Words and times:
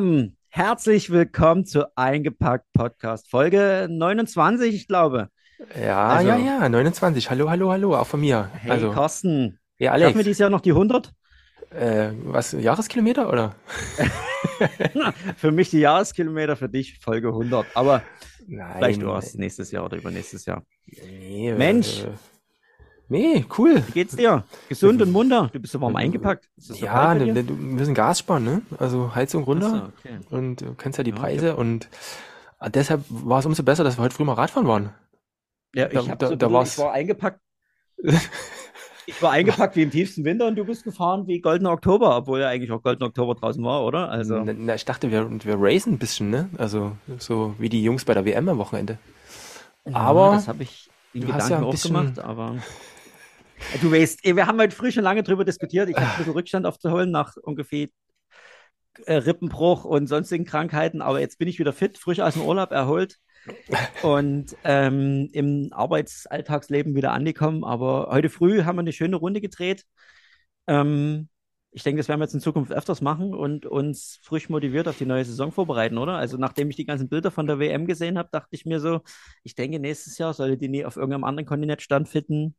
zusammen. 0.00 0.36
Herzlich 0.48 1.10
willkommen 1.10 1.64
zu 1.64 1.94
Eingepackt 1.96 2.66
Podcast, 2.72 3.28
Folge 3.28 3.86
29, 3.90 4.74
ich 4.74 4.88
glaube. 4.88 5.28
Ja, 5.80 6.08
also, 6.08 6.28
ja, 6.30 6.38
ja, 6.38 6.68
29. 6.68 7.30
Hallo, 7.30 7.50
hallo, 7.50 7.70
hallo, 7.70 7.94
auch 7.94 8.06
von 8.06 8.20
mir. 8.20 8.50
Hey, 8.54 8.70
also, 8.70 8.90
Carsten. 8.92 9.58
Ja, 9.78 9.92
Alex. 9.92 10.08
Schaffen 10.08 10.18
wir 10.18 10.24
dieses 10.24 10.38
Jahr 10.38 10.50
noch 10.50 10.62
die 10.62 10.70
100? 10.70 11.12
Äh, 11.70 12.12
was, 12.24 12.52
Jahreskilometer 12.52 13.28
oder? 13.28 13.54
für 15.36 15.52
mich 15.52 15.70
die 15.70 15.80
Jahreskilometer, 15.80 16.56
für 16.56 16.70
dich 16.70 16.98
Folge 16.98 17.28
100. 17.28 17.66
Aber 17.74 18.02
Nein. 18.46 18.72
vielleicht 18.76 19.02
du 19.02 19.12
hast 19.12 19.36
nächstes 19.36 19.70
Jahr 19.70 19.84
oder 19.84 19.98
übernächstes 19.98 20.46
Jahr. 20.46 20.64
Nee, 20.86 21.52
Mensch. 21.52 22.06
Äh, 23.10 23.12
nee, 23.12 23.44
cool. 23.58 23.82
Wie 23.88 23.92
geht's 23.92 24.16
dir? 24.16 24.44
Gesund 24.68 25.02
und 25.02 25.10
munter? 25.12 25.50
Du 25.52 25.58
bist 25.60 25.72
so 25.72 25.80
warm 25.80 25.96
eingepackt. 25.96 26.48
Das 26.56 26.66
so 26.68 26.74
Ja, 26.84 27.14
ne, 27.14 27.32
ne, 27.32 27.44
du- 27.44 27.56
wir 27.58 27.64
müssen 27.64 27.94
Gas 27.94 28.20
sparen, 28.20 28.44
ne? 28.44 28.62
Also 28.78 29.14
Heizung 29.14 29.44
runter 29.44 29.70
so, 29.70 30.08
okay. 30.08 30.18
und 30.30 30.56
du 30.60 30.74
kennst 30.74 30.98
ja 30.98 31.04
die 31.04 31.10
Ja, 31.10 31.16
Preise 31.16 31.56
und 31.56 31.88
äh, 32.60 32.70
deshalb 32.70 33.02
war 33.08 33.40
es 33.40 33.46
umso 33.46 33.62
besser, 33.62 33.84
dass 33.84 33.98
wir 33.98 34.02
heute 34.04 34.14
früh 34.14 34.24
mal 34.24 34.34
Radfahren 34.34 34.68
waren. 34.68 34.90
Ja, 35.74 35.88
Da- 35.88 36.00
ich, 36.00 36.10
hab 36.10 36.18
da- 36.18 36.28
so 36.28 36.36
da 36.36 36.52
war's- 36.52 36.72
ich 36.74 36.78
war 36.78 36.92
eingepackt. 36.92 37.40
Ich 39.06 39.20
war 39.22 39.32
eingepackt 39.32 39.74
wie 39.76 39.82
im 39.82 39.90
tiefsten 39.90 40.24
Winter 40.24 40.46
und 40.46 40.54
du 40.56 40.64
bist 40.64 40.84
gefahren 40.84 41.26
wie 41.26 41.40
goldener 41.40 41.72
Oktober, 41.72 42.16
obwohl 42.16 42.40
ja 42.40 42.48
eigentlich 42.48 42.70
auch 42.70 42.82
goldener 42.82 43.08
Oktober 43.08 43.34
draußen 43.34 43.62
war, 43.64 43.84
oder? 43.84 44.08
Also, 44.08 44.38
Na, 44.44 44.52
na, 44.56 44.74
ich 44.76 44.84
dachte, 44.84 45.10
wir, 45.10 45.28
wir 45.44 45.56
racen 45.58 45.94
ein 45.94 45.98
bisschen, 45.98 46.30
ne? 46.30 46.48
Also 46.58 46.92
so 47.18 47.54
wie 47.58 47.68
die 47.68 47.82
Jungs 47.82 48.04
bei 48.04 48.14
der 48.14 48.24
WM 48.24 48.48
am 48.48 48.58
Wochenende. 48.58 48.98
Aber 49.92 50.26
ja, 50.28 50.32
das 50.34 50.46
habe 50.48 50.62
ich 50.62 50.90
in 51.12 51.22
du 51.22 51.26
hast 51.32 51.44
Gedanken 51.44 51.50
ja 51.52 51.58
ein 51.58 51.64
auch 51.64 51.70
bisschen- 51.72 51.94
gemacht, 51.94 52.18
aber 52.20 52.56
du 53.80 53.92
weißt, 53.92 54.24
eh, 54.24 54.36
wir 54.36 54.46
haben 54.46 54.60
heute 54.60 54.74
früh 54.74 54.92
schon 54.92 55.04
lange 55.04 55.22
drüber 55.22 55.44
diskutiert. 55.44 55.88
Ich 55.88 55.96
habe 55.96 56.06
ein 56.06 56.16
bisschen 56.18 56.32
Rückstand 56.32 56.66
aufzuholen 56.66 57.10
nach 57.10 57.36
ungefähr 57.36 57.88
äh, 59.06 59.14
Rippenbruch 59.14 59.84
und 59.84 60.06
sonstigen 60.06 60.44
Krankheiten, 60.44 61.02
aber 61.02 61.20
jetzt 61.20 61.38
bin 61.38 61.48
ich 61.48 61.58
wieder 61.58 61.72
fit, 61.72 61.98
frisch 61.98 62.20
aus 62.20 62.34
dem 62.34 62.42
Urlaub 62.42 62.70
erholt 62.72 63.18
und 64.02 64.56
ähm, 64.64 65.28
im 65.32 65.68
Arbeitsalltagsleben 65.72 66.94
wieder 66.94 67.12
angekommen. 67.12 67.64
Aber 67.64 68.08
heute 68.10 68.28
früh 68.28 68.64
haben 68.64 68.76
wir 68.76 68.80
eine 68.80 68.92
schöne 68.92 69.16
Runde 69.16 69.40
gedreht. 69.40 69.84
Ähm, 70.66 71.28
ich 71.72 71.84
denke, 71.84 71.98
das 71.98 72.08
werden 72.08 72.20
wir 72.20 72.24
jetzt 72.24 72.34
in 72.34 72.40
Zukunft 72.40 72.72
öfters 72.72 73.00
machen 73.00 73.32
und 73.32 73.64
uns 73.64 74.18
frisch 74.22 74.48
motiviert 74.48 74.88
auf 74.88 74.98
die 74.98 75.06
neue 75.06 75.24
Saison 75.24 75.52
vorbereiten, 75.52 75.98
oder? 75.98 76.16
Also 76.16 76.36
nachdem 76.36 76.68
ich 76.70 76.76
die 76.76 76.84
ganzen 76.84 77.08
Bilder 77.08 77.30
von 77.30 77.46
der 77.46 77.60
WM 77.60 77.86
gesehen 77.86 78.18
habe, 78.18 78.28
dachte 78.32 78.48
ich 78.50 78.66
mir 78.66 78.80
so, 78.80 79.02
ich 79.44 79.54
denke, 79.54 79.78
nächstes 79.78 80.18
Jahr 80.18 80.34
sollte 80.34 80.56
die 80.56 80.68
nie 80.68 80.84
auf 80.84 80.96
irgendeinem 80.96 81.24
anderen 81.24 81.46
Kontinent 81.46 81.80
stattfinden, 81.80 82.56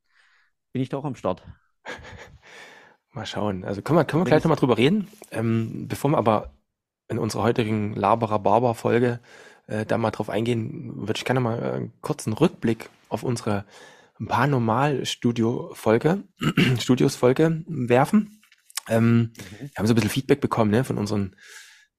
bin 0.72 0.82
ich 0.82 0.90
da 0.90 0.98
auch 0.98 1.06
am 1.06 1.16
Start. 1.16 1.44
Mal 3.14 3.26
schauen. 3.26 3.66
Also 3.66 3.82
können 3.82 4.00
wir, 4.00 4.06
können 4.06 4.22
wir 4.22 4.26
gleich 4.26 4.40
ich- 4.40 4.44
nochmal 4.46 4.58
drüber 4.58 4.78
reden. 4.78 5.08
Ähm, 5.32 5.88
bevor 5.88 6.12
wir 6.12 6.18
aber 6.18 6.54
in 7.10 7.20
unserer 7.20 7.44
heutigen 7.44 7.94
Laberer 7.94 8.40
Barber 8.40 8.74
Folge 8.74 9.20
äh, 9.68 9.86
da 9.86 9.98
mal 9.98 10.12
drauf 10.12 10.30
eingehen, 10.30 10.92
würde 10.96 11.18
ich 11.18 11.26
gerne 11.26 11.42
mal 11.42 11.62
äh, 11.62 11.72
einen 11.74 11.94
kurzen 12.02 12.32
Rückblick 12.34 12.90
auf 13.10 13.24
unsere 13.24 13.66
Paranormal 14.26 15.06
Studio 15.06 15.72
Folge, 15.74 16.24
Studios 16.80 17.16
Folge 17.16 17.64
werfen. 17.68 18.42
Ähm, 18.88 19.34
wir 19.60 19.70
haben 19.78 19.88
so 19.88 19.94
ein 19.94 19.96
bisschen 19.96 20.10
Feedback 20.10 20.42
bekommen, 20.42 20.72
ne, 20.72 20.84
von 20.84 20.98
unseren 20.98 21.36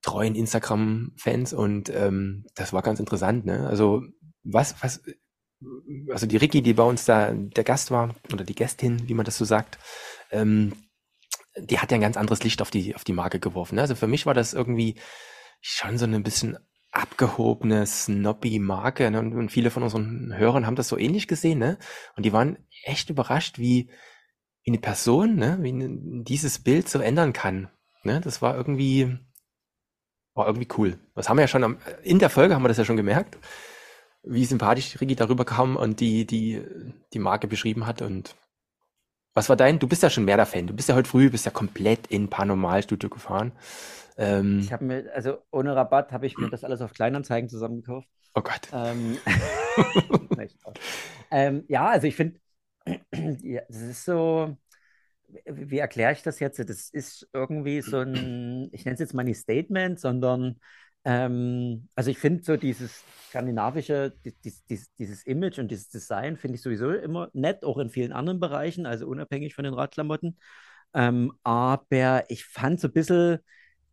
treuen 0.01 0.35
Instagram-Fans 0.35 1.53
und 1.53 1.89
ähm, 1.89 2.45
das 2.55 2.73
war 2.73 2.81
ganz 2.81 2.99
interessant, 2.99 3.45
ne? 3.45 3.67
Also 3.67 4.03
was, 4.43 4.75
was, 4.81 5.01
also 6.11 6.25
die 6.25 6.37
Ricky, 6.37 6.61
die 6.61 6.73
bei 6.73 6.83
uns 6.83 7.05
da 7.05 7.31
der 7.31 7.63
Gast 7.63 7.91
war, 7.91 8.15
oder 8.31 8.43
die 8.43 8.55
Gästin, 8.55 9.07
wie 9.07 9.13
man 9.13 9.25
das 9.25 9.37
so 9.37 9.45
sagt, 9.45 9.77
ähm, 10.31 10.73
die 11.57 11.79
hat 11.79 11.91
ja 11.91 11.95
ein 11.95 12.01
ganz 12.01 12.17
anderes 12.17 12.43
Licht 12.43 12.61
auf 12.61 12.71
die, 12.71 12.95
auf 12.95 13.03
die 13.03 13.13
Marke 13.13 13.39
geworfen. 13.39 13.75
Ne? 13.75 13.81
Also 13.81 13.95
für 13.95 14.07
mich 14.07 14.25
war 14.25 14.33
das 14.33 14.53
irgendwie 14.53 14.95
schon 15.61 15.97
so 15.97 16.05
ein 16.05 16.23
bisschen 16.23 16.57
abgehobene, 16.91 17.85
snobby 17.85 18.59
Marke. 18.59 19.09
Ne? 19.09 19.19
Und, 19.19 19.49
viele 19.49 19.71
von 19.71 19.83
unseren 19.83 20.33
Hörern 20.35 20.65
haben 20.65 20.75
das 20.75 20.87
so 20.87 20.97
ähnlich 20.97 21.27
gesehen, 21.27 21.59
ne? 21.59 21.77
Und 22.15 22.23
die 22.23 22.33
waren 22.33 22.57
echt 22.83 23.09
überrascht, 23.09 23.57
wie, 23.57 23.89
wie 24.63 24.71
eine 24.71 24.79
Person, 24.79 25.35
ne, 25.35 25.57
wie 25.61 25.71
ne, 25.71 26.23
dieses 26.23 26.59
Bild 26.59 26.87
so 26.87 26.99
ändern 26.99 27.33
kann. 27.33 27.69
Ne? 28.03 28.21
Das 28.21 28.41
war 28.41 28.55
irgendwie, 28.55 29.17
war 30.33 30.47
irgendwie 30.47 30.67
cool. 30.77 30.99
Das 31.15 31.29
haben 31.29 31.37
wir 31.37 31.43
ja 31.43 31.47
schon 31.47 31.63
am, 31.63 31.77
in 32.03 32.19
der 32.19 32.29
Folge 32.29 32.53
haben 32.53 32.63
wir 32.63 32.67
das 32.67 32.77
ja 32.77 32.85
schon 32.85 32.97
gemerkt, 32.97 33.37
wie 34.23 34.45
sympathisch 34.45 34.99
Rigi 34.99 35.15
darüber 35.15 35.45
kam 35.45 35.75
und 35.75 35.99
die, 35.99 36.25
die, 36.25 36.61
die 37.13 37.19
Marke 37.19 37.47
beschrieben 37.47 37.85
hat 37.85 38.01
und 38.01 38.35
was 39.33 39.49
war 39.49 39.55
dein? 39.55 39.79
Du 39.79 39.87
bist 39.87 40.03
ja 40.03 40.09
schon 40.09 40.25
mehr 40.25 40.37
der 40.37 40.45
Fan. 40.45 40.67
Du 40.67 40.75
bist 40.75 40.89
ja 40.89 40.95
heute 40.95 41.09
früh, 41.09 41.29
bist 41.29 41.45
ja 41.45 41.51
komplett 41.51 42.07
in 42.07 42.29
Paranormalstudio 42.29 43.09
gefahren. 43.09 43.51
Ähm, 44.17 44.59
Ich 44.59 44.71
habe 44.71 44.85
mir, 44.85 45.11
also 45.13 45.39
ohne 45.51 45.75
Rabatt 45.75 46.11
habe 46.11 46.27
ich 46.27 46.37
mir 46.37 46.49
das 46.49 46.63
alles 46.63 46.81
auf 46.81 46.93
Kleinanzeigen 46.93 47.49
zusammengekauft. 47.49 48.07
oh 48.35 48.41
Gott. 48.41 48.69
Ähm, 48.71 49.17
ähm, 51.31 51.65
ja, 51.67 51.87
also 51.87 52.07
ich 52.07 52.15
finde, 52.15 52.39
ja, 53.41 53.61
das 53.67 53.81
ist 53.81 54.05
so, 54.05 54.55
wie, 55.45 55.71
wie 55.71 55.77
erkläre 55.79 56.13
ich 56.13 56.21
das 56.21 56.39
jetzt? 56.39 56.59
Das 56.59 56.89
ist 56.89 57.27
irgendwie 57.33 57.81
so 57.81 57.99
ein, 57.99 58.69
ich 58.71 58.85
nenne 58.85 58.93
es 58.93 58.99
jetzt 58.99 59.13
mal 59.13 59.23
nicht 59.23 59.39
Statement, 59.39 59.99
sondern, 59.99 60.59
ähm, 61.05 61.89
also 61.95 62.11
ich 62.11 62.17
finde 62.17 62.43
so 62.43 62.57
dieses 62.57 63.03
skandinavische, 63.29 64.13
die- 64.23 64.33
dies- 64.43 64.63
dies- 64.65 64.93
dieses 64.97 65.23
Image 65.23 65.59
und 65.59 65.69
dieses 65.69 65.89
Design 65.89 66.37
finde 66.37 66.55
ich 66.55 66.61
sowieso 66.61 66.91
immer 66.91 67.29
nett, 67.33 67.63
auch 67.65 67.77
in 67.77 67.89
vielen 67.89 68.13
anderen 68.13 68.39
Bereichen, 68.39 68.85
also 68.85 69.07
unabhängig 69.07 69.55
von 69.55 69.65
den 69.65 69.73
Radklamotten. 69.73 70.37
Ähm, 70.93 71.33
aber 71.43 72.29
ich 72.29 72.45
fand 72.45 72.79
so 72.79 72.87
ein 72.87 72.93
bisschen, 72.93 73.39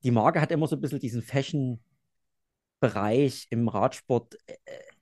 die 0.05 0.11
Marke 0.11 0.41
hat 0.41 0.53
immer 0.53 0.67
so 0.67 0.77
ein 0.77 0.81
bisschen 0.81 1.01
diesen 1.01 1.23
Fashion- 1.23 1.81
Bereich 2.81 3.47
im 3.51 3.69
Radsport 3.69 4.37
äh, 4.47 4.55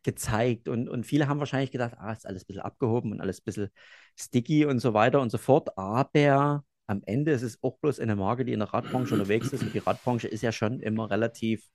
gezeigt 0.03 0.69
und, 0.69 0.89
und 0.89 1.07
viele 1.07 1.29
haben 1.29 1.39
wahrscheinlich 1.39 1.71
gedacht, 1.71 1.95
ah, 1.99 2.13
ist 2.13 2.27
alles 2.27 2.43
ein 2.43 2.47
bisschen 2.49 2.63
abgehoben 2.63 3.13
und 3.13 3.21
alles 3.21 3.41
ein 3.41 3.45
bisschen 3.45 3.69
sticky 4.17 4.65
und 4.65 4.81
so 4.81 4.95
weiter 4.95 5.21
und 5.21 5.31
so 5.31 5.39
fort. 5.39 5.79
Aber 5.79 6.65
am 6.89 7.03
Ende 7.07 7.31
ist 7.31 7.43
es 7.43 7.63
auch 7.63 7.79
bloß 7.79 8.01
eine 8.01 8.17
Marke, 8.17 8.45
die 8.45 8.53
in 8.53 8.59
der 8.59 8.73
Radbranche 8.75 9.15
unterwegs 9.15 9.53
ist 9.53 9.63
und 9.63 9.73
die 9.75 9.79
Radbranche 9.79 10.27
ist 10.27 10.43
ja 10.43 10.51
schon 10.51 10.81
immer 10.81 11.09
relativ 11.09 11.69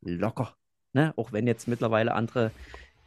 locker. 0.00 0.54
Ne? 0.92 1.12
Auch 1.16 1.32
wenn 1.32 1.46
jetzt 1.46 1.68
mittlerweile 1.68 2.14
andere 2.14 2.50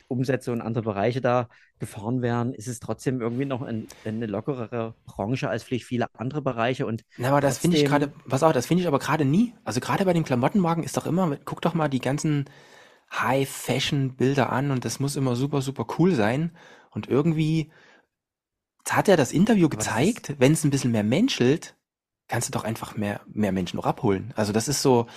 Umsätze 0.07 0.51
und 0.51 0.61
andere 0.61 0.83
Bereiche 0.83 1.21
da 1.21 1.47
gefahren 1.79 2.21
werden, 2.21 2.53
ist 2.53 2.67
es 2.67 2.79
trotzdem 2.79 3.21
irgendwie 3.21 3.45
noch 3.45 3.61
ein, 3.61 3.87
eine 4.05 4.27
lockerere 4.27 4.93
Branche 5.05 5.49
als 5.49 5.63
vielleicht 5.63 5.85
viele 5.85 6.07
andere 6.13 6.41
Bereiche 6.41 6.85
und 6.85 7.03
Na, 7.17 7.29
aber 7.29 7.41
das 7.41 7.57
finde 7.57 7.77
ich 7.77 7.85
gerade, 7.85 8.09
pass 8.27 8.43
auf, 8.43 8.53
das 8.53 8.67
finde 8.67 8.81
ich 8.81 8.87
aber 8.87 8.99
gerade 8.99 9.25
nie. 9.25 9.53
Also 9.63 9.79
gerade 9.79 10.05
bei 10.05 10.13
den 10.13 10.25
Klamottenmarken 10.25 10.83
ist 10.83 10.97
doch 10.97 11.07
immer, 11.07 11.37
guck 11.45 11.61
doch 11.61 11.73
mal 11.73 11.87
die 11.87 12.01
ganzen 12.01 12.45
High-Fashion-Bilder 13.11 14.51
an 14.51 14.71
und 14.71 14.85
das 14.85 14.99
muss 14.99 15.15
immer 15.15 15.35
super, 15.35 15.61
super 15.61 15.85
cool 15.97 16.13
sein. 16.13 16.51
Und 16.91 17.07
irgendwie 17.07 17.71
hat 18.89 19.07
er 19.07 19.17
das 19.17 19.31
Interview 19.31 19.69
gezeigt, 19.69 20.35
wenn 20.39 20.53
es 20.53 20.63
ein 20.63 20.71
bisschen 20.71 20.91
mehr 20.91 21.03
menschelt, 21.03 21.75
kannst 22.27 22.49
du 22.49 22.51
doch 22.51 22.63
einfach 22.63 22.95
mehr, 22.95 23.21
mehr 23.27 23.51
Menschen 23.51 23.77
noch 23.77 23.85
abholen. 23.85 24.33
Also 24.35 24.53
das 24.53 24.67
ist 24.67 24.81
so, 24.81 25.07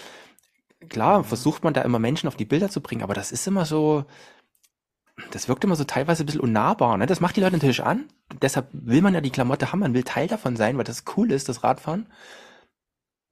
klar, 0.88 1.24
versucht 1.24 1.64
man 1.64 1.74
da 1.74 1.82
immer 1.82 1.98
Menschen 1.98 2.28
auf 2.28 2.36
die 2.36 2.44
Bilder 2.44 2.68
zu 2.70 2.80
bringen, 2.80 3.02
aber 3.02 3.14
das 3.14 3.32
ist 3.32 3.46
immer 3.46 3.64
so, 3.64 4.04
das 5.30 5.48
wirkt 5.48 5.64
immer 5.64 5.76
so 5.76 5.84
teilweise 5.84 6.24
ein 6.24 6.26
bisschen 6.26 6.40
unnahbar. 6.40 6.96
Ne? 6.96 7.06
Das 7.06 7.20
macht 7.20 7.36
die 7.36 7.40
Leute 7.40 7.54
natürlich 7.54 7.82
an. 7.82 8.08
Deshalb 8.42 8.68
will 8.72 9.02
man 9.02 9.14
ja 9.14 9.20
die 9.20 9.30
Klamotte 9.30 9.70
haben, 9.70 9.80
man 9.80 9.94
will 9.94 10.02
Teil 10.02 10.26
davon 10.26 10.56
sein, 10.56 10.76
weil 10.76 10.84
das 10.84 11.04
cool 11.16 11.30
ist, 11.30 11.48
das 11.48 11.62
Radfahren. 11.62 12.06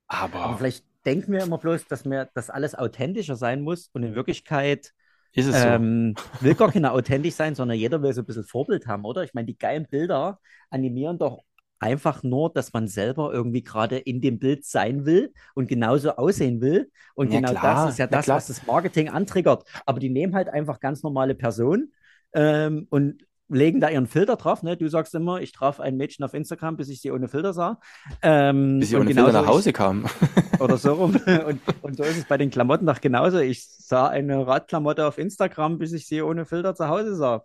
Aber, 0.06 0.40
Aber 0.40 0.58
vielleicht 0.58 0.84
denken 1.04 1.32
wir 1.32 1.42
immer 1.42 1.58
bloß, 1.58 1.86
dass 1.86 2.04
mir 2.04 2.30
das 2.34 2.50
alles 2.50 2.74
authentischer 2.74 3.36
sein 3.36 3.62
muss 3.62 3.88
und 3.92 4.02
in 4.02 4.14
Wirklichkeit 4.14 4.92
ist 5.32 5.46
es 5.46 5.60
so. 5.60 5.66
ähm, 5.66 6.14
will 6.40 6.54
gar 6.54 6.70
keiner 6.70 6.92
authentisch 6.92 7.34
sein, 7.34 7.54
sondern 7.54 7.78
jeder 7.78 8.02
will 8.02 8.12
so 8.12 8.20
ein 8.20 8.26
bisschen 8.26 8.44
Vorbild 8.44 8.86
haben, 8.86 9.04
oder? 9.04 9.24
Ich 9.24 9.32
meine, 9.32 9.46
die 9.46 9.56
geilen 9.56 9.86
Bilder 9.88 10.38
animieren 10.70 11.18
doch 11.18 11.42
einfach 11.82 12.22
nur, 12.22 12.52
dass 12.52 12.72
man 12.72 12.88
selber 12.88 13.32
irgendwie 13.32 13.62
gerade 13.62 13.98
in 13.98 14.20
dem 14.20 14.38
Bild 14.38 14.64
sein 14.64 15.04
will 15.04 15.32
und 15.54 15.68
genauso 15.68 16.12
aussehen 16.16 16.60
will. 16.60 16.90
Und 17.14 17.32
Ja, 17.32 17.40
genau 17.40 17.52
klar, 17.58 17.84
das 17.86 17.94
ist 17.94 17.98
ja 17.98 18.06
das, 18.06 18.24
klar. 18.24 18.36
was 18.36 18.46
das 18.46 18.66
Marketing 18.66 19.08
antriggert. 19.08 19.64
Aber 19.84 20.00
die 20.00 20.08
nehmen 20.08 20.34
halt 20.34 20.48
einfach 20.48 20.80
ganz 20.80 21.02
normale 21.02 21.34
Personen 21.34 21.92
ähm, 22.34 22.86
und 22.90 23.24
legen 23.48 23.80
da 23.80 23.88
ihren 23.88 24.06
Filter 24.06 24.36
drauf. 24.36 24.62
Ne? 24.62 24.76
Du 24.76 24.88
sagst 24.88 25.14
immer, 25.14 25.40
ich 25.40 25.52
traf 25.52 25.80
ein 25.80 25.96
Mädchen 25.96 26.24
auf 26.24 26.34
Instagram, 26.34 26.76
bis 26.76 26.88
ich 26.88 27.00
sie 27.00 27.10
ohne 27.10 27.28
Filter 27.28 27.52
sah. 27.52 27.80
Ähm, 28.22 28.80
Bis 28.80 28.90
sie 28.90 28.96
ohne 28.96 29.06
Filter 29.06 29.32
nach 29.32 29.46
Hause 29.46 29.72
kam. 29.72 30.06
oder 30.58 30.78
so 30.78 30.94
rum. 30.94 31.16
Und, 31.46 31.60
und 31.82 31.96
so 31.96 32.02
ist 32.04 32.18
es 32.18 32.24
bei 32.24 32.38
den 32.38 32.50
Klamotten 32.50 32.86
doch 32.86 33.00
genauso. 33.00 33.38
Ich 33.38 33.66
sah 33.66 34.08
eine 34.08 34.46
Radklamotte 34.46 35.06
auf 35.06 35.18
Instagram, 35.18 35.78
bis 35.78 35.92
ich 35.92 36.06
sie 36.06 36.22
ohne 36.22 36.46
Filter 36.46 36.74
zu 36.74 36.88
Hause 36.88 37.16
sah. 37.16 37.42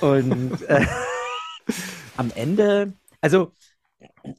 Und 0.00 0.62
äh, 0.68 0.86
am 2.16 2.30
Ende, 2.34 2.92
also 3.20 3.52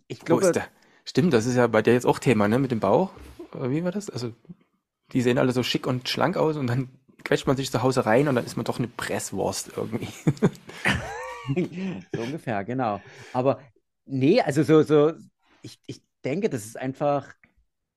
ich 0.07 0.19
glaube, 0.19 0.51
der? 0.51 0.67
Stimmt, 1.05 1.33
das 1.33 1.45
ist 1.45 1.55
ja 1.55 1.67
bei 1.67 1.81
dir 1.81 1.93
jetzt 1.93 2.05
auch 2.05 2.19
Thema, 2.19 2.47
ne? 2.47 2.59
Mit 2.59 2.71
dem 2.71 2.79
Bauch. 2.79 3.11
Wie 3.53 3.83
war 3.83 3.91
das? 3.91 4.09
Also, 4.09 4.33
die 5.11 5.21
sehen 5.21 5.37
alle 5.37 5.51
so 5.51 5.63
schick 5.63 5.87
und 5.87 6.07
schlank 6.07 6.37
aus 6.37 6.55
und 6.55 6.67
dann 6.67 6.89
quetscht 7.23 7.47
man 7.47 7.57
sich 7.57 7.71
zu 7.71 7.81
Hause 7.81 8.05
rein 8.05 8.27
und 8.27 8.35
dann 8.35 8.45
ist 8.45 8.57
man 8.57 8.65
doch 8.65 8.77
eine 8.77 8.87
Presswurst 8.87 9.71
irgendwie. 9.75 10.07
so 12.13 12.21
ungefähr, 12.21 12.63
genau. 12.63 13.01
Aber 13.33 13.59
nee, 14.05 14.39
also 14.41 14.63
so, 14.63 14.83
so, 14.83 15.13
ich, 15.63 15.79
ich 15.87 16.01
denke, 16.23 16.49
das 16.49 16.65
ist 16.65 16.77
einfach 16.77 17.33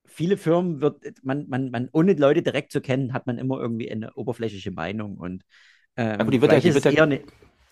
viele 0.07 0.37
Firmen 0.37 0.81
wird 0.81 1.03
man, 1.23 1.49
man, 1.49 1.71
man, 1.71 1.89
ohne 1.93 2.13
Leute 2.15 2.43
direkt 2.43 2.73
zu 2.73 2.81
kennen, 2.81 3.13
hat 3.13 3.27
man 3.27 3.39
immer 3.39 3.59
irgendwie 3.59 3.91
eine 3.91 4.13
oberflächliche 4.15 4.71
Meinung 4.71 5.17
und 5.17 5.43
ähm, 5.97 6.21
Aber 6.21 6.31
die 6.31 6.41
wird 6.41 6.53
ja, 6.53 6.61
die 6.61 6.75
wird 6.75 6.85
ja, 6.85 7.07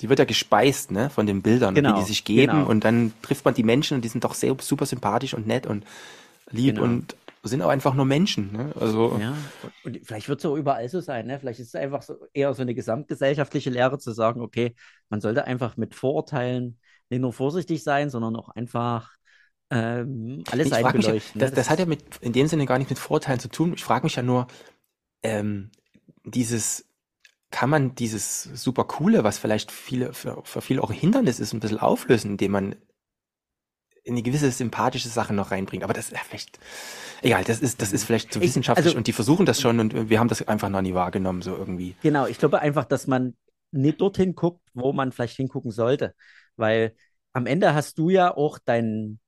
die 0.00 0.08
wird 0.08 0.18
ja 0.18 0.24
gespeist, 0.24 0.90
ne, 0.90 1.10
von 1.10 1.26
den 1.26 1.42
Bildern, 1.42 1.74
genau, 1.74 1.94
wie 1.94 2.00
die 2.00 2.06
sich 2.06 2.24
geben 2.24 2.52
genau. 2.52 2.68
und 2.68 2.84
dann 2.84 3.12
trifft 3.22 3.44
man 3.44 3.54
die 3.54 3.62
Menschen 3.62 3.96
und 3.96 4.04
die 4.04 4.08
sind 4.08 4.24
doch 4.24 4.34
sehr 4.34 4.56
super 4.60 4.86
sympathisch 4.86 5.34
und 5.34 5.46
nett 5.46 5.66
und 5.66 5.84
lieb 6.50 6.76
genau. 6.76 6.86
und 6.86 7.16
sind 7.42 7.62
auch 7.62 7.70
einfach 7.70 7.94
nur 7.94 8.04
Menschen. 8.04 8.52
Ne? 8.52 8.72
Also 8.78 9.16
ja, 9.18 9.34
und 9.84 9.98
vielleicht 10.04 10.28
wird 10.28 10.40
es 10.40 10.46
auch 10.46 10.56
überall 10.56 10.88
so 10.88 11.00
sein. 11.00 11.26
Ne? 11.26 11.38
Vielleicht 11.38 11.60
ist 11.60 11.68
es 11.68 11.74
einfach 11.74 12.02
so, 12.02 12.16
eher 12.34 12.52
so 12.52 12.62
eine 12.62 12.74
gesamtgesellschaftliche 12.74 13.70
Lehre 13.70 13.98
zu 13.98 14.12
sagen, 14.12 14.42
okay, 14.42 14.74
man 15.08 15.20
sollte 15.20 15.44
einfach 15.44 15.76
mit 15.76 15.94
Vorurteilen 15.94 16.78
nicht 17.08 17.20
nur 17.20 17.32
vorsichtig 17.32 17.82
sein, 17.82 18.10
sondern 18.10 18.36
auch 18.36 18.50
einfach 18.50 19.14
ähm, 19.70 20.44
alles 20.50 20.66
ich 20.66 20.72
Seiten 20.72 21.00
beleuchten. 21.00 21.40
Ja, 21.40 21.46
das, 21.46 21.54
das, 21.54 21.70
hat 21.70 21.78
ja 21.78 21.86
mit 21.86 22.02
in 22.20 22.32
dem 22.32 22.46
Sinne 22.46 22.66
gar 22.66 22.78
nichts 22.78 22.90
mit 22.90 22.98
Vorurteilen 22.98 23.40
zu 23.40 23.48
tun. 23.48 23.72
Ich 23.74 23.84
frage 23.84 24.04
mich 24.04 24.16
ja 24.16 24.22
nur, 24.22 24.46
ähm, 25.22 25.70
dieses 26.24 26.84
kann 27.50 27.70
man 27.70 27.94
dieses 27.94 28.44
super 28.44 28.84
coole, 28.84 29.24
was 29.24 29.38
vielleicht 29.38 29.72
viele 29.72 30.12
für, 30.12 30.40
für 30.44 30.60
viele 30.60 30.82
auch 30.82 30.90
ein 30.90 30.96
Hindernis 30.96 31.40
ist, 31.40 31.52
ein 31.52 31.60
bisschen 31.60 31.78
auflösen, 31.78 32.32
indem 32.32 32.52
man 32.52 32.76
in 34.04 34.14
eine 34.14 34.22
gewisse 34.22 34.50
sympathische 34.50 35.08
Sache 35.08 35.34
noch 35.34 35.50
reinbringt. 35.50 35.84
Aber 35.84 35.92
das 35.92 36.06
ist 36.06 36.12
ja 36.12 36.20
vielleicht, 36.26 36.58
egal, 37.22 37.44
das 37.44 37.60
ist, 37.60 37.82
das 37.82 37.92
ist 37.92 38.04
vielleicht 38.04 38.32
zu 38.32 38.40
wissenschaftlich 38.40 38.86
also, 38.86 38.96
und 38.96 39.06
die 39.06 39.12
versuchen 39.12 39.46
das 39.46 39.60
schon 39.60 39.80
und 39.80 40.08
wir 40.08 40.18
haben 40.18 40.28
das 40.28 40.46
einfach 40.46 40.68
noch 40.68 40.80
nie 40.80 40.94
wahrgenommen, 40.94 41.42
so 41.42 41.56
irgendwie. 41.56 41.96
Genau, 42.02 42.26
ich 42.26 42.38
glaube 42.38 42.60
einfach, 42.60 42.84
dass 42.84 43.06
man 43.06 43.34
nicht 43.72 44.00
dorthin 44.00 44.34
guckt, 44.34 44.66
wo 44.74 44.92
man 44.92 45.12
vielleicht 45.12 45.36
hingucken 45.36 45.70
sollte. 45.70 46.14
Weil 46.56 46.94
am 47.32 47.46
Ende 47.46 47.74
hast 47.74 47.98
du 47.98 48.10
ja 48.10 48.34
auch 48.34 48.58
dein, 48.64 49.20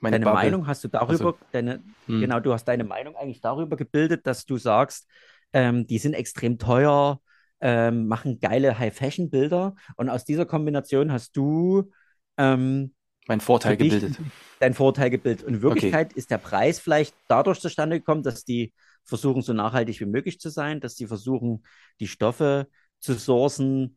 deine 0.00 0.20
Bubble. 0.20 0.32
Meinung, 0.32 0.66
hast 0.66 0.84
du 0.84 0.88
darüber, 0.88 1.12
also, 1.12 1.38
deine, 1.52 1.82
hm. 2.06 2.20
genau, 2.20 2.40
du 2.40 2.52
hast 2.52 2.64
deine 2.64 2.84
Meinung 2.84 3.16
eigentlich 3.16 3.40
darüber 3.40 3.76
gebildet, 3.76 4.26
dass 4.26 4.46
du 4.46 4.56
sagst, 4.56 5.08
ähm, 5.52 5.86
die 5.86 5.98
sind 5.98 6.14
extrem 6.14 6.58
teuer, 6.58 7.20
ähm, 7.64 8.08
machen 8.08 8.40
geile 8.40 8.78
High-Fashion-Bilder 8.78 9.74
und 9.96 10.10
aus 10.10 10.26
dieser 10.26 10.44
Kombination 10.44 11.10
hast 11.10 11.34
du 11.34 11.90
ähm, 12.36 12.94
mein 13.26 13.40
Vorteil 13.40 13.78
gebildet. 13.78 14.18
Dein 14.60 14.74
Vorteil 14.74 15.08
gebildet. 15.08 15.46
Und 15.46 15.54
in 15.54 15.62
Wirklichkeit 15.62 16.10
okay. 16.10 16.18
ist 16.18 16.30
der 16.30 16.36
Preis 16.36 16.78
vielleicht 16.78 17.14
dadurch 17.26 17.60
zustande 17.60 17.98
gekommen, 17.98 18.22
dass 18.22 18.44
die 18.44 18.74
versuchen, 19.02 19.40
so 19.40 19.54
nachhaltig 19.54 19.98
wie 19.98 20.04
möglich 20.04 20.38
zu 20.38 20.50
sein, 20.50 20.80
dass 20.80 20.94
die 20.94 21.06
versuchen, 21.06 21.64
die 22.00 22.06
Stoffe 22.06 22.68
zu 23.00 23.14
sourcen, 23.14 23.96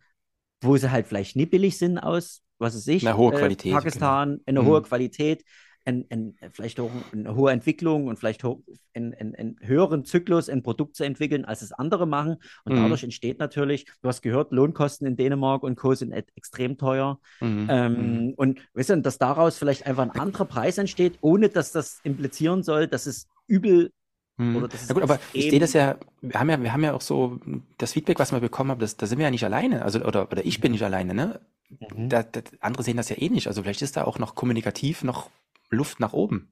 wo 0.62 0.78
sie 0.78 0.90
halt 0.90 1.08
vielleicht 1.08 1.36
nicht 1.36 1.52
billig 1.52 1.78
sind 1.78 1.98
aus, 1.98 2.44
was 2.60 2.74
weiß 2.74 2.88
ich, 2.88 3.06
eine 3.06 3.18
hohe 3.18 3.34
äh, 3.34 3.38
Qualität, 3.38 3.74
Pakistan, 3.74 4.30
genau. 4.30 4.44
eine 4.46 4.62
mhm. 4.62 4.66
hohe 4.66 4.82
Qualität, 4.82 5.44
ein, 5.88 6.06
ein, 6.10 6.36
vielleicht 6.52 6.80
auch 6.80 6.92
eine 7.14 7.34
hohe 7.36 7.52
Entwicklung 7.52 8.08
und 8.08 8.20
vielleicht 8.20 8.44
einen, 8.44 9.58
höheren 9.62 10.04
Zyklus 10.04 10.50
ein 10.50 10.62
Produkt 10.62 10.96
zu 10.96 11.06
entwickeln, 11.06 11.46
als 11.46 11.62
es 11.62 11.72
andere 11.72 12.06
machen. 12.06 12.38
Und 12.66 12.74
mhm. 12.74 12.82
dadurch 12.82 13.04
entsteht 13.04 13.40
natürlich, 13.40 13.86
du 14.02 14.10
hast 14.10 14.22
gehört, 14.22 14.52
Lohnkosten 14.52 15.08
in 15.08 15.16
Dänemark 15.16 15.64
und 15.64 15.78
Co. 15.78 15.96
sind 15.96 16.12
extrem 16.12 16.78
teuer. 16.78 17.20
Mhm. 17.40 17.68
Ähm, 17.70 17.94
mhm. 18.26 18.34
und 18.36 18.60
du, 18.76 19.02
dass 19.02 19.18
daraus 19.18 19.58
vielleicht 19.58 19.86
einfach 19.86 20.04
ein 20.04 20.12
anderer 20.12 20.46
Preis 20.46 20.78
entsteht, 20.78 21.18
ohne 21.22 21.50
dass 21.50 21.72
das 21.72 22.02
implizieren 22.04 22.64
soll, 22.64 22.88
dass 22.88 23.06
es 23.06 23.28
übel 23.48 23.92
hm. 24.40 24.56
Oder 24.56 24.68
das 24.68 24.88
ja 24.88 24.94
gut, 24.94 25.02
aber 25.02 25.20
ich 25.34 25.50
sehe 25.50 25.60
das 25.60 25.74
ja, 25.74 25.98
wir 26.22 26.40
haben 26.40 26.48
ja, 26.48 26.62
wir 26.62 26.72
haben 26.72 26.84
ja 26.84 26.94
auch 26.94 27.02
so 27.02 27.40
das 27.80 27.94
Feedback, 27.94 28.20
was 28.20 28.32
wir 28.32 28.40
bekommen 28.40 28.70
haben, 28.70 28.80
das, 28.80 28.96
da 28.96 29.08
sind 29.08 29.18
wir 29.18 29.26
ja 29.26 29.32
nicht 29.32 29.44
alleine, 29.44 29.82
also 29.82 30.00
oder, 30.02 30.32
oder 30.32 30.46
ich 30.46 30.62
bin 30.62 30.74
nicht 30.74 30.84
alleine, 30.84 31.16
ne? 31.16 31.40
Mhm. 31.70 32.10
Da, 32.10 32.24
da, 32.24 32.42
andere 32.60 32.84
sehen 32.84 32.98
das 32.98 33.10
ja 33.10 33.18
eh 33.18 33.30
nicht. 33.30 33.48
Also 33.48 33.64
vielleicht 33.64 33.82
ist 33.82 33.98
da 33.98 34.04
auch 34.04 34.20
noch 34.20 34.36
kommunikativ 34.36 35.04
noch 35.04 35.30
Luft 35.70 36.00
nach 36.00 36.14
oben. 36.14 36.52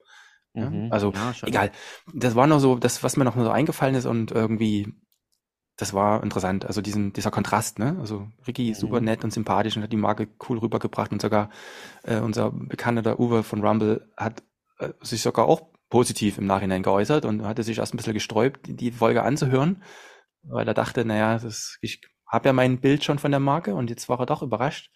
Ja? 0.54 0.70
Mhm. 0.70 0.92
Also 0.92 1.12
ja, 1.12 1.34
egal. 1.44 1.72
Das 2.14 2.36
war 2.36 2.48
nur 2.48 2.60
so, 2.60 2.76
das, 2.76 3.04
was 3.04 3.18
mir 3.18 3.26
noch 3.26 3.36
so 3.36 3.50
eingefallen 3.50 3.96
ist 3.96 4.06
und 4.06 4.32
irgendwie, 4.32 4.94
das 5.78 5.94
war 5.94 6.24
interessant. 6.24 6.66
Also 6.66 6.82
diesen, 6.82 7.14
dieser 7.14 7.32
Kontrast, 7.32 7.80
ne? 7.80 7.98
Also 8.00 8.30
Ricky 8.48 8.70
mhm. 8.70 8.76
super 8.76 9.02
nett 9.02 9.24
und 9.24 9.32
sympathisch 9.32 9.76
und 9.76 9.84
hat 9.84 9.92
die 9.92 9.98
Marke 9.98 10.28
cool 10.50 10.60
rübergebracht 10.60 11.12
und 11.12 11.22
sogar 11.22 11.50
äh, 12.04 12.20
unser 12.20 12.52
bekannter 12.52 13.20
Uwe 13.20 13.44
von 13.44 13.66
Rumble 13.66 14.10
hat 14.16 14.44
äh, 14.80 14.90
sich 15.02 15.22
sogar 15.22 15.46
auch 15.46 15.70
positiv 15.90 16.38
im 16.38 16.46
Nachhinein 16.46 16.84
geäußert 16.84 17.26
und 17.26 17.44
hatte 17.44 17.64
sich 17.64 17.78
erst 17.78 17.94
ein 17.94 17.98
bisschen 17.98 18.14
gesträubt, 18.14 18.62
die 18.68 18.92
Folge 18.92 19.24
anzuhören, 19.24 19.84
weil 20.44 20.68
er 20.68 20.74
dachte, 20.74 21.06
naja, 21.06 21.38
das, 21.38 21.78
ich 21.82 22.02
habe 22.28 22.50
ja 22.50 22.54
mein 22.54 22.80
Bild 22.82 23.04
schon 23.04 23.20
von 23.20 23.32
der 23.32 23.40
Marke 23.40 23.76
und 23.76 23.90
jetzt 23.90 24.10
war 24.10 24.20
er 24.20 24.26
doch 24.26 24.42
überrascht 24.42 24.90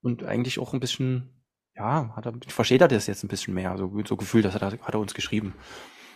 und 0.00 0.24
eigentlich 0.24 0.58
auch 0.58 0.72
ein 0.72 0.80
bisschen 0.80 1.37
ja, 1.78 2.12
hat 2.16 2.26
er, 2.26 2.34
versteht 2.48 2.80
er 2.80 2.88
das 2.88 3.06
jetzt 3.06 3.22
ein 3.22 3.28
bisschen 3.28 3.54
mehr, 3.54 3.76
so, 3.78 3.92
so 4.04 4.16
gefühlt, 4.16 4.44
das 4.44 4.54
hat 4.54 4.62
er, 4.62 4.72
hat 4.72 4.94
er 4.94 5.00
uns 5.00 5.14
geschrieben. 5.14 5.54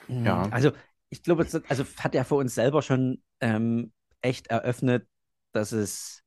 Mhm. 0.09 0.27
Ja. 0.27 0.49
Also 0.51 0.73
ich 1.11 1.23
glaube, 1.23 1.47
also 1.69 1.85
hat 1.99 2.15
er 2.15 2.25
für 2.25 2.35
uns 2.35 2.55
selber 2.55 2.83
schon 2.83 3.23
ähm, 3.41 3.93
echt 4.23 4.49
eröffnet, 4.49 5.07
dass 5.53 5.73
es, 5.73 6.23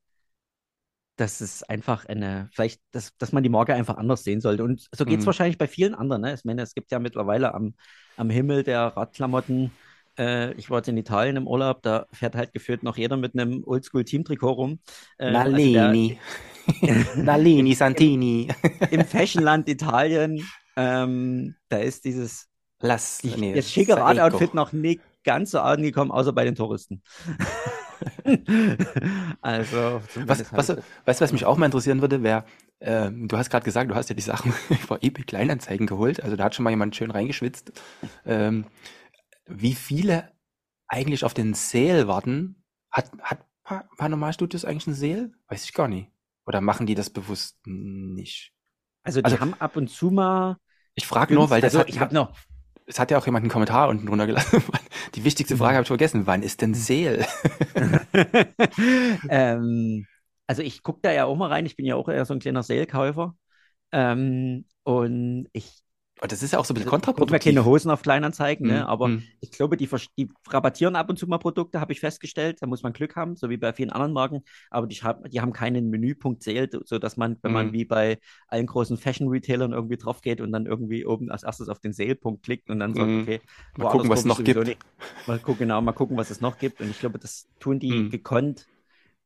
dass 1.16 1.40
es 1.40 1.62
einfach 1.62 2.06
eine, 2.06 2.48
vielleicht, 2.52 2.80
dass, 2.92 3.16
dass 3.18 3.32
man 3.32 3.42
die 3.42 3.48
Marke 3.48 3.74
einfach 3.74 3.96
anders 3.96 4.24
sehen 4.24 4.40
sollte. 4.40 4.64
Und 4.64 4.86
so 4.94 5.04
geht 5.04 5.18
es 5.18 5.24
mhm. 5.24 5.26
wahrscheinlich 5.26 5.58
bei 5.58 5.66
vielen 5.66 5.94
anderen. 5.94 6.22
Ne? 6.22 6.34
Ich 6.34 6.44
meine, 6.44 6.62
es 6.62 6.74
gibt 6.74 6.90
ja 6.90 6.98
mittlerweile 6.98 7.54
am, 7.54 7.74
am 8.16 8.30
Himmel 8.30 8.62
der 8.62 8.82
Radklamotten 8.96 9.72
äh, 10.18 10.52
ich 10.54 10.70
war 10.70 10.78
jetzt 10.78 10.88
in 10.88 10.96
Italien 10.96 11.36
im 11.36 11.46
Urlaub, 11.46 11.82
da 11.82 12.06
fährt 12.12 12.34
halt 12.36 12.52
geführt 12.52 12.82
noch 12.82 12.96
jeder 12.96 13.16
mit 13.16 13.34
einem 13.34 13.62
Oldschool-Team-Trikot 13.64 14.52
rum. 14.52 14.80
Äh, 15.18 15.30
Nalini. 15.30 15.78
Also 15.78 16.20
Nalini, 17.16 17.74
Santini. 17.74 18.48
Im 18.90 19.04
Fashionland 19.04 19.68
Italien, 19.68 20.46
ähm, 20.76 21.54
da 21.68 21.78
ist 21.78 22.04
dieses 22.04 22.48
Lass, 22.80 23.22
nee, 23.24 23.54
das 23.54 23.72
schicke 23.72 23.96
Radoutfit 23.96 24.52
noch 24.52 24.72
nicht 24.72 25.00
ganz 25.24 25.50
so 25.50 25.60
angekommen, 25.60 26.10
außer 26.10 26.32
bei 26.32 26.44
den 26.44 26.54
Touristen. 26.54 27.02
also, 29.40 30.02
was, 30.26 30.52
was, 30.52 30.68
weißt 31.06 31.20
du, 31.20 31.24
was 31.24 31.32
mich 31.32 31.46
auch 31.46 31.56
mal 31.56 31.66
interessieren 31.66 32.02
würde, 32.02 32.22
wäre, 32.22 32.44
äh, 32.80 33.10
du 33.10 33.36
hast 33.38 33.48
gerade 33.50 33.64
gesagt, 33.64 33.90
du 33.90 33.94
hast 33.94 34.10
ja 34.10 34.14
die 34.14 34.22
Sachen 34.22 34.52
vor 34.86 34.98
eBay 35.02 35.24
Kleinanzeigen 35.24 35.86
geholt, 35.86 36.22
also 36.22 36.36
da 36.36 36.44
hat 36.44 36.54
schon 36.54 36.64
mal 36.64 36.70
jemand 36.70 36.94
schön 36.94 37.10
reingeschwitzt. 37.10 37.72
Ähm, 38.26 38.66
wie 39.46 39.74
viele 39.74 40.32
eigentlich 40.86 41.24
auf 41.24 41.34
den 41.34 41.54
Sale 41.54 42.08
warten? 42.08 42.62
Hat, 42.90 43.10
hat 43.22 43.44
Paranormal 43.64 44.32
Studios 44.32 44.64
eigentlich 44.64 44.86
einen 44.86 44.96
Sale? 44.96 45.32
Weiß 45.48 45.64
ich 45.64 45.72
gar 45.72 45.88
nicht. 45.88 46.10
Oder 46.46 46.60
machen 46.60 46.86
die 46.86 46.94
das 46.94 47.10
bewusst 47.10 47.58
nicht? 47.66 48.52
Also 49.02 49.20
die 49.20 49.26
also, 49.26 49.40
haben 49.40 49.54
ab 49.54 49.76
und 49.76 49.88
zu 49.88 50.10
mal. 50.10 50.56
Ich 50.94 51.06
frage 51.06 51.34
nur, 51.34 51.50
weil 51.50 51.60
das 51.60 51.74
also, 51.74 51.80
hat, 51.80 51.88
ich 51.88 52.00
habe 52.00 52.14
noch. 52.14 52.36
Es 52.86 53.00
hat 53.00 53.10
ja 53.10 53.18
auch 53.18 53.26
jemand 53.26 53.42
einen 53.42 53.50
Kommentar 53.50 53.88
unten 53.88 54.06
drunter 54.06 54.26
gelassen. 54.26 54.62
Die 55.16 55.24
wichtigste 55.24 55.54
mhm. 55.54 55.58
Frage 55.58 55.74
habe 55.74 55.82
ich 55.82 55.88
vergessen. 55.88 56.26
Wann 56.26 56.42
ist 56.42 56.62
denn 56.62 56.72
Sale? 56.72 57.26
ähm, 59.28 60.06
also 60.46 60.62
ich 60.62 60.84
gucke 60.84 61.00
da 61.02 61.12
ja 61.12 61.24
auch 61.24 61.36
mal 61.36 61.48
rein. 61.48 61.66
Ich 61.66 61.76
bin 61.76 61.84
ja 61.84 61.96
auch 61.96 62.08
eher 62.08 62.24
so 62.24 62.34
ein 62.34 62.38
kleiner 62.38 62.62
Sale-Käufer. 62.62 63.34
Ähm, 63.90 64.66
und 64.84 65.48
ich 65.52 65.82
und 66.20 66.32
das 66.32 66.42
ist 66.42 66.52
ja 66.52 66.58
auch 66.58 66.64
so 66.64 66.72
ein 66.72 66.76
bisschen 66.76 66.88
kontraproduktiv. 66.88 67.50
Ich 67.50 67.54
keine 67.54 67.66
Hosen 67.66 67.90
auf 67.90 68.00
Kleinanzeigen, 68.00 68.66
mm, 68.66 68.70
ne? 68.70 68.80
Hm, 68.80 68.86
aber 68.86 69.08
mm. 69.08 69.22
ich 69.40 69.50
glaube, 69.50 69.76
die, 69.76 69.88
die 70.16 70.30
rabattieren 70.48 70.96
ab 70.96 71.10
und 71.10 71.18
zu 71.18 71.26
mal 71.26 71.38
Produkte, 71.38 71.78
habe 71.78 71.92
ich 71.92 72.00
festgestellt. 72.00 72.62
Da 72.62 72.66
muss 72.66 72.82
man 72.82 72.94
Glück 72.94 73.16
haben, 73.16 73.36
so 73.36 73.50
wie 73.50 73.58
bei 73.58 73.74
vielen 73.74 73.90
anderen 73.90 74.14
Marken. 74.14 74.42
Aber 74.70 74.86
die, 74.86 74.98
die 75.30 75.40
haben 75.42 75.52
keinen 75.52 75.90
Menüpunkt 75.90 76.42
zählt, 76.42 76.74
sodass 76.84 77.18
man, 77.18 77.36
wenn 77.42 77.52
mm. 77.52 77.54
man 77.54 77.66
hm. 77.66 77.72
wie 77.74 77.84
bei 77.84 78.18
allen 78.48 78.66
großen 78.66 78.96
Fashion-Retailern 78.96 79.72
irgendwie 79.72 79.98
drauf 79.98 80.22
geht 80.22 80.40
und 80.40 80.52
dann 80.52 80.64
irgendwie 80.64 81.04
oben 81.04 81.30
als 81.30 81.42
erstes 81.42 81.68
auf 81.68 81.80
den 81.80 81.92
Sale-Punkt 81.92 82.42
klickt 82.42 82.70
und 82.70 82.80
dann 82.80 82.94
sagt, 82.94 83.06
hm. 83.06 83.22
okay, 83.22 83.40
mal 83.76 83.90
gucken, 83.90 84.08
was 84.08 84.20
es 84.20 84.24
noch 84.24 84.42
gibt. 84.42 84.64
Nicht. 84.64 84.78
Mal 85.26 85.38
gucken, 85.38 85.66
genau, 85.66 85.82
mal 85.82 85.92
gucken, 85.92 86.16
was 86.16 86.30
es 86.30 86.40
noch 86.40 86.56
gibt. 86.58 86.80
Und 86.80 86.90
ich 86.90 86.98
glaube, 86.98 87.18
das 87.18 87.46
tun 87.60 87.78
die 87.78 88.08
gekonnt 88.08 88.66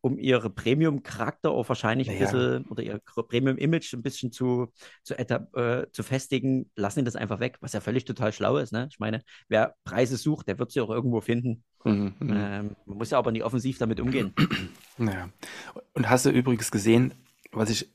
um 0.01 0.19
ihre 0.19 0.51
Premium-Charakter 0.51 1.51
auch 1.51 1.69
wahrscheinlich 1.69 2.11
ein 2.11 2.19
bisschen 2.19 2.65
oder 2.67 2.83
ihr 2.83 3.01
Premium-Image 3.05 3.93
ein 3.95 4.03
bisschen 4.03 4.33
zu, 4.33 4.73
zu, 5.03 5.15
äh, 5.19 5.87
zu 5.93 6.03
festigen, 6.03 6.71
lassen 6.75 7.01
die 7.01 7.05
das 7.05 7.17
einfach 7.17 7.41
weg, 7.41 7.59
was 7.61 7.73
ja 7.73 7.81
völlig 7.81 8.05
total 8.05 8.33
schlau 8.33 8.57
ist. 8.57 8.73
Ne? 8.73 8.89
Ich 8.91 8.99
meine, 8.99 9.23
wer 9.49 9.75
Preise 9.85 10.17
sucht, 10.17 10.49
der 10.49 10.59
wird 10.59 10.71
sie 10.71 10.81
auch 10.81 10.91
irgendwo 10.91 11.21
finden. 11.21 11.65
Mhm, 11.85 12.15
mhm. 12.19 12.31
ähm, 12.31 12.77
man 12.87 12.99
muss 12.99 13.11
ja 13.11 13.19
aber 13.19 13.33
nicht 13.33 13.45
offensiv 13.45 13.79
damit 13.79 14.01
umgehen. 14.01 14.35
Naja. 14.99 15.31
Und 15.95 16.11
hast 16.11 16.27
du 16.27 16.31
übrigens 16.31 16.71
gesehen, 16.71 17.15
was 17.53 17.71
ich, 17.71 17.89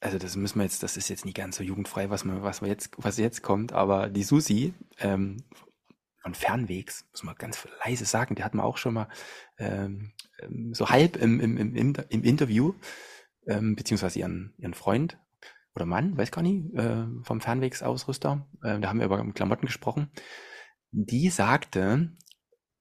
also 0.00 0.18
das 0.18 0.36
müssen 0.36 0.58
wir 0.58 0.64
jetzt, 0.64 0.82
das 0.82 0.98
ist 0.98 1.08
jetzt 1.08 1.24
nicht 1.24 1.34
ganz 1.34 1.56
so 1.56 1.64
jugendfrei, 1.64 2.10
was, 2.10 2.26
man, 2.26 2.42
was, 2.42 2.60
wir 2.60 2.68
jetzt, 2.68 2.90
was 2.98 3.16
jetzt 3.16 3.42
kommt, 3.42 3.72
aber 3.72 4.10
die 4.10 4.22
Susi 4.22 4.74
ähm, 4.98 5.38
von 6.26 6.34
Fernwegs, 6.34 7.06
muss 7.12 7.22
man 7.22 7.36
ganz 7.36 7.68
leise 7.84 8.04
sagen, 8.04 8.34
die 8.34 8.42
hat 8.42 8.52
man 8.52 8.66
auch 8.66 8.78
schon 8.78 8.94
mal 8.94 9.08
ähm, 9.58 10.10
ähm, 10.40 10.74
so 10.74 10.88
halb 10.88 11.14
im, 11.14 11.38
im, 11.38 11.56
im, 11.56 11.94
im 12.08 12.24
Interview, 12.24 12.74
ähm, 13.46 13.76
beziehungsweise 13.76 14.18
ihren, 14.18 14.52
ihren 14.58 14.74
Freund 14.74 15.20
oder 15.76 15.86
Mann, 15.86 16.18
weiß 16.18 16.32
gar 16.32 16.42
nicht, 16.42 16.74
äh, 16.74 17.04
vom 17.22 17.40
Fernwegsausrüster, 17.40 18.44
äh, 18.64 18.80
da 18.80 18.88
haben 18.88 18.98
wir 18.98 19.06
über 19.06 19.24
Klamotten 19.34 19.66
gesprochen, 19.66 20.10
die 20.90 21.30
sagte, 21.30 22.10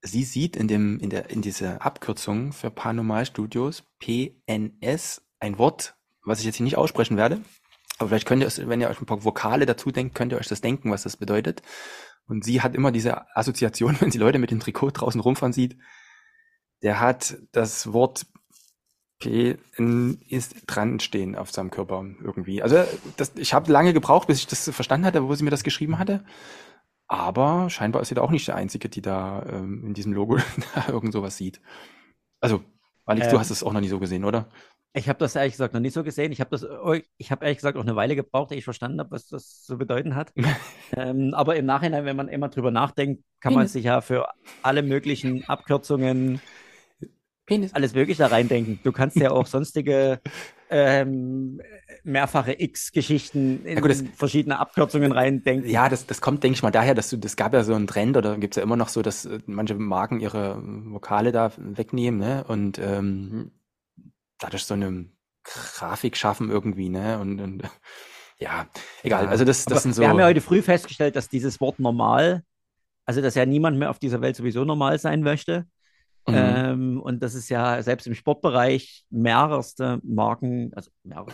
sie 0.01 0.23
sieht 0.23 0.55
in 0.55 0.67
dem, 0.67 0.99
in 0.99 1.11
der, 1.11 1.29
in 1.29 1.43
dieser 1.43 1.85
Abkürzung 1.85 2.51
für 2.51 2.71
Paranormal 2.71 3.27
Studios 3.27 3.83
PNS 3.99 5.21
ein 5.39 5.59
Wort, 5.59 5.95
was 6.23 6.39
ich 6.39 6.45
jetzt 6.45 6.55
hier 6.55 6.63
nicht 6.63 6.77
aussprechen 6.77 7.15
werde, 7.15 7.41
aber 7.97 8.09
vielleicht 8.09 8.27
könnt 8.27 8.43
ihr 8.43 8.67
wenn 8.67 8.81
ihr 8.81 8.89
euch 8.89 8.99
ein 8.99 9.05
paar 9.05 9.23
Vokale 9.23 9.65
dazu 9.65 9.91
denkt, 9.91 10.15
könnt 10.15 10.33
ihr 10.33 10.37
euch 10.37 10.47
das 10.47 10.61
denken, 10.61 10.91
was 10.91 11.03
das 11.03 11.15
bedeutet. 11.15 11.61
Und 12.27 12.43
sie 12.43 12.61
hat 12.61 12.75
immer 12.75 12.91
diese 12.91 13.35
Assoziation, 13.35 13.97
wenn 13.99 14.11
sie 14.11 14.17
Leute 14.17 14.39
mit 14.39 14.51
dem 14.51 14.59
Trikot 14.59 14.91
draußen 14.91 15.21
rumfahren 15.21 15.53
sieht, 15.53 15.77
der 16.81 16.99
hat 16.99 17.37
das 17.51 17.93
Wort 17.93 18.25
P 19.19 19.57
ist 20.27 20.55
dran 20.67 20.99
stehen 20.99 21.35
auf 21.35 21.51
seinem 21.51 21.71
Körper 21.71 22.03
irgendwie. 22.21 22.61
Also 22.61 22.83
das, 23.15 23.31
ich 23.35 23.53
habe 23.53 23.71
lange 23.71 23.93
gebraucht, 23.93 24.27
bis 24.27 24.39
ich 24.39 24.47
das 24.47 24.69
verstanden 24.69 25.05
hatte, 25.05 25.27
wo 25.27 25.33
sie 25.35 25.43
mir 25.43 25.51
das 25.51 25.63
geschrieben 25.63 25.97
hatte. 25.97 26.25
Aber 27.07 27.69
scheinbar 27.69 28.01
ist 28.01 28.09
sie 28.09 28.15
da 28.15 28.21
auch 28.21 28.31
nicht 28.31 28.47
der 28.47 28.55
Einzige, 28.55 28.89
die 28.89 29.01
da 29.01 29.45
ähm, 29.49 29.85
in 29.85 29.93
diesem 29.93 30.11
Logo 30.11 30.37
irgend 30.87 31.13
sowas 31.13 31.37
sieht. 31.37 31.61
Also, 32.41 32.63
Alex, 33.05 33.27
ähm, 33.27 33.33
du 33.33 33.39
hast 33.39 33.51
es 33.51 33.63
auch 33.63 33.73
noch 33.73 33.81
nie 33.81 33.87
so 33.87 33.99
gesehen, 33.99 34.25
oder? 34.25 34.49
Ich 34.95 35.09
habe 35.09 35.19
das 35.19 35.35
ehrlich 35.35 35.53
gesagt 35.53 35.73
noch 35.73 35.81
nicht 35.81 35.93
so 35.93 36.03
gesehen. 36.03 36.31
Ich 36.31 36.39
habe 36.39 36.49
das, 36.51 36.65
ich 37.17 37.29
habe 37.29 37.43
ehrlich 37.43 37.57
gesagt 37.57 37.77
auch 37.77 37.81
eine 37.81 37.97
Weile 37.97 38.15
gebraucht, 38.15 38.51
ehe 38.51 38.57
ich 38.57 38.63
verstanden 38.63 38.99
habe, 38.99 39.11
was 39.11 39.27
das 39.27 39.61
zu 39.63 39.77
bedeuten 39.77 40.15
hat. 40.15 40.31
ähm, 40.95 41.33
aber 41.33 41.57
im 41.57 41.65
Nachhinein, 41.65 42.05
wenn 42.05 42.15
man 42.15 42.29
immer 42.29 42.47
drüber 42.47 42.71
nachdenkt, 42.71 43.23
kann 43.41 43.53
man 43.53 43.67
sich 43.67 43.83
ja 43.83 43.99
für 43.99 44.27
alle 44.63 44.83
möglichen 44.83 45.43
Abkürzungen 45.49 46.39
Penis. 47.45 47.73
alles 47.73 47.93
Mögliche 47.93 48.23
da 48.23 48.27
reindenken. 48.27 48.79
Du 48.83 48.91
kannst 48.91 49.17
ja 49.17 49.31
auch 49.31 49.45
sonstige 49.45 50.21
ähm, 50.69 51.61
mehrfache 52.03 52.59
X-Geschichten 52.59 53.65
in 53.65 53.75
ja, 53.75 53.81
gut, 53.81 53.95
verschiedene 54.15 54.59
Abkürzungen 54.59 55.11
reindenken. 55.11 55.69
Ja, 55.69 55.89
das, 55.89 56.07
das 56.07 56.21
kommt, 56.21 56.43
denke 56.43 56.55
ich 56.55 56.63
mal, 56.63 56.71
daher, 56.71 56.95
dass 56.95 57.09
du, 57.09 57.17
das 57.17 57.35
gab 57.35 57.53
ja 57.53 57.63
so 57.63 57.73
einen 57.73 57.87
Trend 57.87 58.17
oder 58.17 58.37
gibt 58.37 58.55
es 58.55 58.57
ja 58.57 58.63
immer 58.63 58.77
noch 58.77 58.89
so, 58.89 59.01
dass 59.01 59.25
äh, 59.25 59.39
manche 59.45 59.75
Marken 59.75 60.21
ihre 60.21 60.59
Vokale 60.63 61.31
da 61.31 61.51
wegnehmen, 61.57 62.19
ne? 62.19 62.45
Und 62.47 62.79
ähm, 62.79 63.51
dadurch 64.39 64.65
so 64.65 64.73
eine 64.73 65.09
Grafik 65.43 66.17
schaffen 66.17 66.49
irgendwie, 66.49 66.89
ne? 66.89 67.19
Und, 67.19 67.39
und 67.39 67.63
ja, 68.39 68.67
egal. 69.03 69.27
Also 69.27 69.45
das, 69.45 69.65
das 69.65 69.83
sind 69.83 69.93
so. 69.93 70.01
Wir 70.01 70.09
haben 70.09 70.19
ja 70.19 70.25
heute 70.25 70.41
früh 70.41 70.61
festgestellt, 70.61 71.15
dass 71.15 71.29
dieses 71.29 71.61
Wort 71.61 71.79
normal, 71.79 72.43
also 73.05 73.21
dass 73.21 73.35
ja 73.35 73.45
niemand 73.45 73.77
mehr 73.77 73.89
auf 73.89 73.99
dieser 73.99 74.21
Welt 74.21 74.35
sowieso 74.35 74.65
normal 74.65 74.99
sein 74.99 75.21
möchte. 75.21 75.65
Mhm. 76.27 76.35
Ähm, 76.35 77.01
und 77.01 77.21
das 77.21 77.35
ist 77.35 77.49
ja 77.49 77.83
selbst 77.83 78.07
im 78.07 78.15
Sportbereich 78.15 79.05
mehrere 79.11 79.63
Marken, 80.03 80.71
also 80.73 80.89
mehrere 81.03 81.31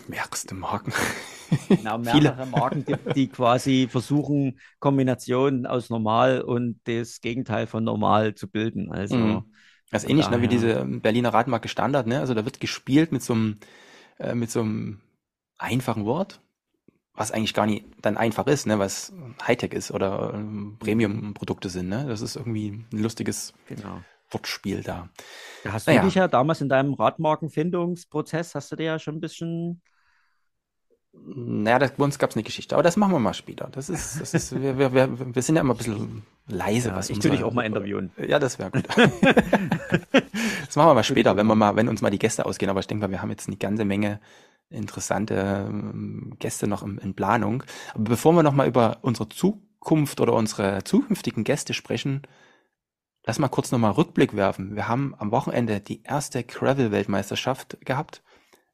Marken. 0.54 0.92
genau, 1.70 1.98
mehrere 1.98 2.46
Marken 2.46 2.84
gibt, 2.84 3.16
die 3.16 3.28
quasi 3.28 3.88
versuchen, 3.90 4.60
Kombinationen 4.80 5.66
aus 5.66 5.90
normal 5.90 6.42
und 6.42 6.82
das 6.84 7.22
Gegenteil 7.22 7.68
von 7.68 7.86
normal 7.86 8.36
zu 8.36 8.50
bilden. 8.50 8.92
Also 8.92 9.16
mhm. 9.16 9.54
Das 9.92 10.04
ist 10.04 10.10
ähnlich 10.10 10.30
ne, 10.30 10.42
wie 10.42 10.48
diese 10.48 10.86
Berliner 10.86 11.34
Radmarke 11.34 11.68
Standard, 11.68 12.08
ne? 12.08 12.20
Also 12.20 12.34
da 12.34 12.46
wird 12.46 12.60
gespielt 12.60 13.12
mit 13.12 13.22
so 13.22 13.34
einem, 13.34 13.58
äh, 14.20 14.34
mit 14.34 14.50
so 14.50 14.62
einem 14.62 15.02
einfachen 15.58 16.06
Wort, 16.06 16.40
was 17.14 17.32
eigentlich 17.32 17.54
gar 17.54 17.66
nicht 17.66 17.86
dann 18.02 18.18
einfach 18.18 18.48
ist, 18.48 18.66
ne, 18.66 18.80
was 18.80 19.14
Hightech 19.46 19.74
ist 19.74 19.92
oder 19.92 20.34
ähm, 20.34 20.78
Premium-Produkte 20.80 21.70
sind, 21.70 21.90
ne? 21.90 22.06
Das 22.08 22.22
ist 22.22 22.38
irgendwie 22.38 22.86
ein 22.92 23.00
lustiges 23.00 23.54
genau. 23.68 24.02
Wortspiel 24.30 24.82
da. 24.82 25.10
Da 25.66 25.74
hast 25.74 25.88
du 25.88 25.92
naja. 25.92 26.04
dich 26.04 26.16
ja 26.16 26.30
damals 26.30 26.62
in 26.62 26.70
deinem 26.70 26.94
Radmarkenfindungsprozess, 26.94 28.56
hast 28.56 28.72
du 28.72 28.78
dir 28.78 28.86
ja 28.86 29.00
schon 29.00 29.16
ein 29.16 29.22
bisschen. 29.22 29.82
Naja, 31.14 31.78
das, 31.78 31.92
bei 31.92 32.04
uns 32.04 32.20
gab 32.20 32.30
es 32.30 32.36
eine 32.36 32.44
Geschichte, 32.44 32.76
aber 32.76 32.84
das 32.84 32.98
machen 32.98 33.12
wir 33.12 33.20
mal 33.20 33.34
später. 33.34 33.70
Das 33.72 33.90
ist, 33.90 34.22
das 34.22 34.34
ist, 34.34 34.62
wir, 34.62 34.78
wir, 34.78 34.94
wir, 34.94 35.36
wir 35.36 35.42
sind 35.42 35.56
ja 35.56 35.62
immer 35.62 35.74
ein 35.74 35.78
bisschen 35.78 36.24
leise, 36.48 36.90
ja, 36.90 36.96
was 36.96 37.10
Ich 37.10 37.20
tue 37.20 37.32
dich 37.32 37.44
auch 37.44 37.54
mal 37.54 37.66
interviewen. 37.66 38.12
Ja, 38.18 38.40
das 38.40 38.60
wäre 38.60 38.72
gut. 38.72 38.88
das 38.96 40.76
machen 40.76 40.90
wir 40.90 40.94
mal 40.94 41.04
später, 41.04 41.36
wenn 41.36 41.48
wir 41.48 41.56
mal, 41.56 41.76
wenn 41.76 41.90
uns 41.90 42.02
mal 42.02 42.10
die 42.10 42.20
Gäste 42.20 42.46
ausgehen. 42.46 42.70
Aber 42.70 42.80
ich 42.80 42.88
denke 42.88 43.06
mal, 43.06 43.12
wir 43.12 43.22
haben 43.22 43.30
jetzt 43.30 43.48
eine 43.48 43.58
ganze 43.58 43.86
Menge 43.86 44.20
interessante 44.70 45.68
ähm, 45.68 46.38
Gäste 46.40 46.68
noch 46.68 46.82
in, 46.82 46.98
in 46.98 47.14
Planung. 47.14 47.64
Aber 47.94 48.06
bevor 48.06 48.34
wir 48.34 48.44
nochmal 48.44 48.68
über 48.68 49.00
unsere 49.02 49.28
Zukunft 49.28 50.22
oder 50.22 50.34
unsere 50.34 50.84
zukünftigen 50.86 51.44
Gäste 51.44 51.74
sprechen, 51.74 52.22
Lass 53.24 53.38
mal 53.38 53.50
kurz 53.50 53.72
nochmal 53.72 53.92
Rückblick 53.92 54.36
werfen. 54.36 54.76
Wir 54.76 54.88
haben 54.88 55.14
am 55.18 55.32
Wochenende 55.32 55.80
die 55.80 56.02
erste 56.04 56.44
Gravel-Weltmeisterschaft 56.44 57.78
gehabt. 57.86 58.24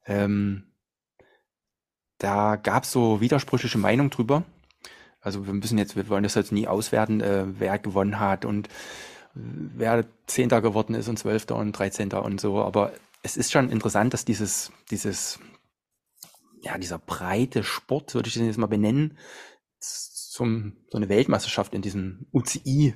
Ähm, 0.06 0.67
da 2.18 2.56
gab 2.56 2.84
es 2.84 2.92
so 2.92 3.20
widersprüchliche 3.20 3.78
Meinungen 3.78 4.10
drüber. 4.10 4.44
Also 5.20 5.46
wir 5.46 5.54
müssen 5.54 5.78
jetzt, 5.78 5.96
wir 5.96 6.08
wollen 6.08 6.22
das 6.22 6.34
jetzt 6.34 6.52
nie 6.52 6.66
auswerten, 6.66 7.20
äh, 7.20 7.44
wer 7.46 7.78
gewonnen 7.78 8.20
hat 8.20 8.44
und 8.44 8.68
wer 9.34 10.04
Zehnter 10.26 10.60
geworden 10.60 10.94
ist 10.94 11.08
und 11.08 11.18
Zwölfter 11.18 11.56
und 11.56 11.72
Dreizehnter 11.72 12.24
und 12.24 12.40
so. 12.40 12.62
Aber 12.62 12.92
es 13.22 13.36
ist 13.36 13.52
schon 13.52 13.70
interessant, 13.70 14.14
dass 14.14 14.24
dieses, 14.24 14.72
dieses, 14.90 15.38
ja, 16.62 16.78
dieser 16.78 16.98
breite 16.98 17.64
Sport, 17.64 18.14
würde 18.14 18.28
ich 18.28 18.34
den 18.34 18.46
jetzt 18.46 18.58
mal 18.58 18.66
benennen, 18.66 19.18
zum, 19.80 20.76
so 20.90 20.98
eine 20.98 21.08
Weltmeisterschaft 21.08 21.74
in 21.74 21.82
diesem 21.82 22.26
UCI 22.32 22.94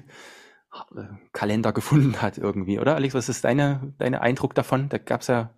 Kalender 1.32 1.72
gefunden 1.72 2.22
hat 2.22 2.38
irgendwie, 2.38 2.78
oder 2.78 2.94
Alex? 2.94 3.14
Was 3.14 3.28
ist 3.28 3.44
deine, 3.44 3.94
deine 3.98 4.22
Eindruck 4.22 4.54
davon? 4.54 4.88
Da 4.88 4.98
gab 4.98 5.20
es 5.20 5.26
ja. 5.26 5.54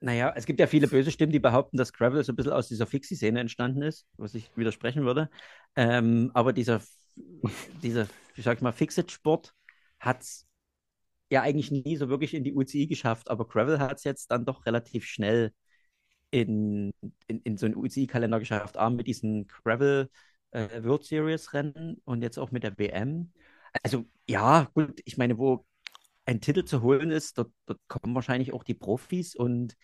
Naja, 0.00 0.32
es 0.36 0.46
gibt 0.46 0.60
ja 0.60 0.68
viele 0.68 0.86
böse 0.86 1.10
Stimmen, 1.10 1.32
die 1.32 1.40
behaupten, 1.40 1.76
dass 1.76 1.92
Gravel 1.92 2.22
so 2.22 2.32
ein 2.32 2.36
bisschen 2.36 2.52
aus 2.52 2.68
dieser 2.68 2.86
Fixie-Szene 2.86 3.40
entstanden 3.40 3.82
ist, 3.82 4.06
was 4.16 4.34
ich 4.34 4.50
widersprechen 4.56 5.04
würde. 5.04 5.28
Ähm, 5.74 6.30
aber 6.34 6.52
dieser, 6.52 6.80
dieser, 7.82 8.06
ich 8.36 8.44
sag 8.44 8.62
mal, 8.62 8.72
Fixed-Sport 8.72 9.54
hat 9.98 10.22
es 10.22 10.46
ja 11.30 11.42
eigentlich 11.42 11.70
nie 11.72 11.96
so 11.96 12.08
wirklich 12.08 12.34
in 12.34 12.44
die 12.44 12.54
UCI 12.54 12.86
geschafft, 12.86 13.30
aber 13.30 13.46
Gravel 13.46 13.80
hat 13.80 13.98
es 13.98 14.04
jetzt 14.04 14.30
dann 14.30 14.44
doch 14.44 14.66
relativ 14.66 15.04
schnell 15.04 15.52
in, 16.30 16.92
in, 17.26 17.40
in 17.42 17.56
so 17.56 17.66
einen 17.66 17.76
UCI-Kalender 17.76 18.38
geschafft. 18.38 18.76
A, 18.76 18.90
mit 18.90 19.06
diesen 19.06 19.46
Gravel 19.48 20.10
äh, 20.52 20.82
World 20.84 21.04
Series 21.04 21.52
Rennen 21.54 22.00
und 22.04 22.22
jetzt 22.22 22.38
auch 22.38 22.50
mit 22.50 22.62
der 22.62 22.78
WM. 22.78 23.32
Also 23.82 24.04
ja, 24.28 24.70
gut, 24.74 25.00
ich 25.04 25.16
meine, 25.18 25.38
wo 25.38 25.66
ein 26.28 26.42
Titel 26.42 26.64
zu 26.64 26.82
holen 26.82 27.10
ist, 27.10 27.38
dort, 27.38 27.50
dort 27.66 27.80
kommen 27.88 28.14
wahrscheinlich 28.14 28.52
auch 28.52 28.62
die 28.62 28.74
Profis 28.74 29.34
und 29.34 29.74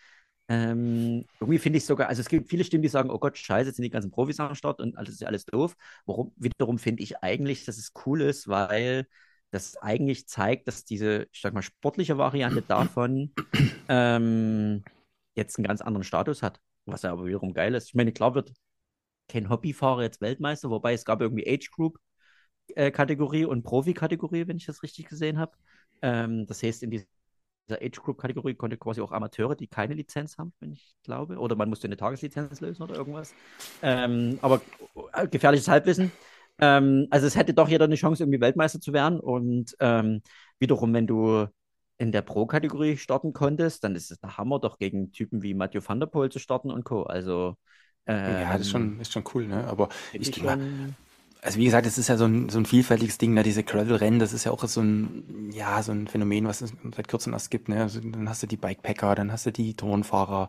ähm, 0.49 1.25
irgendwie 1.41 1.59
finde 1.59 1.79
ich 1.79 1.87
sogar, 1.87 2.09
also 2.09 2.21
es 2.21 2.29
gibt 2.29 2.51
viele 2.51 2.65
Stimmen, 2.65 2.83
die 2.83 2.91
sagen, 2.91 3.09
oh 3.11 3.19
Gott, 3.19 3.39
scheiße, 3.39 3.69
jetzt 3.69 3.77
sind 3.77 3.85
die 3.85 3.91
ganzen 3.91 4.11
Profis 4.11 4.39
am 4.41 4.55
Start 4.55 4.81
und 4.81 4.97
alles 4.99 5.15
ist 5.15 5.21
ja 5.23 5.29
alles 5.29 5.47
doof. 5.47 5.75
Warum, 6.05 6.35
wiederum 6.37 6.79
finde 6.79 7.03
ich 7.03 7.17
eigentlich, 7.23 7.65
dass 7.65 7.79
es 7.79 7.93
cool 8.05 8.21
ist, 8.21 8.47
weil 8.47 9.07
das 9.53 9.79
eigentlich 9.79 10.29
zeigt, 10.29 10.69
dass 10.69 10.85
diese, 10.85 11.29
ich 11.33 11.41
sag 11.41 11.55
mal, 11.55 11.63
sportliche 11.63 12.19
Variante 12.19 12.61
davon 12.61 13.33
ähm, 13.89 14.85
jetzt 15.35 15.57
einen 15.57 15.67
ganz 15.67 15.81
anderen 15.81 16.05
Status 16.05 16.43
hat. 16.43 16.61
Was 16.85 17.03
ja 17.03 17.13
aber 17.13 17.25
wiederum 17.25 17.55
geil 17.55 17.75
ist. 17.75 17.89
Ich 17.89 17.95
meine, 17.95 18.13
klar 18.13 18.35
wird 18.35 18.53
kein 19.29 19.49
Hobbyfahrer 19.49 20.03
jetzt 20.03 20.21
Weltmeister, 20.21 20.69
wobei 20.69 20.93
es 20.93 21.07
gab 21.07 21.23
irgendwie 21.23 21.49
Age 21.49 21.71
Group, 21.71 21.99
äh, 22.75 22.91
Kategorie 22.91 23.47
und 23.47 23.63
Profi-Kategorie, 23.63 24.47
wenn 24.47 24.59
ich 24.59 24.67
das 24.67 24.83
richtig 24.83 25.09
gesehen 25.09 25.39
habe. 25.39 25.57
Ähm, 26.05 26.47
das 26.47 26.63
heißt, 26.63 26.83
in 26.83 26.91
dieser 26.91 27.07
Age 27.71 28.03
Group 28.03 28.19
Kategorie 28.19 28.55
konnte 28.55 28.77
quasi 28.77 29.01
auch 29.01 29.11
Amateure, 29.11 29.55
die 29.55 29.67
keine 29.67 29.95
Lizenz 29.95 30.37
haben, 30.37 30.53
wenn 30.61 30.73
ich 30.73 30.95
glaube, 31.03 31.39
oder 31.39 31.57
man 31.57 31.71
musste 31.71 31.89
eine 31.89 31.97
Tageslizenz 31.97 32.61
lösen 32.61 32.83
oder 32.83 32.95
irgendwas. 32.95 33.35
Ähm, 33.83 34.39
aber 34.43 34.61
äh, 35.15 35.27
gefährliches 35.27 35.67
Halbwissen. 35.67 36.13
Ähm, 36.59 37.07
also 37.11 37.27
es 37.27 37.37
hätte 37.37 37.55
doch 37.55 37.69
jeder 37.69 37.87
eine 37.87 37.95
Chance, 37.95 38.23
irgendwie 38.23 38.41
Weltmeister 38.41 38.81
zu 38.81 38.93
werden. 38.93 39.19
Und 39.19 39.75
ähm, 39.81 40.21
wiederum, 40.59 40.93
wenn 40.93 41.07
du 41.07 41.47
in 41.97 42.13
der 42.13 42.23
Pro-Kategorie 42.23 42.99
starten 42.99 43.33
konntest, 43.33 43.83
dann 43.83 43.95
ist 43.95 44.11
es 44.11 44.23
ein 44.23 44.37
Hammer, 44.37 44.61
doch 44.61 44.79
gegen 44.79 45.11
Typen 45.13 45.43
wie 45.43 45.55
Mathieu 45.55 45.81
van 45.83 46.01
der 46.01 46.07
Poel 46.07 46.31
zu 46.31 46.39
starten 46.39 46.71
und 46.71 46.85
Co. 46.85 47.05
Also 47.05 47.57
ja, 48.07 48.53
das 48.53 48.63
ist 48.63 48.71
schon, 48.71 48.83
ähm, 48.83 49.01
ist 49.01 49.13
schon 49.13 49.25
cool, 49.33 49.47
ne? 49.47 49.67
Aber 49.67 49.89
ich 50.13 50.31
denke 50.31 50.45
mal, 50.45 50.95
also 51.45 51.59
wie 51.59 51.67
gesagt, 51.67 51.87
es 51.87 51.99
ist 51.99 52.09
ja 52.09 52.17
so 52.17 52.25
ein, 52.25 52.49
so 52.49 52.59
ein 52.59 52.65
vielfältiges 52.65 53.19
Ding, 53.19 53.35
ne? 53.35 53.43
diese 53.43 53.63
Gravel-Rennen, 53.63 54.19
das 54.19 54.33
ist 54.33 54.45
ja 54.45 54.51
auch 54.51 54.65
so 54.65 54.81
ein, 54.81 55.51
ja, 55.53 55.83
so 55.83 55.93
ein 55.93 56.09
Phänomen, 56.09 56.47
was 56.47 56.63
es 56.63 56.73
seit 56.97 57.07
kurzem 57.07 57.35
erst 57.35 57.51
gibt. 57.51 57.69
Ne? 57.69 57.83
Also 57.83 58.01
dann 58.01 58.31
hast 58.31 58.43
du 58.43 58.47
die 58.47 58.57
Bikepacker, 58.57 59.15
dann 59.15 59.31
hast 59.31 59.45
du 59.45 59.53
die 59.53 59.77
Turnfahrer. 59.77 60.49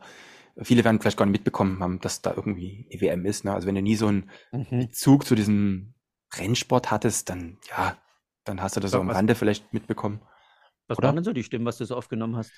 Viele 0.62 0.86
werden 0.86 1.02
vielleicht 1.02 1.18
gar 1.18 1.26
nicht 1.26 1.34
mitbekommen 1.34 1.82
haben, 1.82 2.00
dass 2.00 2.22
da 2.22 2.34
irgendwie 2.34 2.88
EWM 2.90 3.26
ist. 3.26 3.44
Ne? 3.44 3.54
Also 3.54 3.68
wenn 3.68 3.76
du 3.76 3.82
nie 3.82 3.98
so 3.98 4.08
einen 4.08 4.30
mhm. 4.54 4.70
Bezug 4.70 5.26
zu 5.26 5.36
diesem 5.36 5.96
Rennsport 6.34 6.92
hattest, 6.92 7.30
dann, 7.30 7.58
ja, 7.70 7.98
dann 8.46 8.62
hast 8.62 8.78
du 8.78 8.80
das 8.80 8.92
so, 8.92 9.02
am 9.02 9.10
Rande 9.10 9.36
vielleicht 9.36 9.74
mitbekommen. 9.74 10.22
Was 10.88 10.98
Oder? 10.98 11.10
waren 11.10 11.16
denn 11.16 11.26
so 11.26 11.34
die 11.34 11.44
Stimmen, 11.44 11.66
was 11.66 11.78
du 11.78 11.84
so 11.84 11.98
aufgenommen 11.98 12.38
hast? 12.38 12.54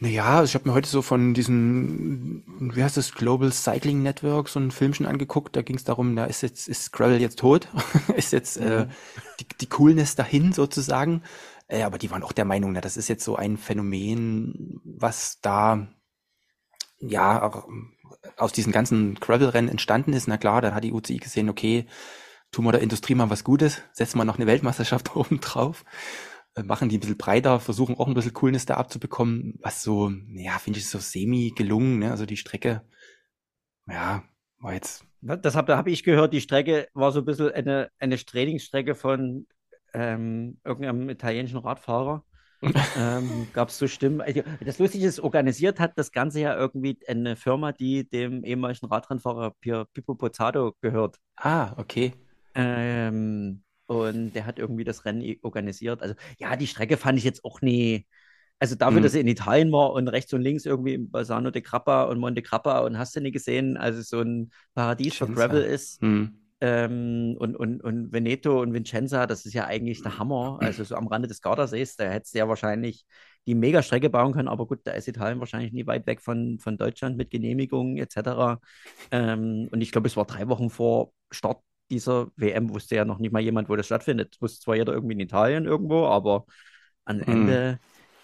Naja, 0.00 0.38
also 0.38 0.44
ich 0.44 0.54
habe 0.54 0.68
mir 0.68 0.74
heute 0.74 0.88
so 0.88 1.02
von 1.02 1.34
diesen, 1.34 2.44
wie 2.72 2.84
heißt 2.84 2.96
das, 2.96 3.12
Global 3.12 3.52
Cycling 3.52 4.02
Network 4.02 4.48
so 4.48 4.60
ein 4.60 4.70
Filmchen 4.70 5.06
angeguckt. 5.06 5.56
Da 5.56 5.62
ging 5.62 5.74
es 5.74 5.82
darum, 5.82 6.14
da 6.14 6.26
ist 6.26 6.42
jetzt 6.42 6.68
ist 6.68 6.92
Gravel 6.92 7.20
jetzt 7.20 7.40
tot, 7.40 7.66
ist 8.16 8.32
jetzt 8.32 8.58
äh, 8.58 8.86
mhm. 8.86 8.90
die, 9.40 9.46
die 9.60 9.68
Coolness 9.68 10.14
dahin 10.14 10.52
sozusagen. 10.52 11.22
Äh, 11.66 11.82
aber 11.82 11.98
die 11.98 12.12
waren 12.12 12.22
auch 12.22 12.30
der 12.32 12.44
Meinung, 12.44 12.72
na, 12.72 12.80
das 12.80 12.96
ist 12.96 13.08
jetzt 13.08 13.24
so 13.24 13.34
ein 13.34 13.56
Phänomen, 13.56 14.80
was 14.84 15.40
da 15.40 15.88
ja 17.00 17.42
auch 17.42 17.66
aus 18.36 18.52
diesen 18.52 18.72
ganzen 18.72 19.16
Gravel-Rennen 19.16 19.68
entstanden 19.68 20.12
ist. 20.12 20.28
Na 20.28 20.38
klar, 20.38 20.60
dann 20.60 20.76
hat 20.76 20.84
die 20.84 20.92
UCI 20.92 21.16
gesehen, 21.16 21.48
okay, 21.48 21.86
tun 22.52 22.64
wir 22.64 22.72
der 22.72 22.82
Industrie 22.82 23.16
mal 23.16 23.30
was 23.30 23.42
Gutes, 23.42 23.82
setzen 23.92 24.18
wir 24.18 24.24
noch 24.24 24.36
eine 24.36 24.46
Weltmeisterschaft 24.46 25.16
oben 25.16 25.40
drauf. 25.40 25.84
Äh, 26.54 26.62
machen 26.62 26.88
die 26.88 26.96
ein 26.96 27.00
bisschen 27.00 27.18
breiter, 27.18 27.60
versuchen 27.60 27.96
auch 27.96 28.06
ein 28.06 28.14
bisschen 28.14 28.34
Coolness 28.34 28.66
da 28.66 28.74
abzubekommen, 28.74 29.58
was 29.60 29.82
so, 29.82 30.12
ja, 30.34 30.58
finde 30.58 30.78
ich 30.78 30.88
so 30.88 30.98
semi 30.98 31.52
gelungen, 31.54 31.98
ne? 31.98 32.10
Also 32.10 32.26
die 32.26 32.36
Strecke, 32.36 32.82
ja, 33.86 34.22
war 34.60 34.74
jetzt. 34.74 35.04
Das 35.20 35.56
habe 35.56 35.76
hab 35.76 35.86
ich 35.86 36.04
gehört, 36.04 36.32
die 36.32 36.40
Strecke 36.40 36.88
war 36.94 37.12
so 37.12 37.20
ein 37.20 37.24
bisschen 37.24 37.50
eine, 37.50 37.90
eine 37.98 38.16
Trainingsstrecke 38.16 38.94
von 38.94 39.46
ähm, 39.92 40.58
irgendeinem 40.64 41.08
italienischen 41.08 41.58
Radfahrer. 41.58 42.24
ähm, 42.96 43.48
Gab 43.52 43.68
es 43.68 43.78
so 43.78 43.86
Stimmen. 43.86 44.20
Also, 44.20 44.42
das 44.64 44.78
Lustige 44.78 45.06
ist, 45.06 45.20
organisiert 45.20 45.78
hat 45.78 45.96
das 45.96 46.10
Ganze 46.10 46.40
ja 46.40 46.56
irgendwie 46.56 46.98
eine 47.06 47.36
Firma, 47.36 47.72
die 47.72 48.08
dem 48.08 48.44
ehemaligen 48.44 48.86
Radrennfahrer 48.86 49.54
Pippo 49.60 50.14
Pozzato 50.14 50.74
gehört. 50.80 51.18
Ah, 51.36 51.74
okay. 51.76 52.12
Ähm, 52.54 53.62
und 53.88 54.32
der 54.34 54.46
hat 54.46 54.58
irgendwie 54.58 54.84
das 54.84 55.04
Rennen 55.04 55.36
organisiert. 55.42 56.02
Also 56.02 56.14
ja, 56.38 56.56
die 56.56 56.66
Strecke 56.66 56.96
fand 56.96 57.18
ich 57.18 57.24
jetzt 57.24 57.44
auch 57.44 57.62
nie. 57.62 58.06
Also 58.60 58.74
dafür, 58.74 58.98
mhm. 58.98 59.04
dass 59.04 59.14
er 59.14 59.20
in 59.20 59.28
Italien 59.28 59.72
war 59.72 59.92
und 59.92 60.08
rechts 60.08 60.32
und 60.32 60.42
links 60.42 60.66
irgendwie 60.66 60.94
in 60.94 61.10
Balsano 61.10 61.50
de 61.50 61.62
Grappa 61.62 62.04
und 62.04 62.18
Monte 62.18 62.42
Grappa 62.42 62.80
und 62.80 62.98
hast 62.98 63.14
du 63.16 63.20
nie 63.20 63.30
gesehen, 63.30 63.76
also 63.76 64.02
so 64.02 64.20
ein 64.20 64.50
Paradies 64.74 65.14
für 65.14 65.28
Gravel 65.28 65.62
ist. 65.62 66.02
Mhm. 66.02 66.40
Ähm, 66.60 67.36
und, 67.38 67.54
und, 67.56 67.80
und 67.82 68.12
Veneto 68.12 68.60
und 68.60 68.74
Vincenza, 68.74 69.26
das 69.28 69.46
ist 69.46 69.54
ja 69.54 69.66
eigentlich 69.66 70.02
der 70.02 70.18
Hammer. 70.18 70.58
Also 70.60 70.82
so 70.82 70.96
am 70.96 71.06
Rande 71.06 71.28
des 71.28 71.40
Gardasees, 71.40 71.96
da 71.96 72.04
hättest 72.04 72.34
du 72.34 72.38
ja 72.38 72.48
wahrscheinlich 72.48 73.06
die 73.46 73.54
Megastrecke 73.54 74.10
bauen 74.10 74.32
können, 74.32 74.48
aber 74.48 74.66
gut, 74.66 74.80
da 74.84 74.90
ist 74.90 75.08
Italien 75.08 75.38
wahrscheinlich 75.38 75.72
nie 75.72 75.86
weit 75.86 76.06
weg 76.06 76.20
von, 76.20 76.58
von 76.58 76.76
Deutschland 76.76 77.16
mit 77.16 77.30
Genehmigungen 77.30 77.96
etc. 77.96 78.60
Ähm, 79.12 79.68
und 79.70 79.80
ich 79.80 79.92
glaube, 79.92 80.08
es 80.08 80.16
war 80.16 80.26
drei 80.26 80.48
Wochen 80.48 80.68
vor 80.68 81.12
Start 81.30 81.62
dieser 81.90 82.28
WM, 82.36 82.70
wusste 82.70 82.96
ja 82.96 83.04
noch 83.04 83.18
nicht 83.18 83.32
mal 83.32 83.42
jemand, 83.42 83.68
wo 83.68 83.76
das 83.76 83.86
stattfindet. 83.86 84.36
Wusste 84.40 84.60
zwar 84.60 84.76
jeder 84.76 84.92
irgendwie 84.92 85.14
in 85.14 85.20
Italien 85.20 85.64
irgendwo, 85.64 86.06
aber 86.06 86.46
am 87.04 87.16
mhm. 87.16 87.22
Ende 87.22 87.80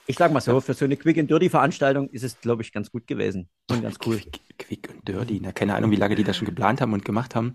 ich 0.07 0.17
sag 0.17 0.33
mal 0.33 0.41
so, 0.41 0.61
für 0.61 0.75
so 0.75 0.85
eine 0.85 0.97
Quick 0.97 1.19
and 1.19 1.31
Dirty 1.31 1.49
Veranstaltung 1.49 2.09
ist 2.11 2.25
es, 2.25 2.41
glaube 2.41 2.63
ich, 2.63 2.73
ganz 2.73 2.91
gut 2.91 3.07
gewesen 3.07 3.49
und 3.71 3.83
ganz 3.83 3.97
cool. 4.05 4.19
Quick, 4.19 4.59
quick 4.59 4.91
and 4.91 5.09
Dirty, 5.09 5.41
na, 5.43 5.53
keine 5.53 5.75
Ahnung, 5.75 5.91
wie 5.91 5.97
lange 5.97 6.15
die 6.15 6.25
das 6.25 6.37
schon 6.37 6.47
geplant 6.47 6.81
haben 6.81 6.93
und 6.93 7.05
gemacht 7.05 7.35
haben. 7.35 7.55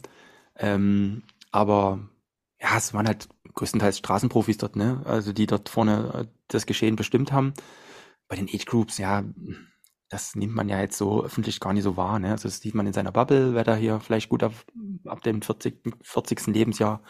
Ähm, 0.58 1.24
aber 1.51 2.10
ja, 2.60 2.78
es 2.78 2.94
waren 2.94 3.08
halt 3.08 3.28
größtenteils 3.54 4.00
Straßenprofis 4.00 4.58
dort, 4.58 4.75
ne? 4.75 5.01
Also 5.06 5.32
die 5.32 5.46
dort 5.46 5.70
vorne 5.70 6.12
äh, 6.13 6.25
das 6.48 6.66
Geschehen 6.66 6.96
bestimmt 6.96 7.32
haben. 7.32 7.54
Bei 8.28 8.36
den 8.36 8.48
Age 8.48 8.66
Groups, 8.66 8.98
ja, 8.98 9.24
das 10.10 10.36
nimmt 10.36 10.56
man 10.56 10.70
ja 10.70 10.80
jetzt 10.82 10.98
so 10.98 11.24
öffentlich 11.24 11.60
gar 11.60 11.74
nicht 11.74 11.84
so 11.84 11.98
wahr, 11.98 12.20
ne? 12.20 12.32
Also 12.32 12.48
das 12.48 12.60
sieht 12.60 12.75
man 12.75 12.88
in 12.88 12.94
seiner 12.94 13.12
Bubble, 13.12 13.54
wer 13.54 13.63
da 13.63 13.75
hier 13.75 14.00
vielleicht 14.00 14.30
gut 14.30 14.44
auf, 14.44 14.66
ab 15.06 15.22
dem 15.22 15.42
40, 15.42 15.82
40. 16.01 16.48
Lebensjahr 16.48 17.04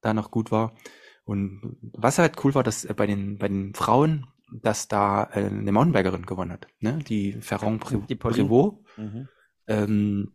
da 0.00 0.14
noch 0.14 0.30
gut 0.30 0.50
war. 0.50 0.74
Und 1.24 1.76
was 1.80 2.18
halt 2.18 2.42
cool 2.44 2.54
war, 2.54 2.62
dass 2.62 2.86
bei 2.86 3.06
den, 3.06 3.38
bei 3.38 3.48
den 3.48 3.74
Frauen 3.74 4.26
dass 4.52 4.88
da 4.88 5.24
äh, 5.32 5.46
eine 5.46 5.72
Mountainbikerin 5.72 6.26
gewonnen 6.26 6.52
hat, 6.52 6.66
ne? 6.80 6.98
Die 7.06 7.32
Ferron 7.40 7.78
Privot. 7.78 8.78
Mhm. 8.96 9.28
Ähm, 9.66 10.32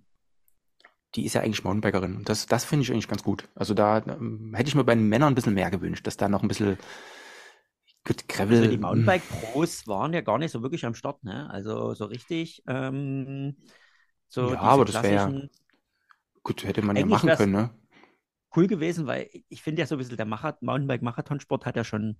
die 1.15 1.25
ist 1.25 1.33
ja 1.33 1.41
eigentlich 1.41 1.63
Mountainbikerin. 1.63 2.17
Und 2.17 2.29
das, 2.29 2.45
das 2.45 2.65
finde 2.65 2.83
ich 2.83 2.91
eigentlich 2.91 3.07
ganz 3.07 3.23
gut. 3.23 3.47
Also 3.55 3.73
da 3.73 3.99
ähm, 3.99 4.53
hätte 4.55 4.67
ich 4.69 4.75
mir 4.75 4.83
bei 4.83 4.95
den 4.95 5.07
Männern 5.07 5.31
ein 5.31 5.35
bisschen 5.35 5.53
mehr 5.53 5.71
gewünscht, 5.71 6.05
dass 6.07 6.17
da 6.17 6.29
noch 6.29 6.41
ein 6.41 6.47
bisschen 6.47 6.77
gut, 8.05 8.27
Gravel. 8.27 8.57
Also 8.59 8.69
die 8.69 8.77
Mountainbike-Pros 8.77 9.87
waren 9.87 10.13
ja 10.13 10.21
gar 10.21 10.37
nicht 10.37 10.51
so 10.51 10.61
wirklich 10.61 10.85
am 10.85 10.95
Start, 10.95 11.23
ne? 11.23 11.49
Also 11.49 11.93
so 11.93 12.05
richtig. 12.05 12.63
Ähm, 12.67 13.57
so 14.27 14.53
ja, 14.53 14.59
aber 14.59 14.85
das 14.85 15.03
wäre 15.03 15.13
ja. 15.13 15.41
Gut, 16.43 16.63
hätte 16.63 16.81
man 16.81 16.95
ja 16.95 17.05
machen 17.05 17.29
können, 17.31 17.51
ne? 17.51 17.69
Cool 18.55 18.67
gewesen, 18.67 19.07
weil 19.07 19.29
ich 19.49 19.61
finde 19.61 19.81
ja 19.81 19.85
so 19.85 19.95
ein 19.95 19.97
bisschen 19.97 20.15
der 20.15 20.25
Mountainbike-Marathonsport 20.25 21.65
hat 21.65 21.75
ja 21.75 21.83
schon 21.83 22.17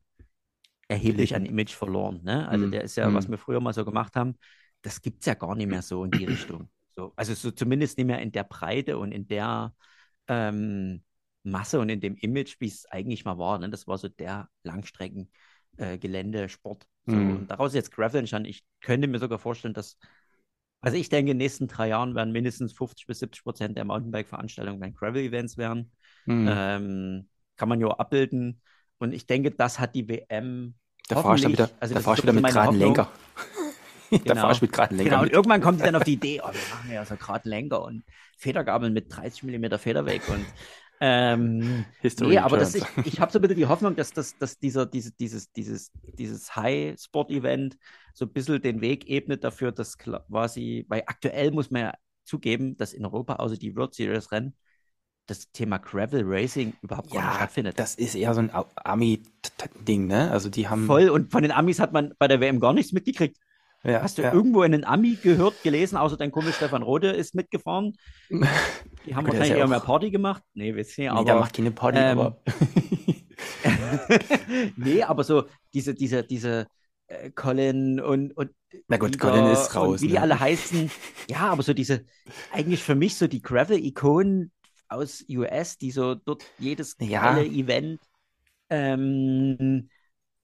erheblich 0.87 1.35
an 1.35 1.45
Image 1.45 1.73
verloren. 1.73 2.21
Ne? 2.23 2.47
Also 2.47 2.67
mm. 2.67 2.71
der 2.71 2.83
ist 2.83 2.95
ja, 2.97 3.09
mm. 3.09 3.13
was 3.13 3.29
wir 3.29 3.37
früher 3.37 3.59
mal 3.59 3.73
so 3.73 3.85
gemacht 3.85 4.15
haben, 4.15 4.35
das 4.81 5.01
gibt 5.01 5.21
es 5.21 5.25
ja 5.25 5.33
gar 5.33 5.55
nicht 5.55 5.67
mehr 5.67 5.81
so 5.81 6.03
in 6.03 6.11
die 6.11 6.25
Richtung. 6.25 6.69
So, 6.95 7.13
also 7.15 7.33
so 7.33 7.51
zumindest 7.51 7.97
nicht 7.97 8.07
mehr 8.07 8.21
in 8.21 8.31
der 8.31 8.43
Breite 8.43 8.97
und 8.97 9.11
in 9.11 9.27
der 9.27 9.73
ähm, 10.27 11.03
Masse 11.43 11.79
und 11.79 11.89
in 11.89 12.01
dem 12.01 12.15
Image, 12.15 12.55
wie 12.59 12.67
es 12.67 12.85
eigentlich 12.87 13.25
mal 13.25 13.37
war. 13.37 13.59
Ne? 13.59 13.69
Das 13.69 13.87
war 13.87 13.97
so 13.97 14.07
der 14.07 14.49
Langstreckengeländesport. 14.63 15.31
Äh, 15.77 15.97
so, 17.07 17.15
mm. 17.15 17.35
Und 17.35 17.47
daraus 17.51 17.73
jetzt 17.73 17.91
Gravel 17.91 18.19
entstanden. 18.19 18.49
Ich 18.49 18.63
könnte 18.81 19.07
mir 19.07 19.19
sogar 19.19 19.39
vorstellen, 19.39 19.73
dass, 19.73 19.97
also 20.81 20.97
ich 20.97 21.09
denke, 21.09 21.31
in 21.31 21.37
den 21.37 21.43
nächsten 21.43 21.67
drei 21.67 21.89
Jahren 21.89 22.15
werden 22.15 22.31
mindestens 22.31 22.73
50 22.73 23.07
bis 23.07 23.19
70 23.19 23.43
Prozent 23.43 23.77
der 23.77 23.85
Mountainbike-Veranstaltungen 23.85 24.93
Gravel-Events 24.93 25.57
werden. 25.57 25.91
Ähm, 26.27 27.29
kann 27.57 27.69
man 27.69 27.79
ja 27.79 27.87
auch 27.87 27.99
abbilden. 27.99 28.61
Und 28.97 29.13
ich 29.13 29.27
denke, 29.27 29.51
das 29.51 29.79
hat 29.79 29.95
die 29.95 30.07
WM. 30.07 30.75
Da 31.07 31.21
fahrst 31.21 31.43
du 31.43 31.49
wieder, 31.49 31.69
also 31.79 31.93
da 31.93 31.99
fahrst 31.99 32.23
wieder 32.23 32.33
mit 32.33 32.45
geraden 32.45 32.79
Lenker. 32.79 33.11
da 34.11 34.17
genau. 34.17 34.41
fahrst 34.41 34.61
du 34.61 34.65
mit 34.65 34.73
geraden 34.73 34.97
Lenker. 34.97 35.09
Genau, 35.11 35.23
und 35.23 35.31
irgendwann 35.31 35.61
kommt 35.61 35.79
die 35.79 35.83
dann 35.83 35.95
auf 35.95 36.03
die 36.03 36.13
Idee, 36.13 36.41
oh, 36.43 36.47
wir 36.47 36.75
machen 36.75 36.91
ja 36.91 37.05
so 37.05 37.15
geraden 37.15 37.49
Lenker 37.49 37.83
und 37.83 38.03
Federgabeln 38.37 38.93
mit 38.93 39.15
30 39.15 39.43
mm 39.43 39.77
Federweg 39.77 40.27
und 40.29 40.45
ähm, 41.01 41.85
History 42.01 42.29
nee, 42.29 42.37
aber 42.37 42.57
das, 42.57 42.75
ich, 42.75 42.85
ich 43.03 43.19
habe 43.19 43.31
so 43.31 43.39
bitte 43.39 43.55
die 43.55 43.65
Hoffnung, 43.65 43.95
dass, 43.95 44.13
dass, 44.13 44.37
dass 44.37 44.59
dieser, 44.59 44.85
diese, 44.85 45.11
dieses, 45.11 45.51
dieses, 45.51 45.91
dieses 46.17 46.55
High-Sport-Event 46.55 47.77
so 48.13 48.25
ein 48.25 48.31
bisschen 48.31 48.61
den 48.61 48.81
Weg 48.81 49.09
ebnet 49.09 49.43
dafür, 49.43 49.71
dass 49.71 49.97
quasi, 49.97 50.85
weil 50.87 51.03
aktuell 51.05 51.51
muss 51.51 51.69
man 51.71 51.81
ja 51.81 51.93
zugeben, 52.23 52.77
dass 52.77 52.93
in 52.93 53.05
Europa 53.05 53.35
außer 53.35 53.57
die 53.57 53.75
World 53.75 53.93
Series 53.93 54.31
Rennen 54.31 54.55
das 55.27 55.51
Thema 55.51 55.79
Gravel 55.79 56.23
Racing 56.23 56.73
überhaupt 56.81 57.11
ja, 57.13 57.21
gar 57.21 57.27
nicht 57.27 57.35
stattfindet. 57.37 57.79
Das 57.79 57.95
ist 57.95 58.15
eher 58.15 58.33
so 58.33 58.41
ein 58.41 58.51
Ami-Ding, 58.75 60.07
ne? 60.07 60.31
Also 60.31 60.49
die 60.49 60.67
haben. 60.67 60.85
Voll, 60.85 61.09
und 61.09 61.31
von 61.31 61.41
den 61.41 61.51
Amis 61.51 61.79
hat 61.79 61.93
man 61.93 62.13
bei 62.19 62.27
der 62.27 62.39
WM 62.39 62.59
gar 62.59 62.73
nichts 62.73 62.91
mitgekriegt. 62.91 63.37
Ja, 63.85 64.01
Hast 64.01 64.17
du 64.17 64.23
ja. 64.23 64.33
irgendwo 64.33 64.61
einen 64.61 64.83
Ami 64.83 65.17
gehört, 65.21 65.61
gelesen, 65.61 65.97
außer 65.97 66.17
dein 66.17 66.31
Kumpel 66.31 66.53
Stefan 66.53 66.81
Rode 66.81 67.11
ist 67.11 67.35
mitgefahren? 67.35 67.93
Die 68.29 68.35
haben 69.15 69.25
wahrscheinlich 69.27 69.49
ja 69.49 69.57
eher 69.57 69.67
mehr 69.67 69.79
Party 69.79 70.09
gemacht. 70.09 70.41
Nee, 70.55 70.75
wissen 70.75 71.01
nee, 71.01 71.07
aber. 71.07 71.23
der 71.23 71.35
macht 71.35 71.55
keine 71.55 71.71
Party, 71.71 71.99
ähm, 71.99 72.19
aber. 72.19 72.41
nee, 74.75 75.03
aber 75.03 75.23
so 75.23 75.45
diese, 75.73 75.93
diese, 75.93 76.23
diese 76.23 76.65
äh, 77.07 77.29
Colin 77.29 77.99
und, 77.99 78.35
und 78.35 78.51
na 78.87 78.97
gut, 78.97 79.19
Colin 79.19 79.51
ist 79.51 79.75
raus. 79.75 80.01
Wie 80.01 80.07
ne? 80.07 80.11
die 80.13 80.19
alle 80.19 80.39
heißen. 80.39 80.89
Ja, 81.29 81.51
aber 81.51 81.61
so 81.61 81.73
diese, 81.73 82.05
eigentlich 82.51 82.81
für 82.81 82.95
mich 82.95 83.15
so 83.15 83.27
die 83.27 83.41
Gravel-Ikonen 83.41 84.51
aus 84.87 85.23
US, 85.29 85.77
die 85.77 85.91
so 85.91 86.15
dort 86.15 86.43
jedes 86.57 86.95
ja. 86.99 87.37
Event. 87.37 88.01
Ähm, 88.69 89.89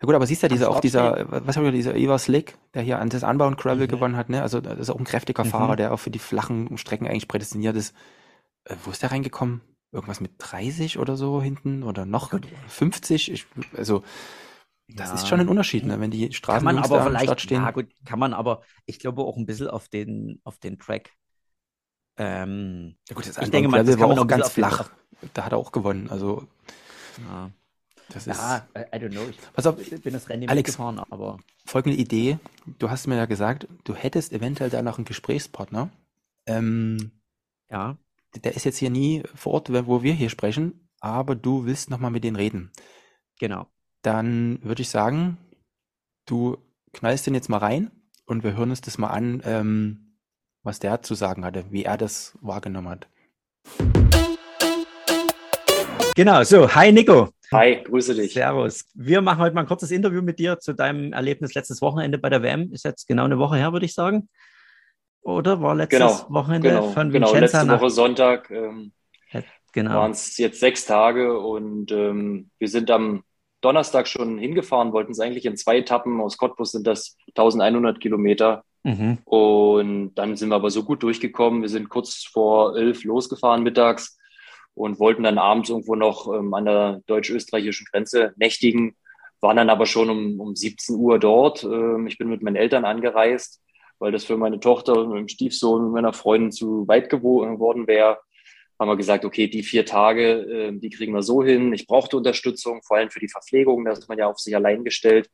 ja 0.01 0.05
gut, 0.05 0.15
aber 0.15 0.25
siehst 0.25 0.43
du 0.43 0.47
ja, 0.47 0.49
dieser, 0.49 0.69
auch 0.69 0.79
dieser, 0.79 1.25
was 1.29 1.57
habe 1.57 1.67
ich 1.67 1.73
dieser 1.73 1.95
Eva 1.95 2.17
Slick, 2.17 2.57
der 2.73 2.81
hier 2.81 2.99
an 2.99 3.09
das 3.09 3.23
Anbauen 3.23 3.55
Gravel 3.55 3.87
mhm. 3.87 3.91
gewonnen 3.91 4.17
hat, 4.17 4.29
ne? 4.29 4.41
Also 4.41 4.59
das 4.59 4.79
ist 4.79 4.89
auch 4.89 4.99
ein 4.99 5.05
kräftiger 5.05 5.43
mhm. 5.43 5.49
Fahrer, 5.49 5.75
der 5.75 5.93
auch 5.93 5.99
für 5.99 6.11
die 6.11 6.19
flachen 6.19 6.77
Strecken 6.77 7.07
eigentlich 7.07 7.27
prädestiniert 7.27 7.75
ist. 7.75 7.95
Äh, 8.65 8.75
wo 8.83 8.91
ist 8.91 9.03
der 9.03 9.11
reingekommen? 9.11 9.61
Irgendwas 9.91 10.21
mit 10.21 10.33
30 10.37 10.99
oder 10.99 11.15
so 11.17 11.41
hinten 11.41 11.83
oder 11.83 12.05
noch 12.05 12.31
gut. 12.31 12.47
50? 12.67 13.31
Ich, 13.31 13.45
also 13.75 14.03
das 14.87 15.09
ja. 15.09 15.15
ist 15.15 15.27
schon 15.27 15.39
ein 15.39 15.49
Unterschied, 15.49 15.85
ne? 15.85 15.99
wenn 15.99 16.11
die 16.11 16.33
Straßen 16.33 16.65
kann 16.65 16.75
man 16.75 16.83
aber 16.83 17.03
vielleicht, 17.03 17.41
stehen. 17.41 17.61
Ja 17.61 17.71
gut, 17.71 17.87
kann 18.05 18.19
man 18.19 18.33
aber, 18.33 18.61
ich 18.85 18.99
glaube 18.99 19.21
auch 19.21 19.37
ein 19.37 19.45
bisschen 19.45 19.67
auf 19.67 19.87
den, 19.87 20.41
auf 20.43 20.57
den 20.57 20.79
Track 20.79 21.11
ähm, 22.17 22.95
ja 23.09 23.15
gut, 23.15 23.27
das 23.27 23.37
ich 23.37 23.49
denke 23.49 23.69
mal, 23.69 23.83
das 23.83 23.99
war 23.99 24.09
auch 24.09 24.27
ganz 24.27 24.49
flach. 24.49 24.89
Da 25.33 25.45
hat 25.45 25.53
er 25.53 25.57
auch 25.57 25.71
gewonnen. 25.71 26.09
Also 26.09 26.47
ja. 27.17 27.51
Das 28.13 28.27
ist. 28.27 28.37
Ja, 28.37 28.67
I, 28.75 28.95
I 28.95 28.99
don't 28.99 29.11
know. 29.11 29.27
Ich 29.29 29.37
Pass 29.53 29.65
auf, 29.65 29.75
bin 29.75 30.13
das 30.13 30.29
Rennen 30.29 30.49
Alex, 30.49 30.71
gefahren, 30.71 30.99
aber. 31.09 31.39
Folgende 31.65 31.97
Idee. 31.97 32.37
Du 32.79 32.89
hast 32.89 33.07
mir 33.07 33.17
ja 33.17 33.25
gesagt, 33.25 33.67
du 33.83 33.95
hättest 33.95 34.33
eventuell 34.33 34.69
da 34.69 34.81
noch 34.81 34.97
einen 34.97 35.05
Gesprächspartner. 35.05 35.89
Ähm, 36.45 37.11
ja. 37.69 37.97
Der 38.43 38.55
ist 38.55 38.63
jetzt 38.63 38.77
hier 38.77 38.89
nie 38.89 39.23
vor 39.35 39.53
Ort, 39.53 39.71
wo 39.87 40.03
wir 40.03 40.13
hier 40.13 40.29
sprechen, 40.29 40.89
aber 40.99 41.35
du 41.35 41.65
willst 41.65 41.89
nochmal 41.89 42.11
mit 42.11 42.23
denen 42.23 42.37
reden. 42.37 42.71
Genau. 43.39 43.67
Dann 44.03 44.59
würde 44.63 44.81
ich 44.81 44.89
sagen, 44.89 45.37
du 46.25 46.57
knallst 46.93 47.27
den 47.27 47.35
jetzt 47.35 47.49
mal 47.49 47.57
rein 47.57 47.91
und 48.25 48.43
wir 48.43 48.55
hören 48.55 48.69
uns 48.69 48.81
das 48.81 48.97
mal 48.97 49.09
an. 49.09 49.41
Ähm, 49.43 50.11
was 50.63 50.79
der 50.79 51.01
zu 51.01 51.15
sagen 51.15 51.43
hatte, 51.43 51.65
wie 51.71 51.83
er 51.83 51.97
das 51.97 52.37
wahrgenommen 52.41 52.89
hat. 52.89 53.07
Genau, 56.21 56.43
so, 56.43 56.69
hi 56.75 56.91
Nico. 56.91 57.29
Hi, 57.51 57.81
grüße 57.83 58.13
dich. 58.13 58.33
Servus. 58.33 58.85
Wir 58.93 59.21
machen 59.21 59.39
heute 59.39 59.55
mal 59.55 59.61
ein 59.61 59.67
kurzes 59.67 59.89
Interview 59.89 60.21
mit 60.21 60.37
dir 60.37 60.59
zu 60.59 60.73
deinem 60.73 61.13
Erlebnis 61.13 61.55
letztes 61.55 61.81
Wochenende 61.81 62.19
bei 62.19 62.29
der 62.29 62.43
WM. 62.43 62.71
Ist 62.71 62.85
jetzt 62.85 63.07
genau 63.07 63.23
eine 63.23 63.39
Woche 63.39 63.55
her, 63.55 63.73
würde 63.73 63.87
ich 63.87 63.95
sagen. 63.95 64.29
Oder 65.23 65.63
war 65.63 65.73
letztes 65.73 65.97
genau, 65.97 66.25
Wochenende 66.29 66.69
genau, 66.69 66.91
von 66.91 67.11
Vincenza 67.11 67.61
Genau, 67.61 67.73
letzte 67.73 67.81
Woche 67.81 67.89
Sonntag 67.89 68.51
ähm, 68.51 68.91
genau. 69.73 69.95
waren 69.95 70.11
es 70.11 70.37
jetzt 70.37 70.59
sechs 70.59 70.85
Tage 70.85 71.39
und 71.39 71.91
ähm, 71.91 72.51
wir 72.59 72.67
sind 72.67 72.91
am 72.91 73.23
Donnerstag 73.61 74.07
schon 74.07 74.37
hingefahren, 74.37 74.93
wollten 74.93 75.13
es 75.13 75.19
eigentlich 75.19 75.47
in 75.47 75.57
zwei 75.57 75.79
Etappen. 75.79 76.21
Aus 76.21 76.37
Cottbus 76.37 76.73
sind 76.73 76.85
das 76.85 77.17
1100 77.29 77.99
Kilometer. 77.99 78.63
Mhm. 78.83 79.17
Und 79.25 80.13
dann 80.13 80.35
sind 80.35 80.49
wir 80.49 80.55
aber 80.55 80.69
so 80.69 80.83
gut 80.83 81.01
durchgekommen. 81.01 81.63
Wir 81.63 81.69
sind 81.69 81.89
kurz 81.89 82.29
vor 82.31 82.77
elf 82.77 83.03
losgefahren 83.05 83.63
mittags 83.63 84.19
und 84.73 84.99
wollten 84.99 85.23
dann 85.23 85.37
abends 85.37 85.69
irgendwo 85.69 85.95
noch 85.95 86.33
ähm, 86.33 86.53
an 86.53 86.65
der 86.65 87.01
deutsch-österreichischen 87.07 87.87
Grenze 87.91 88.33
nächtigen, 88.37 88.95
waren 89.39 89.57
dann 89.57 89.69
aber 89.69 89.85
schon 89.85 90.09
um, 90.09 90.39
um 90.39 90.55
17 90.55 90.95
Uhr 90.95 91.19
dort. 91.19 91.63
Ähm, 91.63 92.07
ich 92.07 92.17
bin 92.17 92.29
mit 92.29 92.41
meinen 92.41 92.55
Eltern 92.55 92.85
angereist 92.85 93.61
weil 94.01 94.11
das 94.11 94.25
für 94.25 94.35
meine 94.35 94.59
Tochter 94.59 94.93
und 94.97 95.09
meinem 95.09 95.27
Stiefsohn 95.27 95.85
und 95.85 95.91
meiner 95.91 96.11
Freundin 96.11 96.51
zu 96.51 96.87
weit 96.87 97.07
geworden 97.09 97.87
wäre. 97.87 98.17
Haben 98.79 98.89
wir 98.89 98.97
gesagt, 98.97 99.25
okay, 99.25 99.47
die 99.47 99.61
vier 99.61 99.85
Tage, 99.85 100.41
äh, 100.41 100.71
die 100.73 100.89
kriegen 100.89 101.13
wir 101.13 101.21
so 101.21 101.43
hin. 101.43 101.71
Ich 101.71 101.85
brauchte 101.85 102.17
Unterstützung, 102.17 102.81
vor 102.81 102.97
allem 102.97 103.11
für 103.11 103.19
die 103.19 103.29
Verpflegung, 103.29 103.85
da 103.85 103.91
ist 103.91 104.09
man 104.09 104.17
ja 104.17 104.27
auf 104.27 104.39
sich 104.39 104.55
allein 104.55 104.83
gestellt. 104.83 105.29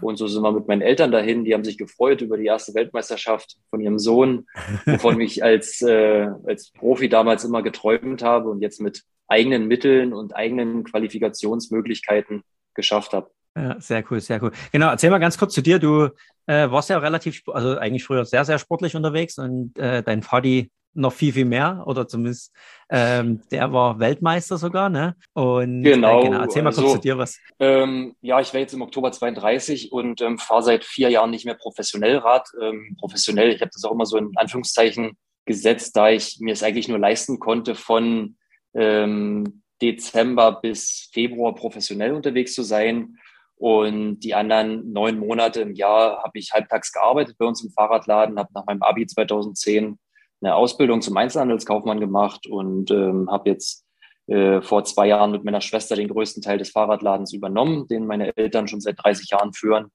Und 0.00 0.16
so 0.16 0.26
sind 0.26 0.42
wir 0.42 0.52
mit 0.52 0.68
meinen 0.68 0.82
Eltern 0.82 1.12
dahin. 1.12 1.44
Die 1.44 1.54
haben 1.54 1.64
sich 1.64 1.78
gefreut 1.78 2.20
über 2.20 2.36
die 2.36 2.46
erste 2.46 2.74
Weltmeisterschaft 2.74 3.56
von 3.70 3.80
ihrem 3.80 3.98
Sohn, 3.98 4.46
wovon 4.86 5.20
ich 5.20 5.42
als, 5.42 5.82
äh, 5.82 6.28
als 6.46 6.72
Profi 6.72 7.08
damals 7.08 7.44
immer 7.44 7.62
geträumt 7.62 8.22
habe 8.22 8.50
und 8.50 8.60
jetzt 8.60 8.80
mit 8.80 9.02
eigenen 9.28 9.66
Mitteln 9.66 10.12
und 10.12 10.36
eigenen 10.36 10.84
Qualifikationsmöglichkeiten 10.84 12.42
geschafft 12.74 13.12
habe. 13.12 13.30
Ja, 13.56 13.80
sehr 13.80 14.04
cool, 14.10 14.20
sehr 14.20 14.42
cool. 14.42 14.52
Genau, 14.70 14.90
erzähl 14.90 15.10
mal 15.10 15.18
ganz 15.18 15.38
kurz 15.38 15.54
zu 15.54 15.62
dir. 15.62 15.78
Du 15.78 16.10
äh, 16.46 16.70
warst 16.70 16.90
ja 16.90 16.98
relativ, 16.98 17.42
also 17.48 17.78
eigentlich 17.78 18.04
früher 18.04 18.24
sehr, 18.26 18.44
sehr 18.44 18.58
sportlich 18.58 18.94
unterwegs 18.94 19.38
und 19.38 19.76
äh, 19.78 20.02
dein 20.02 20.22
Vati 20.22 20.70
noch 20.96 21.12
viel, 21.12 21.32
viel 21.32 21.44
mehr 21.44 21.84
oder 21.86 22.08
zumindest 22.08 22.52
ähm, 22.88 23.42
der 23.50 23.72
war 23.72 23.98
Weltmeister 23.98 24.58
sogar, 24.58 24.88
ne? 24.88 25.16
Und 25.32 25.82
genau, 25.82 26.20
äh, 26.20 26.24
genau. 26.24 26.40
erzähl 26.40 26.62
mal 26.62 26.70
kurz 26.70 26.84
also, 26.84 26.94
zu 26.94 27.00
dir 27.00 27.18
was. 27.18 27.40
Ähm, 27.58 28.14
ja, 28.20 28.40
ich 28.40 28.52
wäre 28.52 28.62
jetzt 28.62 28.74
im 28.74 28.82
Oktober 28.82 29.10
32 29.10 29.90
und 29.90 30.20
ähm, 30.20 30.38
fahre 30.38 30.62
seit 30.62 30.84
vier 30.84 31.10
Jahren 31.10 31.30
nicht 31.30 31.44
mehr 31.44 31.54
professionell 31.54 32.18
Rad. 32.18 32.48
Ähm, 32.60 32.96
professionell, 33.00 33.50
ich 33.50 33.60
habe 33.60 33.72
das 33.72 33.84
auch 33.84 33.92
immer 33.92 34.06
so 34.06 34.16
in 34.16 34.30
Anführungszeichen 34.36 35.16
gesetzt, 35.46 35.96
da 35.96 36.10
ich 36.10 36.38
mir 36.40 36.52
es 36.52 36.62
eigentlich 36.62 36.88
nur 36.88 36.98
leisten 36.98 37.40
konnte, 37.40 37.74
von 37.74 38.36
ähm, 38.74 39.62
Dezember 39.82 40.60
bis 40.60 41.10
Februar 41.12 41.54
professionell 41.54 42.14
unterwegs 42.14 42.54
zu 42.54 42.62
sein. 42.62 43.16
Und 43.58 44.20
die 44.20 44.34
anderen 44.34 44.92
neun 44.92 45.18
Monate 45.18 45.62
im 45.62 45.74
Jahr 45.74 46.22
habe 46.22 46.38
ich 46.38 46.52
halbtags 46.52 46.92
gearbeitet 46.92 47.36
bei 47.38 47.46
uns 47.46 47.64
im 47.64 47.70
Fahrradladen, 47.70 48.38
habe 48.38 48.50
nach 48.54 48.66
meinem 48.66 48.82
Abi 48.82 49.06
2010 49.06 49.98
eine 50.46 50.54
Ausbildung 50.54 51.02
zum 51.02 51.16
Einzelhandelskaufmann 51.16 52.00
gemacht 52.00 52.46
und 52.46 52.90
ähm, 52.90 53.28
habe 53.30 53.50
jetzt 53.50 53.84
äh, 54.28 54.62
vor 54.62 54.84
zwei 54.84 55.08
Jahren 55.08 55.32
mit 55.32 55.44
meiner 55.44 55.60
Schwester 55.60 55.96
den 55.96 56.08
größten 56.08 56.42
Teil 56.42 56.58
des 56.58 56.70
Fahrradladens 56.70 57.32
übernommen, 57.32 57.86
den 57.88 58.06
meine 58.06 58.36
Eltern 58.36 58.68
schon 58.68 58.80
seit 58.80 58.96
30 59.02 59.30
Jahren 59.30 59.52
führen. 59.52 59.90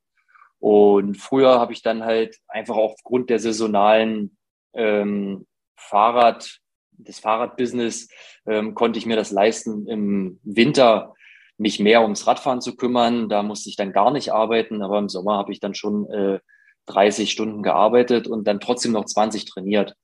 Und 0.60 1.16
früher 1.16 1.60
habe 1.60 1.74
ich 1.74 1.82
dann 1.82 2.04
halt 2.04 2.38
einfach 2.48 2.76
aufgrund 2.76 3.30
der 3.30 3.40
saisonalen 3.40 4.38
ähm, 4.74 5.48
Fahrrad, 5.76 6.60
des 6.92 7.20
Fahrradbusiness, 7.20 8.10
ähm, 8.46 8.76
konnte 8.76 9.00
ich 9.00 9.08
mir 9.08 9.16
das 9.16 9.32
leisten, 9.32 9.88
im 9.88 10.40
Winter 10.44 11.16
mich 11.58 11.80
mehr 11.80 12.04
ums 12.04 12.28
Radfahren 12.28 12.62
zu 12.62 12.76
kümmern. 12.76 13.28
Da 13.28 13.42
musste 13.42 13.70
ich 13.70 13.76
dann 13.76 13.92
gar 13.92 14.12
nicht 14.12 14.32
arbeiten, 14.32 14.84
aber 14.84 15.00
im 15.00 15.10
Sommer 15.10 15.38
habe 15.38 15.52
ich 15.52 15.60
dann 15.60 15.74
schon 15.74 16.08
äh, 16.12 16.40
30 16.88 17.32
Stunden 17.32 17.64
gearbeitet 17.64 18.28
und 18.28 18.48
dann 18.48 18.60
trotzdem 18.60 18.92
noch 18.92 19.06
20 19.06 19.46
trainiert. 19.46 19.96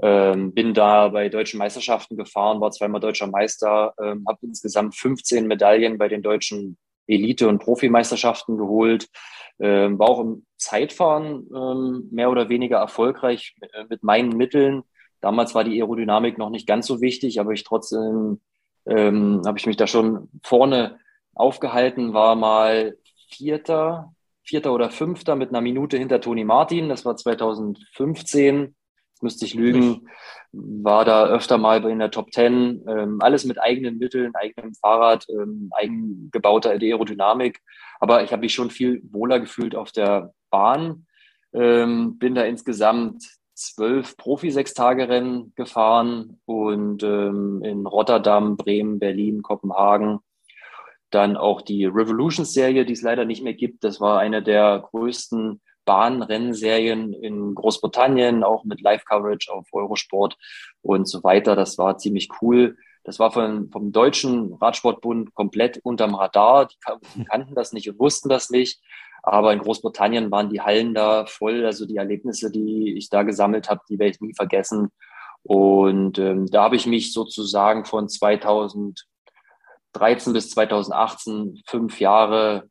Ähm, 0.00 0.54
bin 0.54 0.74
da 0.74 1.08
bei 1.08 1.28
deutschen 1.28 1.58
Meisterschaften 1.58 2.16
gefahren, 2.16 2.60
war 2.60 2.70
zweimal 2.70 3.00
deutscher 3.00 3.26
Meister, 3.26 3.94
ähm, 4.00 4.24
habe 4.28 4.38
insgesamt 4.42 4.94
15 4.94 5.46
Medaillen 5.46 5.98
bei 5.98 6.08
den 6.08 6.22
deutschen 6.22 6.78
Elite- 7.08 7.48
und 7.48 7.58
Profimeisterschaften 7.58 8.58
geholt. 8.58 9.08
Ähm, 9.58 9.98
war 9.98 10.08
auch 10.08 10.20
im 10.20 10.46
Zeitfahren 10.56 11.48
ähm, 11.52 12.08
mehr 12.12 12.30
oder 12.30 12.48
weniger 12.48 12.78
erfolgreich 12.78 13.56
mit, 13.60 13.74
äh, 13.74 13.84
mit, 13.88 14.04
meinen 14.04 14.36
Mitteln. 14.36 14.84
Damals 15.20 15.56
war 15.56 15.64
die 15.64 15.80
Aerodynamik 15.80 16.38
noch 16.38 16.50
nicht 16.50 16.68
ganz 16.68 16.86
so 16.86 17.00
wichtig, 17.00 17.40
aber 17.40 17.52
ich 17.52 17.64
trotzdem 17.64 18.40
ähm, 18.86 19.42
habe 19.44 19.58
ich 19.58 19.66
mich 19.66 19.76
da 19.76 19.88
schon 19.88 20.28
vorne 20.44 21.00
aufgehalten, 21.34 22.14
war 22.14 22.36
mal 22.36 22.96
Vierter, 23.30 24.14
Vierter 24.42 24.72
oder 24.72 24.90
Fünfter 24.90 25.34
mit 25.34 25.48
einer 25.48 25.60
Minute 25.60 25.98
hinter 25.98 26.20
Toni 26.20 26.44
Martin. 26.44 26.88
Das 26.88 27.04
war 27.04 27.16
2015 27.16 28.76
müsste 29.22 29.44
ich 29.44 29.54
lügen, 29.54 30.08
war 30.52 31.04
da 31.04 31.26
öfter 31.26 31.58
mal 31.58 31.84
in 31.84 31.98
der 31.98 32.10
Top 32.10 32.30
Ten, 32.30 32.84
ähm, 32.88 33.18
alles 33.20 33.44
mit 33.44 33.60
eigenen 33.60 33.98
Mitteln, 33.98 34.34
eigenem 34.34 34.74
Fahrrad, 34.74 35.26
ähm, 35.28 35.70
eigengebauter 35.72 36.70
Aerodynamik. 36.70 37.60
Aber 38.00 38.22
ich 38.22 38.32
habe 38.32 38.40
mich 38.40 38.54
schon 38.54 38.70
viel 38.70 39.02
wohler 39.10 39.40
gefühlt 39.40 39.74
auf 39.74 39.92
der 39.92 40.32
Bahn. 40.50 41.06
Ähm, 41.52 42.18
bin 42.18 42.34
da 42.34 42.42
insgesamt 42.42 43.24
zwölf 43.54 44.16
Profi-Sechstagerennen 44.16 45.52
gefahren 45.56 46.40
und 46.44 47.02
ähm, 47.02 47.62
in 47.64 47.86
Rotterdam, 47.86 48.56
Bremen, 48.56 48.98
Berlin, 48.98 49.42
Kopenhagen. 49.42 50.20
Dann 51.10 51.36
auch 51.36 51.62
die 51.62 51.86
Revolution-Serie, 51.86 52.84
die 52.84 52.92
es 52.92 53.02
leider 53.02 53.24
nicht 53.24 53.42
mehr 53.42 53.54
gibt. 53.54 53.82
Das 53.82 54.00
war 54.00 54.18
eine 54.18 54.42
der 54.42 54.86
größten 54.90 55.60
Bahnrennserien 55.88 57.14
in 57.14 57.54
Großbritannien, 57.54 58.44
auch 58.44 58.64
mit 58.64 58.82
Live-Coverage 58.82 59.50
auf 59.50 59.66
Eurosport 59.72 60.36
und 60.82 61.08
so 61.08 61.24
weiter. 61.24 61.56
Das 61.56 61.78
war 61.78 61.96
ziemlich 61.96 62.28
cool. 62.42 62.76
Das 63.04 63.18
war 63.18 63.30
von, 63.30 63.70
vom 63.70 63.90
Deutschen 63.90 64.52
Radsportbund 64.52 65.34
komplett 65.34 65.80
unterm 65.82 66.14
Radar. 66.14 66.66
Die, 66.66 66.76
kannten 67.24 67.54
das 67.54 67.72
nicht 67.72 67.88
und 67.88 67.98
wussten 67.98 68.28
das 68.28 68.50
nicht. 68.50 68.82
Aber 69.22 69.54
in 69.54 69.60
Großbritannien 69.60 70.30
waren 70.30 70.50
die 70.50 70.60
Hallen 70.60 70.92
da 70.92 71.24
voll. 71.24 71.64
Also 71.64 71.86
die 71.86 71.96
Erlebnisse, 71.96 72.50
die 72.50 72.94
ich 72.98 73.08
da 73.08 73.22
gesammelt 73.22 73.70
habe, 73.70 73.80
die 73.88 73.98
werde 73.98 74.10
ich 74.10 74.20
nie 74.20 74.34
vergessen. 74.34 74.90
Und 75.42 76.18
ähm, 76.18 76.48
da 76.48 76.64
habe 76.64 76.76
ich 76.76 76.84
mich 76.84 77.14
sozusagen 77.14 77.86
von 77.86 78.10
2013 78.10 80.34
bis 80.34 80.50
2018 80.50 81.62
fünf 81.66 81.98
Jahre 81.98 82.68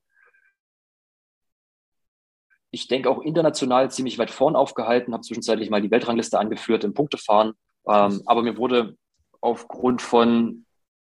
ich 2.71 2.87
denke 2.87 3.09
auch 3.09 3.21
international 3.21 3.89
ziemlich 3.91 4.17
weit 4.19 4.31
vorn 4.31 4.55
aufgehalten, 4.55 5.13
habe 5.13 5.23
zwischenzeitlich 5.23 5.69
mal 5.69 5.81
die 5.81 5.91
Weltrangliste 5.91 6.39
angeführt 6.39 6.83
im 6.83 6.93
Punktefahren. 6.93 7.53
Ähm, 7.87 8.21
aber 8.25 8.43
mir 8.43 8.57
wurde 8.57 8.97
aufgrund 9.41 10.01
von 10.01 10.65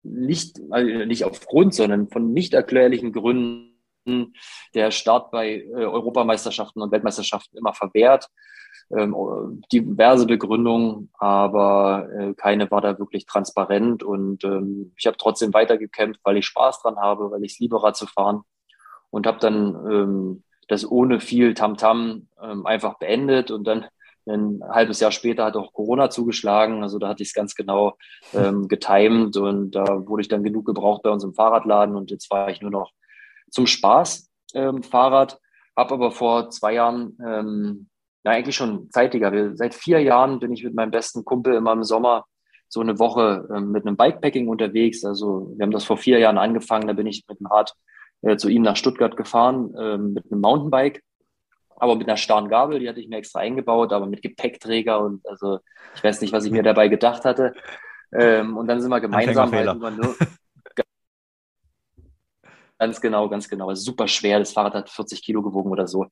nicht, 0.04 0.60
also 0.70 1.06
nicht 1.06 1.26
aufgrund, 1.26 1.74
sondern 1.74 2.10
von 2.10 2.34
nicht 2.34 2.54
erklärlichen 2.54 3.12
Gründen 3.12 4.34
der 4.74 4.92
Start 4.92 5.32
bei 5.32 5.58
äh, 5.58 5.86
Europameisterschaften 5.86 6.82
und 6.82 6.92
Weltmeisterschaften 6.92 7.58
immer 7.58 7.74
verwehrt. 7.74 8.28
Ähm, 8.96 9.62
diverse 9.72 10.26
Begründungen, 10.26 11.12
aber 11.20 12.08
äh, 12.12 12.34
keine 12.34 12.72
war 12.72 12.82
da 12.82 12.98
wirklich 12.98 13.28
transparent 13.28 14.02
und 14.02 14.44
ähm, 14.44 14.94
ich 14.98 15.06
habe 15.06 15.18
trotzdem 15.18 15.54
weitergekämpft, 15.54 16.22
weil 16.24 16.38
ich 16.38 16.48
Spaß 16.48 16.82
dran 16.82 16.98
habe, 16.98 17.30
weil 17.30 17.44
ich 17.44 17.54
es 17.54 17.60
liebe, 17.60 17.82
Rad 17.82 17.96
zu 17.96 18.08
fahren 18.08 18.42
und 19.12 19.28
habe 19.28 19.40
dann 19.40 19.76
ähm, 19.92 20.44
das 20.70 20.90
ohne 20.90 21.20
viel 21.20 21.54
Tamtam 21.54 22.28
-Tam, 22.38 22.52
ähm, 22.52 22.66
einfach 22.66 22.98
beendet 23.00 23.52
und 23.52 23.66
dann 23.66 23.86
ein 24.28 24.62
halbes 24.70 25.00
Jahr 25.00 25.12
später 25.12 25.46
hat 25.46 25.58
auch 25.58 25.74
Corona 25.74 26.10
zugeschlagen. 26.10 26.84
Also 26.84 27.00
da 27.00 27.10
hatte 27.10 27.24
ich 27.24 27.30
es 27.30 27.34
ganz 27.34 27.56
genau 27.56 27.98
ähm, 28.34 28.68
getimt 28.70 29.36
und 29.38 29.72
da 29.72 30.08
wurde 30.08 30.22
ich 30.22 30.28
dann 30.28 30.44
genug 30.44 30.66
gebraucht 30.66 31.02
bei 31.04 31.10
uns 31.10 31.24
im 31.24 31.34
Fahrradladen 31.34 31.96
und 31.96 32.12
jetzt 32.12 32.28
fahre 32.28 32.52
ich 32.52 32.62
nur 32.62 32.72
noch 32.72 32.92
zum 33.50 33.68
Spaß 33.68 34.30
ähm, 34.54 34.84
Fahrrad. 34.84 35.40
Habe 35.76 35.96
aber 35.96 36.12
vor 36.12 36.50
zwei 36.50 36.74
Jahren, 36.74 37.18
ähm, 37.26 37.88
na 38.24 38.32
eigentlich 38.32 38.56
schon 38.56 38.90
zeitiger, 38.92 39.56
seit 39.56 39.74
vier 39.74 40.02
Jahren 40.02 40.40
bin 40.40 40.52
ich 40.52 40.64
mit 40.64 40.76
meinem 40.76 40.92
besten 40.92 41.26
Kumpel 41.26 41.56
immer 41.56 41.74
im 41.74 41.84
Sommer 41.84 42.26
so 42.68 42.82
eine 42.82 43.00
Woche 43.00 43.48
ähm, 43.56 43.72
mit 43.72 43.88
einem 43.88 43.98
Bikepacking 43.98 44.48
unterwegs. 44.48 45.04
Also 45.04 45.54
wir 45.56 45.64
haben 45.64 45.72
das 45.72 45.86
vor 45.86 45.98
vier 45.98 46.20
Jahren 46.20 46.38
angefangen, 46.38 46.88
da 46.88 46.94
bin 46.94 47.08
ich 47.08 47.26
mit 47.28 47.40
dem 47.40 47.48
Rad 47.48 47.74
äh, 48.22 48.38
zu 48.38 48.50
ihm 48.50 48.62
nach 48.62 48.76
Stuttgart 48.76 49.16
gefahren 49.16 49.74
äh, 49.76 49.98
mit 49.98 50.32
einem 50.32 50.42
Mountainbike, 50.42 51.04
aber 51.76 51.96
mit 51.96 52.08
einer 52.08 52.18
starren 52.18 52.50
Gabel, 52.50 52.80
die 52.80 52.90
hatte 52.90 53.00
ich 53.00 53.08
mir 53.08 53.18
extra 53.18 53.40
eingebaut, 53.40 53.94
aber 53.94 54.06
mit 54.06 54.22
Gepäckträger 54.22 55.00
und 55.00 55.26
also 55.28 55.60
ich 55.96 56.04
weiß 56.04 56.22
nicht, 56.22 56.34
was 56.34 56.46
ich 56.46 56.52
mir 56.52 56.64
dabei 56.64 56.88
gedacht 56.88 57.26
hatte. 57.26 57.54
Ähm, 58.12 58.58
und 58.58 58.68
dann 58.68 58.82
sind 58.82 58.90
wir 58.90 59.00
gemeinsam 59.00 59.52
halt 59.52 59.76
über 59.76 59.92
nur, 59.92 60.16
Ganz 62.80 63.02
genau, 63.02 63.28
ganz 63.28 63.50
genau. 63.50 63.68
Also 63.68 63.84
super 63.84 64.08
schwer. 64.08 64.40
Das 64.40 64.54
Fahrrad 64.54 64.74
hat 64.74 64.90
40 64.90 65.22
Kilo 65.22 65.42
gewogen 65.42 65.70
oder 65.70 65.86
so. 65.86 66.08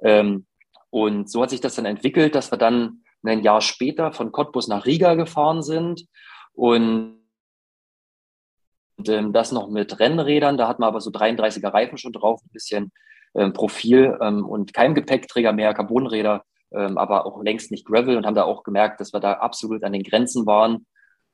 Ähm, 0.00 0.46
und 0.88 1.30
so 1.30 1.42
hat 1.42 1.50
sich 1.50 1.60
das 1.60 1.74
dann 1.74 1.84
entwickelt, 1.84 2.34
dass 2.34 2.50
wir 2.50 2.56
dann 2.56 3.04
ein 3.22 3.42
Jahr 3.42 3.60
später 3.60 4.12
von 4.12 4.32
Cottbus 4.32 4.66
nach 4.66 4.86
Riga 4.86 5.14
gefahren 5.14 5.62
sind 5.62 6.06
und 6.54 7.15
und, 7.15 7.15
ähm, 9.06 9.32
das 9.32 9.52
noch 9.52 9.68
mit 9.68 9.98
Rennrädern, 9.98 10.56
da 10.56 10.68
hat 10.68 10.78
man 10.78 10.88
aber 10.88 11.00
so 11.00 11.10
33er 11.10 11.72
Reifen 11.72 11.98
schon 11.98 12.12
drauf, 12.12 12.40
ein 12.44 12.52
bisschen 12.52 12.92
ähm, 13.34 13.52
Profil 13.52 14.16
ähm, 14.20 14.44
und 14.44 14.72
kein 14.72 14.94
Gepäckträger 14.94 15.52
mehr, 15.52 15.74
Carbonräder, 15.74 16.44
ähm, 16.72 16.98
aber 16.98 17.26
auch 17.26 17.42
längst 17.42 17.70
nicht 17.70 17.86
Gravel 17.86 18.16
und 18.16 18.26
haben 18.26 18.34
da 18.34 18.44
auch 18.44 18.62
gemerkt, 18.62 19.00
dass 19.00 19.12
wir 19.12 19.20
da 19.20 19.34
absolut 19.34 19.84
an 19.84 19.92
den 19.92 20.02
Grenzen 20.02 20.46
waren. 20.46 20.86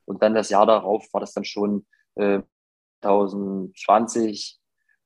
Und 0.05 0.21
dann 0.21 0.33
das 0.33 0.49
Jahr 0.49 0.65
darauf 0.65 1.05
war 1.13 1.21
das 1.21 1.33
dann 1.33 1.45
schon 1.45 1.85
äh, 2.15 2.41
2020, 3.01 4.59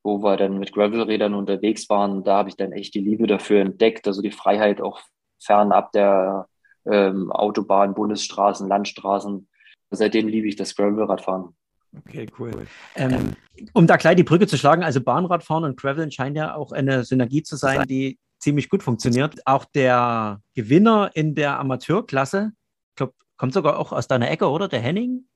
wo 0.03 0.23
wir 0.23 0.37
dann 0.37 0.57
mit 0.57 0.73
Gravelrädern 0.73 1.33
unterwegs 1.33 1.89
waren. 1.89 2.23
Da 2.23 2.37
habe 2.37 2.49
ich 2.49 2.55
dann 2.55 2.71
echt 2.71 2.95
die 2.95 3.01
Liebe 3.01 3.27
dafür 3.27 3.61
entdeckt, 3.61 4.07
also 4.07 4.21
die 4.21 4.31
Freiheit 4.31 4.81
auch 4.81 5.01
fernab 5.39 5.91
der 5.91 6.47
ähm, 6.89 7.31
Autobahn, 7.31 7.93
Bundesstraßen, 7.93 8.67
Landstraßen. 8.67 9.47
Seitdem 9.91 10.27
liebe 10.27 10.47
ich 10.47 10.55
das 10.55 10.75
Gravelradfahren. 10.75 11.55
Okay, 11.95 12.27
cool. 12.37 12.67
Ähm, 12.95 13.33
um 13.73 13.87
da 13.87 13.97
gleich 13.97 14.15
die 14.15 14.23
Brücke 14.23 14.47
zu 14.47 14.57
schlagen, 14.57 14.83
also 14.83 15.01
Bahnradfahren 15.01 15.63
und 15.63 15.77
Graveln 15.79 16.11
scheint 16.11 16.37
ja 16.37 16.55
auch 16.55 16.71
eine 16.71 17.03
Synergie 17.03 17.43
zu 17.43 17.55
sein, 17.55 17.87
die 17.87 18.19
ziemlich 18.39 18.69
gut 18.69 18.83
funktioniert. 18.83 19.35
Auch 19.45 19.65
der 19.65 20.41
Gewinner 20.53 21.11
in 21.13 21.35
der 21.35 21.59
Amateurklasse, 21.59 22.51
ich 22.89 22.95
glaube, 22.95 23.13
kommt 23.37 23.53
sogar 23.53 23.79
auch 23.79 23.91
aus 23.91 24.07
deiner 24.07 24.29
Ecke, 24.29 24.49
oder? 24.49 24.67
Der 24.67 24.79
Henning? 24.79 25.27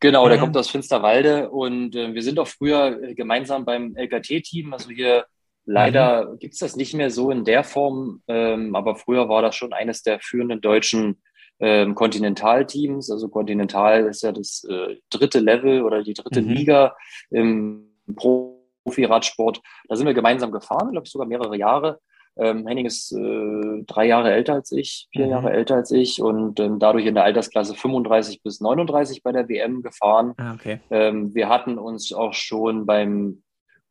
Genau, 0.00 0.26
der 0.28 0.36
äh, 0.36 0.40
kommt 0.40 0.56
aus 0.56 0.68
Finsterwalde 0.68 1.50
und 1.50 1.94
äh, 1.94 2.12
wir 2.12 2.22
sind 2.22 2.38
auch 2.40 2.48
früher 2.48 3.00
äh, 3.02 3.14
gemeinsam 3.14 3.64
beim 3.64 3.94
LKT-Team. 3.96 4.72
Also 4.72 4.90
hier 4.90 5.26
leider 5.64 6.32
mhm. 6.32 6.38
gibt 6.38 6.54
es 6.54 6.60
das 6.60 6.74
nicht 6.74 6.94
mehr 6.94 7.10
so 7.10 7.30
in 7.30 7.44
der 7.44 7.62
Form, 7.62 8.20
ähm, 8.26 8.74
aber 8.74 8.96
früher 8.96 9.28
war 9.28 9.42
das 9.42 9.54
schon 9.54 9.72
eines 9.72 10.02
der 10.02 10.18
führenden 10.20 10.60
deutschen 10.60 11.21
ähm, 11.62 11.94
Kontinentalteams. 11.94 13.10
Also 13.10 13.28
Kontinental 13.28 14.06
ist 14.06 14.22
ja 14.22 14.32
das 14.32 14.64
äh, 14.64 14.96
dritte 15.08 15.38
Level 15.38 15.82
oder 15.82 16.02
die 16.02 16.14
dritte 16.14 16.42
mhm. 16.42 16.48
Liga 16.50 16.96
im 17.30 17.88
Profi-Radsport. 18.16 19.62
Da 19.88 19.96
sind 19.96 20.06
wir 20.06 20.14
gemeinsam 20.14 20.50
gefahren, 20.50 20.90
glaube 20.90 21.06
ich 21.06 21.12
sogar 21.12 21.26
mehrere 21.26 21.56
Jahre. 21.56 22.00
Ähm, 22.36 22.66
Henning 22.66 22.86
ist 22.86 23.12
äh, 23.12 23.82
drei 23.86 24.06
Jahre 24.06 24.32
älter 24.32 24.54
als 24.54 24.72
ich, 24.72 25.06
vier 25.12 25.26
mhm. 25.26 25.30
Jahre 25.30 25.52
älter 25.52 25.76
als 25.76 25.90
ich 25.90 26.20
und 26.20 26.58
ähm, 26.60 26.78
dadurch 26.78 27.06
in 27.06 27.14
der 27.14 27.24
Altersklasse 27.24 27.74
35 27.74 28.42
bis 28.42 28.60
39 28.60 29.22
bei 29.22 29.32
der 29.32 29.48
WM 29.48 29.82
gefahren. 29.82 30.32
Ah, 30.38 30.54
okay. 30.54 30.80
ähm, 30.90 31.34
wir 31.34 31.48
hatten 31.48 31.78
uns 31.78 32.12
auch 32.12 32.32
schon 32.32 32.86
beim 32.86 33.42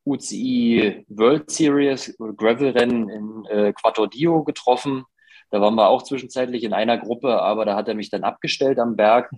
UCI 0.06 1.06
World 1.08 1.52
Series 1.52 2.16
Gravel-Rennen 2.18 3.10
in 3.10 3.46
äh, 3.46 3.74
Quattro 3.74 4.08
Dio 4.08 4.44
getroffen. 4.44 5.06
Da 5.52 5.62
waren 5.62 5.76
wir 5.76 5.90
auch 5.90 6.04
zwischenzeitlich 6.04 6.64
in 6.64 6.74
einer 6.74 6.98
Gruppe, 6.98 7.42
aber 7.42 7.66
da 7.66 7.76
hat 7.76 7.88
er 7.88 7.94
mich 7.94 8.10
dann 8.10 8.24
abgestellt 8.24 8.80
am 8.80 8.96
Berg. 8.96 9.30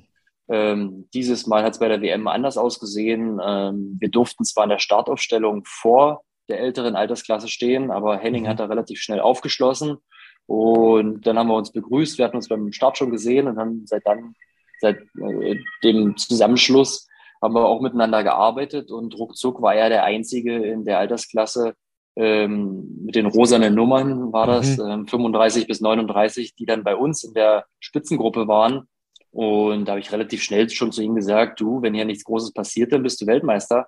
Ähm, 0.47 1.09
dieses 1.13 1.47
Mal 1.47 1.63
hat 1.63 1.73
es 1.73 1.79
bei 1.79 1.87
der 1.87 2.01
WM 2.01 2.27
anders 2.27 2.57
ausgesehen. 2.57 3.39
Ähm, 3.43 3.97
wir 3.99 4.09
durften 4.09 4.45
zwar 4.45 4.65
in 4.65 4.69
der 4.69 4.79
Startaufstellung 4.79 5.63
vor 5.65 6.23
der 6.49 6.59
älteren 6.59 6.95
Altersklasse 6.95 7.47
stehen, 7.47 7.91
aber 7.91 8.17
Henning 8.17 8.43
mhm. 8.43 8.47
hat 8.49 8.59
da 8.59 8.65
relativ 8.65 8.99
schnell 8.99 9.19
aufgeschlossen. 9.19 9.97
Und 10.45 11.25
dann 11.25 11.39
haben 11.39 11.47
wir 11.47 11.55
uns 11.55 11.71
begrüßt. 11.71 12.17
Wir 12.17 12.25
hatten 12.25 12.35
uns 12.35 12.49
beim 12.49 12.71
Start 12.73 12.97
schon 12.97 13.11
gesehen 13.11 13.47
und 13.47 13.57
haben 13.57 13.85
seit 13.85 14.05
dann, 14.05 14.35
seit 14.79 14.99
äh, 15.19 15.59
dem 15.83 16.17
Zusammenschluss, 16.17 17.07
haben 17.41 17.55
wir 17.55 17.65
auch 17.65 17.81
miteinander 17.81 18.23
gearbeitet 18.23 18.91
und 18.91 19.17
ruckzuck 19.17 19.61
war 19.61 19.75
er 19.75 19.89
der 19.89 20.03
Einzige 20.03 20.55
in 20.55 20.85
der 20.85 20.99
Altersklasse, 20.99 21.73
ähm, 22.15 23.05
mit 23.05 23.15
den 23.15 23.25
rosanen 23.25 23.73
Nummern 23.73 24.31
war 24.31 24.47
das, 24.47 24.77
mhm. 24.77 24.89
ähm, 24.89 25.07
35 25.07 25.67
bis 25.67 25.81
39, 25.81 26.55
die 26.55 26.65
dann 26.65 26.83
bei 26.83 26.95
uns 26.95 27.23
in 27.23 27.33
der 27.33 27.65
Spitzengruppe 27.79 28.47
waren. 28.47 28.87
Und 29.31 29.85
da 29.85 29.93
habe 29.93 29.99
ich 29.99 30.11
relativ 30.11 30.43
schnell 30.43 30.69
schon 30.69 30.91
zu 30.91 31.01
ihm 31.01 31.15
gesagt, 31.15 31.59
du, 31.59 31.81
wenn 31.81 31.95
hier 31.95 32.05
nichts 32.05 32.23
Großes 32.23 32.53
passiert, 32.53 32.93
dann 32.93 33.01
bist 33.01 33.19
du 33.19 33.25
Weltmeister. 33.25 33.87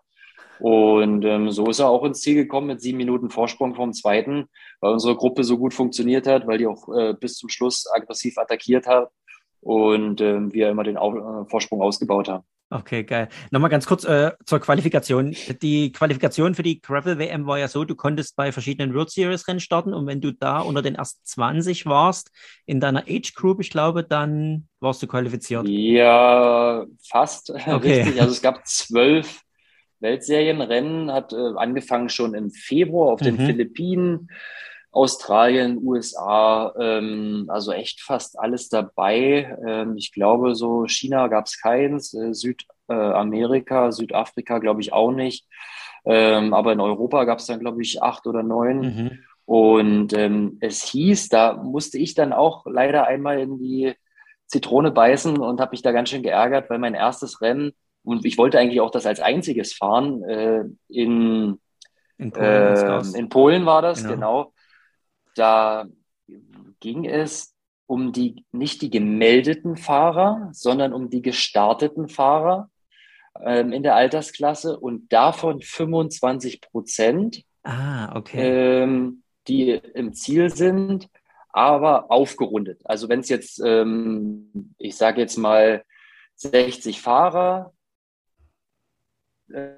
Und 0.60 1.26
ähm, 1.26 1.52
so 1.52 1.66
ist 1.68 1.80
er 1.80 1.90
auch 1.90 2.04
ins 2.04 2.22
Ziel 2.22 2.36
gekommen 2.36 2.68
mit 2.68 2.82
sieben 2.82 2.98
Minuten 2.98 3.30
Vorsprung 3.30 3.76
vom 3.76 3.94
zweiten, 3.94 4.46
weil 4.80 4.94
unsere 4.94 5.16
Gruppe 5.16 5.44
so 5.44 5.58
gut 5.58 5.74
funktioniert 5.74 6.28
hat, 6.28 6.48
weil 6.48 6.58
die 6.58 6.68
auch 6.68 6.88
äh, 6.98 7.14
bis 7.14 7.36
zum 7.36 7.50
Schluss 7.50 7.86
aggressiv 7.94 8.38
attackiert 8.38 8.88
hat 8.88 9.10
und 9.60 10.22
ähm, 10.22 10.54
wir 10.54 10.70
immer 10.70 10.84
den 10.84 10.98
Au 10.98 11.42
äh, 11.44 11.46
Vorsprung 11.50 11.82
ausgebaut 11.82 12.30
haben. 12.30 12.46
Okay, 12.72 13.04
geil. 13.04 13.30
Nochmal 13.52 13.70
ganz 13.70 13.86
kurz 13.86 14.06
äh, 14.06 14.32
zur 14.46 14.60
Qualifikation. 14.60 15.36
Die 15.62 15.92
Qualifikation 15.92 16.56
für 16.56 16.64
die 16.64 16.82
Gravel 16.82 17.20
WM 17.20 17.46
war 17.46 17.60
ja 17.60 17.68
so, 17.68 17.86
du 17.86 17.96
konntest 17.96 18.36
bei 18.36 18.52
verschiedenen 18.52 18.96
World 18.96 19.12
Series 19.12 19.48
Rennen 19.48 19.60
starten 19.60 19.94
und 19.94 20.08
wenn 20.08 20.20
du 20.20 20.32
da 20.32 20.60
unter 20.60 20.82
den 20.82 20.96
ersten 20.96 21.24
20 21.24 21.86
warst 21.86 22.32
in 22.66 22.80
deiner 22.80 23.04
Age 23.08 23.36
Group, 23.36 23.62
ich 23.62 23.70
glaube, 23.70 24.04
dann 24.04 24.68
warst 24.80 25.02
du 25.04 25.08
qualifiziert. 25.08 25.68
Ja, 25.68 26.86
fast. 27.08 27.54
Okay. 27.68 28.02
Richtig. 28.02 28.22
Also 28.22 28.34
es 28.34 28.42
gab 28.42 28.66
zwölf 28.66 29.42
Weltserienrennen, 30.00 31.12
hat 31.12 31.34
äh, 31.34 31.56
angefangen 31.58 32.10
schon 32.10 32.34
im 32.34 32.50
Februar 32.50 33.14
auf 33.14 33.22
den 33.22 33.36
mhm. 33.36 33.46
Philippinen. 33.46 34.30
Australien, 34.96 35.80
USA, 35.84 36.74
ähm, 36.80 37.48
also 37.50 37.74
echt 37.74 38.02
fast 38.02 38.40
alles 38.40 38.70
dabei. 38.70 39.58
Ähm, 39.68 39.98
ich 39.98 40.14
glaube, 40.14 40.56
so 40.56 40.88
China 40.88 41.28
gab 41.28 41.48
es 41.48 41.62
keins, 41.62 42.14
äh, 42.14 42.34
Südamerika, 42.34 43.92
Südafrika 43.92 44.60
glaube 44.60 44.80
ich 44.80 44.94
auch 44.94 45.12
nicht. 45.12 45.48
Ähm, 46.06 46.54
aber 46.54 46.72
in 46.72 46.80
Europa 46.80 47.26
gab 47.26 47.40
es 47.40 47.46
dann, 47.46 47.60
glaube 47.60 47.82
ich, 47.82 48.02
acht 48.02 48.26
oder 48.26 48.42
neun. 48.42 48.80
Mhm. 48.80 49.20
Und 49.44 50.14
ähm, 50.14 50.58
es 50.62 50.84
hieß, 50.84 51.28
da 51.28 51.58
musste 51.58 51.98
ich 51.98 52.16
dann 52.16 52.32
auch 52.32 52.66
leider 52.66 53.06
einmal 53.06 53.40
in 53.40 53.58
die 53.60 53.94
Zitrone 54.48 54.92
beißen 54.92 55.38
und 55.38 55.60
habe 55.60 55.72
mich 55.72 55.82
da 55.82 55.92
ganz 55.92 56.10
schön 56.10 56.24
geärgert, 56.24 56.70
weil 56.70 56.80
mein 56.80 56.94
erstes 56.94 57.42
Rennen, 57.42 57.74
und 58.04 58.24
ich 58.24 58.38
wollte 58.38 58.60
eigentlich 58.60 58.80
auch 58.80 58.92
das 58.92 59.06
als 59.06 59.20
einziges 59.20 59.74
fahren, 59.74 60.24
äh, 60.24 60.64
in, 60.88 61.60
in 62.18 62.32
Polen, 62.32 62.44
äh, 62.46 63.18
in 63.18 63.30
Polen 63.30 63.66
war 63.66 63.82
das, 63.82 64.04
genau. 64.04 64.16
genau 64.16 64.55
da 65.36 65.86
ging 66.80 67.06
es 67.06 67.54
um 67.88 68.12
die, 68.12 68.46
nicht 68.52 68.82
die 68.82 68.90
gemeldeten 68.90 69.78
Fahrer, 69.78 70.50
sondern 70.54 70.94
um 70.94 71.10
die 71.10 71.22
gestarteten 71.22 72.10
Fahrer 72.10 72.70
ähm, 73.42 73.72
in 73.72 73.84
der 73.84 73.96
Altersklasse 73.96 74.80
und 74.80 75.12
davon 75.14 75.62
25 75.62 76.62
Prozent, 76.62 77.44
ah, 77.64 78.16
okay. 78.16 78.82
ähm, 78.84 79.24
die 79.48 79.70
im 79.72 80.14
Ziel 80.14 80.50
sind, 80.50 81.10
aber 81.50 82.12
aufgerundet. 82.12 82.82
Also 82.86 83.08
wenn 83.08 83.20
es 83.20 83.30
jetzt, 83.30 83.62
ähm, 83.64 84.74
ich 84.78 84.96
sage 84.96 85.22
jetzt 85.22 85.38
mal, 85.38 85.84
60 86.36 87.00
Fahrer 87.00 87.74
äh, 89.50 89.76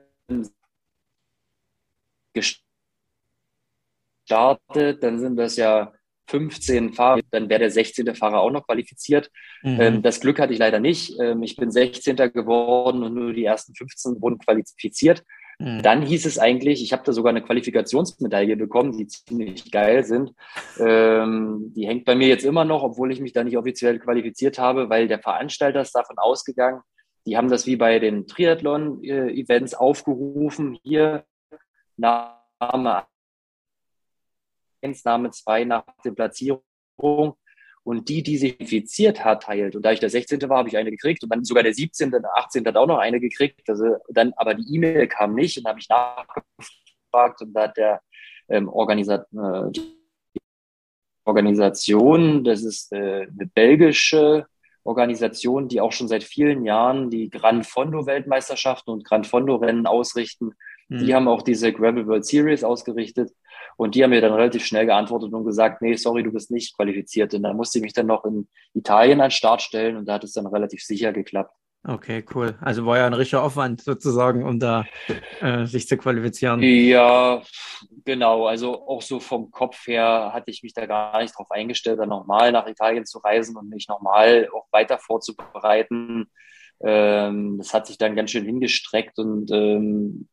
startet, 4.27 5.01
dann 5.03 5.19
sind 5.19 5.37
das 5.37 5.55
ja 5.55 5.93
15 6.29 6.93
Fahrer, 6.93 7.21
dann 7.31 7.49
wäre 7.49 7.61
der 7.61 7.71
16. 7.71 8.13
Fahrer 8.13 8.41
auch 8.41 8.51
noch 8.51 8.67
qualifiziert. 8.67 9.31
Mhm. 9.63 9.79
Ähm, 9.79 10.01
das 10.01 10.19
Glück 10.19 10.39
hatte 10.39 10.51
ich 10.51 10.59
leider 10.59 10.81
nicht. 10.81 11.17
Ähm, 11.19 11.41
ich 11.43 11.55
bin 11.55 11.71
16. 11.71 12.17
geworden 12.33 13.03
und 13.03 13.13
nur 13.13 13.33
die 13.33 13.45
ersten 13.45 13.73
15 13.73 14.21
wurden 14.21 14.37
qualifiziert. 14.37 15.23
Mhm. 15.59 15.81
Dann 15.81 16.01
hieß 16.01 16.25
es 16.25 16.37
eigentlich, 16.37 16.83
ich 16.83 16.91
habe 16.91 17.03
da 17.05 17.13
sogar 17.13 17.29
eine 17.29 17.41
Qualifikationsmedaille 17.41 18.57
bekommen, 18.57 18.97
die 18.97 19.07
ziemlich 19.07 19.71
geil 19.71 20.03
sind. 20.03 20.33
Ähm, 20.77 21.71
die 21.73 21.87
hängt 21.87 22.03
bei 22.03 22.15
mir 22.15 22.27
jetzt 22.27 22.43
immer 22.43 22.65
noch, 22.65 22.83
obwohl 22.83 23.13
ich 23.13 23.21
mich 23.21 23.31
da 23.31 23.45
nicht 23.45 23.57
offiziell 23.57 23.97
qualifiziert 23.97 24.59
habe, 24.59 24.89
weil 24.89 25.07
der 25.07 25.19
Veranstalter 25.19 25.81
ist 25.81 25.95
davon 25.95 26.17
ausgegangen, 26.17 26.81
die 27.25 27.37
haben 27.37 27.49
das 27.49 27.65
wie 27.65 27.77
bei 27.77 27.99
den 27.99 28.27
Triathlon-Events 28.27 29.73
aufgerufen, 29.73 30.77
hier 30.83 31.25
Name 31.97 32.37
1, 32.59 33.05
Name 35.03 35.31
2 35.31 35.65
nach 35.65 35.83
der 36.03 36.11
Platzierung. 36.11 36.61
Und 37.83 38.09
die, 38.09 38.21
die 38.21 38.37
sich 38.37 38.59
infiziert 38.59 39.23
hat, 39.23 39.43
teilt. 39.43 39.75
Und 39.75 39.83
da 39.83 39.93
ich 39.93 40.01
der 40.01 40.09
16. 40.09 40.41
war, 40.49 40.57
habe 40.57 40.67
ich 40.67 40.75
eine 40.77 40.91
gekriegt. 40.91 41.23
Und 41.23 41.29
dann 41.29 41.45
sogar 41.45 41.63
der 41.63 41.73
17., 41.73 42.11
der 42.11 42.21
18. 42.35 42.65
hat 42.65 42.75
auch 42.75 42.87
noch 42.87 42.97
eine 42.97 43.21
gekriegt. 43.21 43.69
Also 43.69 43.95
dann, 44.09 44.33
aber 44.35 44.55
die 44.55 44.75
E-Mail 44.75 45.07
kam 45.07 45.35
nicht. 45.35 45.57
Und 45.57 45.63
dann 45.63 45.71
habe 45.71 45.79
ich 45.79 45.87
nachgefragt. 45.87 47.41
Und 47.41 47.53
da 47.53 47.63
hat 47.63 47.77
der 47.77 48.01
ähm, 48.49 48.67
Organisat 48.67 49.27
äh, 49.31 49.79
Organisation, 51.27 52.43
das 52.43 52.63
ist 52.63 52.91
äh, 52.93 53.27
eine 53.27 53.47
belgische 53.53 54.47
Organisation, 54.83 55.67
die 55.67 55.81
auch 55.81 55.91
schon 55.91 56.07
seit 56.07 56.23
vielen 56.23 56.63
Jahren 56.63 57.09
die 57.09 57.29
Grand 57.29 57.67
Fondo 57.67 58.05
Weltmeisterschaften 58.05 58.91
und 58.91 59.03
Grand 59.03 59.27
Fondo 59.27 59.57
Rennen 59.57 59.85
ausrichten. 59.85 60.53
Mhm. 60.87 60.99
Die 60.99 61.13
haben 61.13 61.27
auch 61.27 61.41
diese 61.41 61.73
Gravel 61.73 62.07
World 62.07 62.25
Series 62.25 62.63
ausgerichtet. 62.63 63.31
Und 63.77 63.95
die 63.95 64.03
haben 64.03 64.09
mir 64.09 64.21
dann 64.21 64.33
relativ 64.33 64.65
schnell 64.65 64.87
geantwortet 64.87 65.31
und 65.31 65.45
gesagt, 65.45 65.81
nee, 65.81 65.95
sorry, 65.95 66.23
du 66.23 66.31
bist 66.31 66.51
nicht 66.51 66.75
qualifiziert. 66.75 67.33
Und 67.33 67.43
dann 67.43 67.55
musste 67.55 67.77
ich 67.77 67.83
mich 67.83 67.93
dann 67.93 68.07
noch 68.07 68.25
in 68.25 68.47
Italien 68.73 69.21
an 69.21 69.27
den 69.27 69.31
Start 69.31 69.61
stellen 69.61 69.95
und 69.95 70.07
da 70.07 70.15
hat 70.15 70.23
es 70.23 70.33
dann 70.33 70.47
relativ 70.47 70.83
sicher 70.83 71.13
geklappt. 71.13 71.53
Okay, 71.83 72.25
cool. 72.35 72.57
Also 72.59 72.85
war 72.85 72.97
ja 72.97 73.05
ein 73.05 73.13
richtiger 73.13 73.43
Aufwand 73.43 73.81
sozusagen, 73.81 74.43
um 74.43 74.59
da 74.59 74.85
äh, 75.39 75.65
sich 75.65 75.87
zu 75.87 75.95
qualifizieren. 75.95 76.61
Ja, 76.61 77.41
genau. 78.03 78.47
Also 78.47 78.85
auch 78.87 79.01
so 79.01 79.21
vom 79.21 79.51
Kopf 79.51 79.87
her 79.87 80.31
hatte 80.33 80.51
ich 80.51 80.63
mich 80.63 80.73
da 80.73 80.85
gar 80.85 81.21
nicht 81.21 81.37
drauf 81.37 81.49
eingestellt, 81.49 81.99
dann 81.99 82.09
nochmal 82.09 82.51
nach 82.51 82.67
Italien 82.67 83.05
zu 83.05 83.19
reisen 83.19 83.55
und 83.55 83.69
mich 83.69 83.87
nochmal 83.87 84.49
auch 84.53 84.65
weiter 84.71 84.97
vorzubereiten. 84.97 86.25
Ähm, 86.83 87.57
das 87.57 87.73
hat 87.73 87.87
sich 87.87 87.97
dann 87.97 88.15
ganz 88.15 88.31
schön 88.31 88.45
hingestreckt 88.45 89.17
und 89.17 89.49
ähm, 89.51 90.27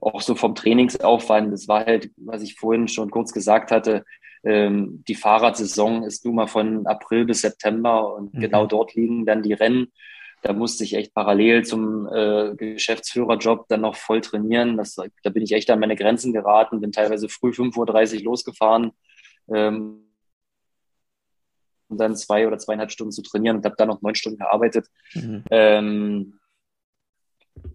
auch 0.00 0.20
so 0.20 0.34
vom 0.34 0.54
Trainingsaufwand, 0.54 1.52
das 1.52 1.68
war 1.68 1.86
halt, 1.86 2.10
was 2.16 2.42
ich 2.42 2.54
vorhin 2.54 2.88
schon 2.88 3.10
kurz 3.10 3.32
gesagt 3.32 3.70
hatte, 3.70 4.04
ähm, 4.44 5.02
die 5.08 5.14
Fahrradsaison 5.14 6.04
ist 6.04 6.24
nun 6.24 6.36
mal 6.36 6.46
von 6.46 6.86
April 6.86 7.24
bis 7.24 7.40
September 7.40 8.14
und 8.14 8.34
mhm. 8.34 8.40
genau 8.40 8.66
dort 8.66 8.94
liegen 8.94 9.26
dann 9.26 9.42
die 9.42 9.54
Rennen. 9.54 9.92
Da 10.42 10.52
musste 10.52 10.84
ich 10.84 10.94
echt 10.94 11.14
parallel 11.14 11.64
zum 11.64 12.06
äh, 12.06 12.54
Geschäftsführerjob 12.54 13.66
dann 13.68 13.80
noch 13.80 13.96
voll 13.96 14.20
trainieren. 14.20 14.76
Das, 14.76 14.94
da 14.94 15.30
bin 15.30 15.42
ich 15.42 15.52
echt 15.52 15.70
an 15.70 15.80
meine 15.80 15.96
Grenzen 15.96 16.32
geraten, 16.32 16.80
bin 16.80 16.92
teilweise 16.92 17.28
früh 17.28 17.50
5.30 17.50 18.18
Uhr 18.18 18.24
losgefahren, 18.24 18.92
ähm, 19.52 20.04
um 21.88 21.96
dann 21.96 22.14
zwei 22.14 22.46
oder 22.46 22.58
zweieinhalb 22.58 22.92
Stunden 22.92 23.12
zu 23.12 23.22
trainieren 23.22 23.56
und 23.56 23.64
habe 23.64 23.76
dann 23.76 23.88
noch 23.88 24.02
neun 24.02 24.14
Stunden 24.14 24.38
gearbeitet. 24.38 24.86
Mhm. 25.14 25.42
Ähm, 25.50 26.35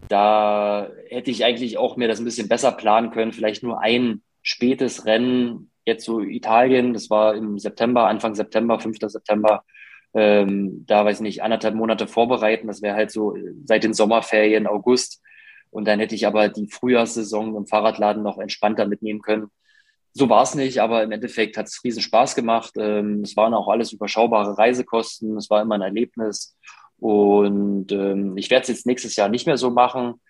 da 0.08 0.90
hätte 1.08 1.30
ich 1.30 1.44
eigentlich 1.44 1.78
auch 1.78 1.96
mir 1.96 2.08
das 2.08 2.18
ein 2.18 2.24
bisschen 2.24 2.48
besser 2.48 2.72
planen 2.72 3.10
können, 3.10 3.32
vielleicht 3.32 3.62
nur 3.62 3.80
ein 3.80 4.22
spätes 4.42 5.06
Rennen, 5.06 5.70
jetzt 5.84 6.04
so 6.04 6.20
Italien, 6.20 6.92
das 6.92 7.10
war 7.10 7.34
im 7.34 7.58
September, 7.58 8.06
Anfang 8.06 8.34
September, 8.34 8.78
5. 8.78 8.98
September, 9.00 9.64
ähm, 10.14 10.84
da 10.86 11.04
weiß 11.04 11.18
ich 11.18 11.22
nicht, 11.22 11.42
anderthalb 11.42 11.74
Monate 11.74 12.06
vorbereiten. 12.06 12.66
Das 12.66 12.82
wäre 12.82 12.96
halt 12.96 13.10
so 13.10 13.34
seit 13.64 13.84
den 13.84 13.94
Sommerferien, 13.94 14.66
August. 14.66 15.22
Und 15.70 15.86
dann 15.86 16.00
hätte 16.00 16.14
ich 16.14 16.26
aber 16.26 16.48
die 16.48 16.68
Frühjahrssaison 16.68 17.56
im 17.56 17.66
Fahrradladen 17.66 18.22
noch 18.22 18.38
entspannter 18.38 18.86
mitnehmen 18.86 19.22
können. 19.22 19.48
So 20.12 20.28
war 20.28 20.42
es 20.42 20.54
nicht, 20.54 20.80
aber 20.80 21.02
im 21.02 21.12
Endeffekt 21.12 21.56
hat 21.56 21.66
es 21.68 21.82
riesen 21.82 22.02
Spaß 22.02 22.34
gemacht. 22.34 22.74
Ähm, 22.76 23.22
es 23.22 23.36
waren 23.36 23.54
auch 23.54 23.68
alles 23.68 23.92
überschaubare 23.92 24.58
Reisekosten. 24.58 25.38
Es 25.38 25.48
war 25.48 25.62
immer 25.62 25.76
ein 25.76 25.82
Erlebnis. 25.82 26.58
Und 27.02 27.90
ähm, 27.90 28.36
ich 28.36 28.48
werde 28.48 28.62
es 28.62 28.68
jetzt 28.68 28.86
nächstes 28.86 29.16
Jahr 29.16 29.28
nicht 29.28 29.44
mehr 29.44 29.56
so 29.56 29.70
machen, 29.70 30.20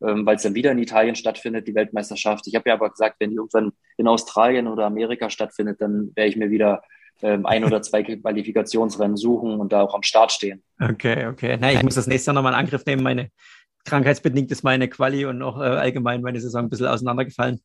ähm, 0.00 0.24
weil 0.24 0.36
es 0.36 0.42
dann 0.42 0.54
wieder 0.54 0.72
in 0.72 0.78
Italien 0.78 1.14
stattfindet, 1.14 1.68
die 1.68 1.74
Weltmeisterschaft. 1.74 2.46
Ich 2.46 2.54
habe 2.54 2.70
ja 2.70 2.74
aber 2.74 2.88
gesagt, 2.88 3.16
wenn 3.18 3.28
die 3.28 3.36
irgendwann 3.36 3.72
in 3.98 4.08
Australien 4.08 4.66
oder 4.66 4.86
Amerika 4.86 5.28
stattfindet, 5.28 5.82
dann 5.82 6.10
werde 6.14 6.30
ich 6.30 6.36
mir 6.36 6.50
wieder 6.50 6.82
ähm, 7.20 7.44
ein 7.44 7.66
oder 7.66 7.82
zwei 7.82 8.02
Qualifikationsrennen 8.02 9.18
suchen 9.18 9.60
und 9.60 9.74
da 9.74 9.82
auch 9.82 9.94
am 9.94 10.02
Start 10.02 10.32
stehen. 10.32 10.62
Okay, 10.80 11.26
okay. 11.26 11.58
Na, 11.60 11.70
ich 11.70 11.82
muss 11.82 11.96
das 11.96 12.06
nächste 12.06 12.30
Jahr 12.30 12.34
nochmal 12.34 12.54
in 12.54 12.60
Angriff 12.60 12.86
nehmen. 12.86 13.02
Meine 13.02 13.28
krankheitsbedingt 13.84 14.50
ist 14.50 14.64
meine 14.64 14.88
Quali 14.88 15.26
und 15.26 15.42
auch 15.42 15.60
äh, 15.60 15.64
allgemein 15.64 16.22
meine 16.22 16.40
Saison 16.40 16.62
ein 16.62 16.70
bisschen 16.70 16.86
auseinandergefallen. 16.86 17.60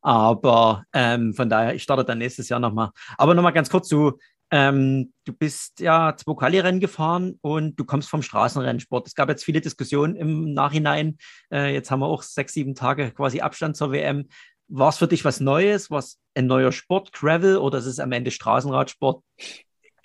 Aber 0.00 0.84
ähm, 0.92 1.34
von 1.34 1.50
daher, 1.50 1.74
ich 1.74 1.82
starte 1.82 2.04
dann 2.04 2.18
nächstes 2.18 2.48
Jahr 2.48 2.60
nochmal. 2.60 2.90
Aber 3.18 3.34
nochmal 3.34 3.52
ganz 3.52 3.68
kurz 3.68 3.88
zu, 3.88 4.18
ähm, 4.52 5.12
du 5.24 5.32
bist 5.32 5.80
ja 5.80 6.14
zwei 6.14 6.34
Quali-Rennen 6.34 6.78
gefahren 6.78 7.38
und 7.40 7.76
du 7.76 7.86
kommst 7.86 8.10
vom 8.10 8.20
Straßenrennsport. 8.20 9.06
Es 9.06 9.14
gab 9.14 9.30
jetzt 9.30 9.44
viele 9.44 9.62
Diskussionen 9.62 10.14
im 10.14 10.52
Nachhinein. 10.52 11.16
Äh, 11.50 11.72
jetzt 11.72 11.90
haben 11.90 12.00
wir 12.00 12.06
auch 12.06 12.22
sechs, 12.22 12.52
sieben 12.52 12.74
Tage 12.74 13.12
quasi 13.12 13.40
Abstand 13.40 13.78
zur 13.78 13.92
WM. 13.92 14.28
War 14.68 14.90
es 14.90 14.98
für 14.98 15.08
dich 15.08 15.24
was 15.24 15.40
Neues? 15.40 15.90
Was 15.90 16.20
ein 16.34 16.46
neuer 16.46 16.70
Sport, 16.70 17.14
Gravel 17.14 17.56
oder 17.56 17.78
ist 17.78 17.86
es 17.86 17.98
am 17.98 18.12
Ende 18.12 18.30
Straßenradsport 18.30 19.24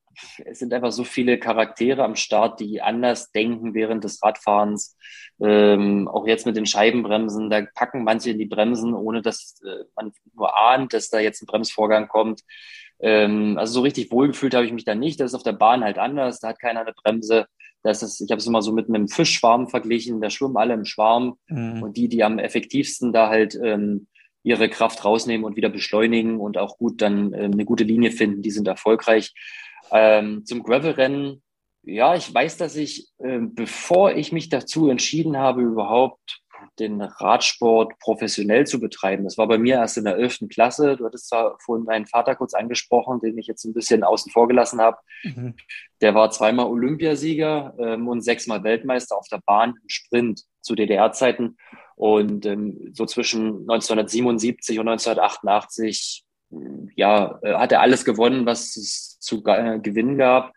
es 0.45 0.59
sind 0.59 0.73
einfach 0.73 0.91
so 0.91 1.03
viele 1.03 1.37
Charaktere 1.39 2.03
am 2.03 2.15
Start, 2.15 2.59
die 2.59 2.81
anders 2.81 3.31
denken 3.31 3.73
während 3.73 4.03
des 4.03 4.21
Radfahrens. 4.21 4.97
Ähm, 5.39 6.07
auch 6.07 6.27
jetzt 6.27 6.45
mit 6.45 6.57
den 6.57 6.65
Scheibenbremsen, 6.65 7.49
da 7.49 7.61
packen 7.73 8.03
manche 8.03 8.31
in 8.31 8.39
die 8.39 8.45
Bremsen, 8.45 8.93
ohne 8.93 9.21
dass 9.21 9.61
äh, 9.63 9.85
man 9.95 10.11
nur 10.35 10.59
ahnt, 10.59 10.93
dass 10.93 11.09
da 11.09 11.19
jetzt 11.19 11.41
ein 11.41 11.45
Bremsvorgang 11.45 12.07
kommt. 12.07 12.41
Ähm, 12.99 13.57
also 13.57 13.73
so 13.73 13.81
richtig 13.81 14.11
wohlgefühlt 14.11 14.53
habe 14.53 14.65
ich 14.65 14.73
mich 14.73 14.83
da 14.83 14.95
nicht. 14.95 15.19
Das 15.19 15.31
ist 15.31 15.35
auf 15.35 15.43
der 15.43 15.53
Bahn 15.53 15.83
halt 15.83 15.97
anders. 15.97 16.39
Da 16.39 16.49
hat 16.49 16.59
keiner 16.59 16.81
eine 16.81 16.93
Bremse. 16.93 17.45
Das 17.83 18.03
ist, 18.03 18.19
ich 18.19 18.29
habe 18.29 18.39
es 18.39 18.47
immer 18.47 18.61
so 18.61 18.73
mit 18.73 18.89
einem 18.89 19.07
Fischschwarm 19.07 19.69
verglichen. 19.69 20.19
Da 20.19 20.29
schwimmen 20.29 20.57
alle 20.57 20.73
im 20.73 20.83
Schwarm 20.83 21.37
mhm. 21.47 21.81
und 21.81 21.95
die, 21.95 22.09
die 22.09 22.23
am 22.23 22.39
effektivsten 22.39 23.13
da 23.13 23.29
halt 23.29 23.57
ähm, 23.63 24.07
ihre 24.43 24.69
Kraft 24.69 25.03
rausnehmen 25.03 25.45
und 25.45 25.55
wieder 25.55 25.69
beschleunigen 25.69 26.39
und 26.39 26.57
auch 26.57 26.77
gut 26.77 27.01
dann 27.01 27.33
ähm, 27.33 27.53
eine 27.53 27.65
gute 27.65 27.83
Linie 27.83 28.11
finden, 28.11 28.41
die 28.41 28.51
sind 28.51 28.67
erfolgreich. 28.67 29.33
Ähm, 29.91 30.45
zum 30.45 30.63
Gravel-Rennen, 30.63 31.41
ja, 31.83 32.15
ich 32.15 32.33
weiß, 32.33 32.57
dass 32.57 32.75
ich, 32.75 33.09
äh, 33.19 33.39
bevor 33.41 34.13
ich 34.13 34.31
mich 34.31 34.49
dazu 34.49 34.89
entschieden 34.89 35.37
habe, 35.37 35.61
überhaupt 35.61 36.41
den 36.79 37.01
Radsport 37.01 37.97
professionell 37.99 38.65
zu 38.65 38.79
betreiben. 38.79 39.23
Das 39.23 39.37
war 39.37 39.47
bei 39.47 39.57
mir 39.57 39.75
erst 39.75 39.97
in 39.97 40.05
der 40.05 40.17
11. 40.17 40.49
Klasse. 40.49 40.97
Du 40.97 41.05
hattest 41.05 41.29
zwar 41.29 41.57
vorhin 41.59 41.85
meinen 41.85 42.05
Vater 42.05 42.35
kurz 42.35 42.53
angesprochen, 42.53 43.19
den 43.21 43.37
ich 43.37 43.47
jetzt 43.47 43.65
ein 43.65 43.73
bisschen 43.73 44.03
außen 44.03 44.31
vor 44.31 44.47
gelassen 44.47 44.81
habe. 44.81 44.97
Mhm. 45.23 45.55
Der 46.01 46.15
war 46.15 46.31
zweimal 46.31 46.67
Olympiasieger 46.67 47.75
ähm, 47.79 48.07
und 48.07 48.21
sechsmal 48.21 48.63
Weltmeister 48.63 49.17
auf 49.17 49.27
der 49.29 49.41
Bahn 49.45 49.71
im 49.81 49.89
Sprint 49.89 50.43
zu 50.61 50.75
DDR-Zeiten. 50.75 51.57
Und 51.99 52.45
ähm, 52.45 52.93
so 52.93 53.05
zwischen 53.05 53.69
1977 53.69 54.79
und 54.79 54.87
1988 54.87 56.23
ja, 56.95 57.39
äh, 57.43 57.55
hat 57.55 57.73
er 57.73 57.81
alles 57.81 58.05
gewonnen, 58.05 58.45
was 58.45 58.77
es 58.77 59.19
zu 59.19 59.43
äh, 59.45 59.79
gewinnen 59.79 60.17
gab. 60.17 60.53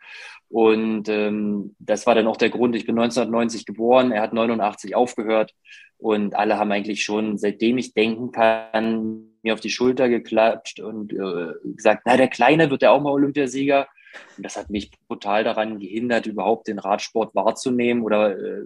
Und 0.49 1.09
ähm, 1.09 1.75
das 1.81 2.07
war 2.07 2.15
dann 2.15 2.29
auch 2.29 2.37
der 2.37 2.51
Grund. 2.51 2.77
Ich 2.77 2.87
bin 2.87 2.97
1990 2.97 3.67
geboren, 3.67 4.13
er 4.13 4.23
hat 4.23 4.33
89 4.33 4.95
aufgehört 4.95 5.53
und 5.99 6.37
alle 6.37 6.61
haben 6.61 6.71
eigentlich 6.71 7.03
schon, 7.03 7.37
seitdem 7.39 7.77
ich 7.77 7.93
denken 7.93 8.31
kann, 8.31 9.25
mir 9.43 9.55
auf 9.55 9.61
die 9.61 9.71
Schulter 9.71 10.09
geklatscht 10.09 10.79
und 10.79 11.13
äh, 11.13 11.55
gesagt, 11.75 12.03
na, 12.05 12.17
der 12.17 12.29
Kleine 12.29 12.71
wird 12.71 12.83
ja 12.83 12.93
auch 12.93 13.03
mal 13.03 13.11
Olympiasieger. 13.11 13.89
Und 14.37 14.47
das 14.47 14.57
hat 14.57 14.71
mich 14.71 14.93
brutal 15.09 15.43
daran 15.43 15.81
gehindert, 15.81 16.27
überhaupt 16.27 16.69
den 16.69 16.79
Radsport 16.79 17.35
wahrzunehmen 17.35 18.05
oder 18.05 18.39
äh, 18.39 18.63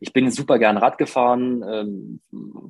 ich 0.00 0.12
bin 0.12 0.30
super 0.30 0.58
gern 0.58 0.76
Rad 0.76 0.98
gefahren. 0.98 1.64
Ähm, 1.68 2.20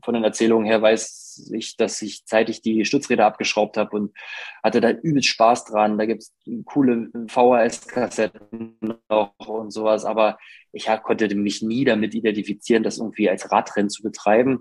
von 0.04 0.14
den 0.14 0.24
Erzählungen 0.24 0.66
her 0.66 0.82
weiß 0.82 1.50
ich, 1.54 1.76
dass 1.76 2.00
ich 2.02 2.24
zeitig 2.24 2.62
die 2.62 2.84
Stützräder 2.84 3.26
abgeschraubt 3.26 3.76
habe 3.76 3.96
und 3.96 4.16
hatte 4.62 4.80
da 4.80 4.90
übelst 4.90 5.28
Spaß 5.28 5.64
dran. 5.66 5.98
Da 5.98 6.06
gibt's 6.06 6.34
coole 6.64 7.10
VHS-Kassetten 7.28 8.78
noch 9.08 9.34
und 9.38 9.72
sowas. 9.72 10.04
Aber 10.04 10.38
ich 10.72 10.88
konnte 11.02 11.34
mich 11.34 11.62
nie 11.62 11.84
damit 11.84 12.14
identifizieren, 12.14 12.82
das 12.82 12.98
irgendwie 12.98 13.28
als 13.28 13.50
Radrennen 13.50 13.90
zu 13.90 14.02
betreiben. 14.02 14.60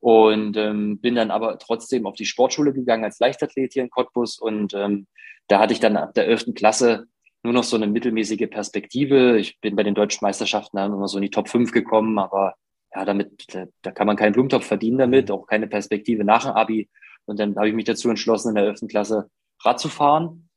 Und 0.00 0.56
ähm, 0.56 1.00
bin 1.00 1.14
dann 1.14 1.30
aber 1.30 1.58
trotzdem 1.58 2.06
auf 2.06 2.14
die 2.14 2.26
Sportschule 2.26 2.72
gegangen 2.72 3.04
als 3.04 3.18
Leichtathlet 3.18 3.72
hier 3.72 3.82
in 3.82 3.90
Cottbus. 3.90 4.38
Und 4.38 4.74
ähm, 4.74 5.06
da 5.48 5.58
hatte 5.58 5.72
ich 5.72 5.80
dann 5.80 5.96
ab 5.96 6.14
der 6.14 6.26
11. 6.26 6.54
Klasse 6.54 7.06
nur 7.46 7.54
noch 7.54 7.64
so 7.64 7.76
eine 7.76 7.86
mittelmäßige 7.86 8.48
Perspektive. 8.50 9.38
Ich 9.38 9.60
bin 9.60 9.76
bei 9.76 9.82
den 9.82 9.94
deutschen 9.94 10.24
Meisterschaften 10.24 10.76
dann 10.76 10.92
immer 10.92 11.08
so 11.08 11.18
in 11.18 11.22
die 11.22 11.30
Top 11.30 11.48
5 11.48 11.72
gekommen, 11.72 12.18
aber 12.18 12.54
ja, 12.94 13.04
damit, 13.04 13.46
da, 13.82 13.90
kann 13.90 14.06
man 14.06 14.16
keinen 14.16 14.32
Blumentopf 14.32 14.66
verdienen 14.66 14.98
damit, 14.98 15.30
auch 15.30 15.46
keine 15.46 15.66
Perspektive 15.66 16.24
nach 16.24 16.44
dem 16.44 16.52
Abi. 16.52 16.88
Und 17.24 17.38
dann 17.38 17.56
habe 17.56 17.68
ich 17.68 17.74
mich 17.74 17.84
dazu 17.84 18.08
entschlossen, 18.08 18.50
in 18.50 18.54
der 18.56 18.64
11. 18.64 18.88
Klasse 18.88 19.30
Rad 19.62 19.80
zu 19.80 19.88
fahren. 19.88 20.48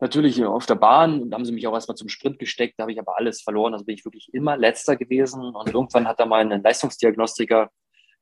Natürlich 0.00 0.44
auf 0.44 0.66
der 0.66 0.76
Bahn 0.76 1.22
und 1.22 1.34
haben 1.34 1.44
sie 1.44 1.52
mich 1.52 1.66
auch 1.66 1.74
erstmal 1.74 1.96
zum 1.96 2.08
Sprint 2.08 2.38
gesteckt, 2.38 2.74
da 2.76 2.82
habe 2.82 2.92
ich 2.92 3.00
aber 3.00 3.16
alles 3.16 3.42
verloren. 3.42 3.72
Also 3.72 3.84
bin 3.84 3.96
ich 3.96 4.04
wirklich 4.04 4.28
immer 4.32 4.56
letzter 4.56 4.96
gewesen. 4.96 5.42
Und 5.42 5.74
irgendwann 5.74 6.06
hat 6.06 6.20
da 6.20 6.26
mal 6.26 6.40
ein 6.40 6.62
Leistungsdiagnostiker 6.62 7.70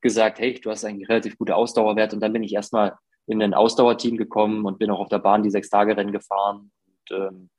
gesagt, 0.00 0.38
hey, 0.38 0.54
du 0.54 0.70
hast 0.70 0.84
einen 0.84 1.04
relativ 1.04 1.36
guten 1.36 1.52
Ausdauerwert. 1.52 2.14
Und 2.14 2.20
dann 2.20 2.32
bin 2.32 2.42
ich 2.42 2.54
erstmal 2.54 2.94
in 3.26 3.42
ein 3.42 3.54
Ausdauerteam 3.54 4.16
gekommen 4.16 4.64
und 4.64 4.78
bin 4.78 4.90
auch 4.90 5.00
auf 5.00 5.08
der 5.08 5.18
Bahn 5.18 5.42
die 5.42 5.50
sechs 5.50 5.68
Tage 5.68 5.96
Rennen 5.96 6.12
gefahren. 6.12 6.70
Und 6.86 7.16
ähm, 7.16 7.50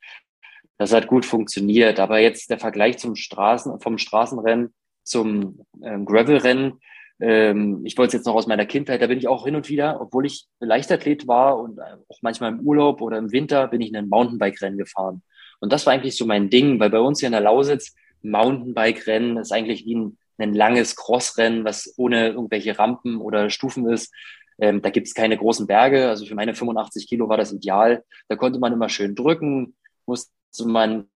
das 0.78 0.94
hat 0.94 1.08
gut 1.08 1.26
funktioniert. 1.26 2.00
Aber 2.00 2.20
jetzt 2.20 2.50
der 2.50 2.60
Vergleich 2.60 2.98
zum 2.98 3.16
Straßen, 3.16 3.80
vom 3.80 3.98
Straßenrennen 3.98 4.74
zum 5.04 5.62
ähm, 5.84 6.06
Gravelrennen. 6.06 6.80
Ähm, 7.20 7.82
ich 7.86 7.98
wollte 7.98 8.10
es 8.10 8.14
jetzt 8.14 8.26
noch 8.26 8.36
aus 8.36 8.48
meiner 8.48 8.66
Kindheit, 8.66 9.02
da 9.02 9.08
bin 9.08 9.18
ich 9.18 9.28
auch 9.28 9.46
hin 9.46 9.56
und 9.56 9.70
wieder, 9.70 10.00
obwohl 10.02 10.26
ich 10.26 10.46
Leichtathlet 10.60 11.28
war 11.28 11.58
und 11.58 11.80
auch 11.82 12.20
manchmal 12.22 12.52
im 12.52 12.60
Urlaub 12.60 13.02
oder 13.02 13.18
im 13.18 13.32
Winter 13.32 13.68
bin 13.68 13.82
ich 13.82 13.90
in 13.90 13.96
ein 13.96 14.10
Mountainbike-Rennen 14.10 14.78
gefahren. 14.78 15.24
Und 15.60 15.74
das 15.74 15.86
war 15.86 15.94
eigentlich 15.94 16.16
so 16.16 16.26
mein 16.26 16.50
Ding, 16.50 16.80
weil 16.80 16.92
bei 16.92 17.00
uns 17.00 17.20
hier 17.20 17.28
in 17.28 17.34
der 17.34 17.42
Lausitz 17.42 17.96
Mountainbike-Rennen 18.22 19.38
ist 19.38 19.52
eigentlich 19.52 19.86
wie 19.86 19.96
ein, 19.96 20.18
ein 20.38 20.54
langes 20.54 20.96
Crossrennen, 20.96 21.66
was 21.66 21.94
ohne 21.98 22.30
irgendwelche 22.30 22.78
Rampen 22.78 23.18
oder 23.18 23.50
Stufen 23.50 23.90
ist. 23.90 24.14
Ähm, 24.60 24.82
da 24.82 24.90
gibt 24.90 25.08
es 25.08 25.14
keine 25.14 25.38
großen 25.38 25.66
Berge. 25.66 26.10
Also 26.10 26.26
für 26.26 26.36
meine 26.36 26.54
85 26.54 27.08
Kilo 27.08 27.30
war 27.30 27.38
das 27.38 27.54
ideal. 27.54 28.04
Da 28.28 28.36
konnte 28.36 28.60
man 28.60 28.74
immer 28.74 28.90
schön 28.90 29.16
drücken, 29.16 29.76
musste 30.06 30.32
man 30.66 31.10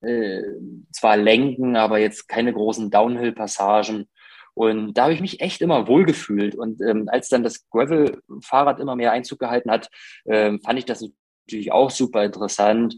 äh, 0.00 0.42
zwar 0.92 1.16
lenken, 1.16 1.76
aber 1.76 1.98
jetzt 1.98 2.28
keine 2.28 2.52
großen 2.52 2.90
Downhill-Passagen. 2.90 4.08
Und 4.54 4.94
da 4.94 5.04
habe 5.04 5.12
ich 5.12 5.20
mich 5.20 5.40
echt 5.40 5.60
immer 5.60 5.86
wohlgefühlt. 5.86 6.54
Und 6.54 6.80
ähm, 6.80 7.08
als 7.10 7.28
dann 7.28 7.42
das 7.42 7.68
Gravel-Fahrrad 7.68 8.80
immer 8.80 8.96
mehr 8.96 9.12
Einzug 9.12 9.38
gehalten 9.38 9.70
hat, 9.70 9.90
ähm, 10.26 10.60
fand 10.60 10.78
ich 10.78 10.86
das 10.86 11.04
natürlich 11.46 11.72
auch 11.72 11.90
super 11.90 12.24
interessant, 12.24 12.96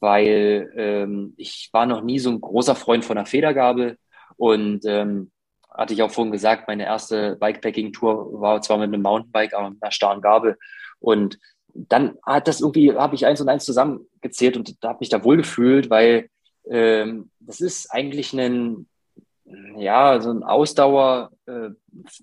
weil 0.00 0.72
ähm, 0.76 1.34
ich 1.36 1.68
war 1.72 1.86
noch 1.86 2.02
nie 2.02 2.18
so 2.18 2.30
ein 2.30 2.40
großer 2.40 2.76
Freund 2.76 3.04
von 3.04 3.16
der 3.16 3.26
Federgabel. 3.26 3.98
Und 4.36 4.84
ähm, 4.86 5.32
hatte 5.68 5.94
ich 5.94 6.02
auch 6.02 6.10
vorhin 6.10 6.32
gesagt, 6.32 6.68
meine 6.68 6.84
erste 6.84 7.36
Bikepacking-Tour 7.36 8.40
war 8.40 8.62
zwar 8.62 8.78
mit 8.78 8.88
einem 8.88 9.02
Mountainbike, 9.02 9.54
aber 9.54 9.70
mit 9.70 9.82
einer 9.82 9.92
starren 9.92 10.20
Gabel. 10.20 10.56
Und 11.00 11.38
dann 11.74 12.16
hat 12.24 12.48
das 12.48 12.60
irgendwie, 12.60 12.92
habe 12.94 13.14
ich 13.14 13.26
eins 13.26 13.40
und 13.40 13.48
eins 13.48 13.64
zusammengezählt 13.64 14.56
und 14.56 14.82
da 14.82 14.90
habe 14.90 14.98
mich 15.00 15.08
da 15.08 15.24
wohl 15.24 15.36
gefühlt, 15.38 15.90
weil 15.90 16.28
ähm, 16.70 17.30
das 17.40 17.60
ist 17.60 17.92
eigentlich 17.92 18.32
ein, 18.32 18.86
ja, 19.76 20.20
so 20.20 20.30
ein 20.30 20.42
Ausdauer 20.42 21.30
äh, 21.46 21.70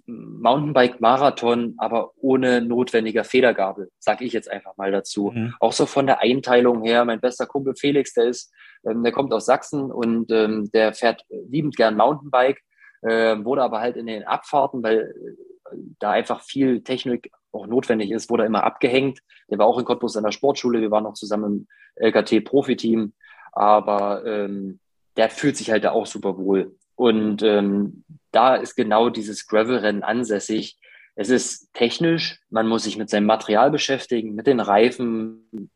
Mountainbike-Marathon, 0.08 1.76
aber 1.78 2.12
ohne 2.18 2.62
notwendiger 2.62 3.24
Federgabel, 3.24 3.92
sage 4.00 4.26
ich 4.26 4.34
jetzt 4.34 4.50
einfach 4.50 4.76
mal 4.78 4.92
dazu. 4.92 5.32
Mhm. 5.34 5.54
Auch 5.60 5.74
so 5.74 5.86
von 5.86 6.08
der 6.08 6.22
Einteilung 6.22 6.82
her, 6.84 7.06
mein 7.06 7.22
bester 7.22 7.46
Kumpel 7.46 7.76
Felix, 7.76 8.14
der 8.14 8.26
ist, 8.26 8.52
ähm, 8.86 9.04
der 9.04 9.12
kommt 9.12 9.34
aus 9.34 9.46
Sachsen 9.46 9.92
und 9.92 10.32
ähm, 10.32 10.72
der 10.74 10.94
fährt 10.94 11.24
liebend 11.30 11.76
gern 11.76 11.96
Mountainbike. 11.96 12.64
äh, 13.04 13.44
wurde 13.44 13.64
aber 13.64 13.82
halt 13.82 13.98
in 13.98 14.08
den 14.08 14.24
Abfahrten, 14.24 14.82
weil 14.82 15.14
äh, 15.16 15.78
da 16.00 16.12
einfach 16.12 16.42
viel 16.42 16.82
Technik 16.84 17.32
auch 17.52 17.68
notwendig 17.68 18.12
ist, 18.12 18.30
wurde 18.30 18.46
immer 18.46 18.64
abgehängt. 18.64 19.20
Der 19.50 19.58
war 19.58 19.66
auch 19.66 19.78
in 19.78 19.86
Cottbus 19.86 20.18
an 20.18 20.24
der 20.24 20.32
Sportschule, 20.32 20.82
wir 20.82 20.92
waren 20.92 21.04
noch 21.04 21.14
zusammen 21.14 21.68
im 21.98 22.08
LKT-Profiteam, 22.08 23.14
aber 23.52 24.26
ähm, 24.26 24.80
der 25.18 25.30
fühlt 25.30 25.58
sich 25.58 25.72
halt 25.72 25.84
da 25.84 25.92
auch 25.92 26.06
super 26.06 26.38
wohl. 26.38 26.76
Und 26.96 27.42
ähm, 27.44 28.04
da 28.32 28.56
ist 28.56 28.76
genau 28.76 29.10
dieses 29.10 29.48
Gravel-Rennen 29.48 30.04
ansässig. 30.04 30.78
Es 31.16 31.30
ist 31.30 31.74
technisch, 31.74 32.40
man 32.50 32.68
muss 32.68 32.84
sich 32.84 32.98
mit 32.98 33.10
seinem 33.10 33.26
Material 33.26 33.72
beschäftigen, 33.72 34.36
mit 34.36 34.48
den 34.48 34.60
Reifen, 34.60 35.70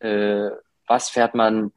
äh, 0.00 0.50
was 0.86 1.10
fährt 1.10 1.34
man 1.34 1.72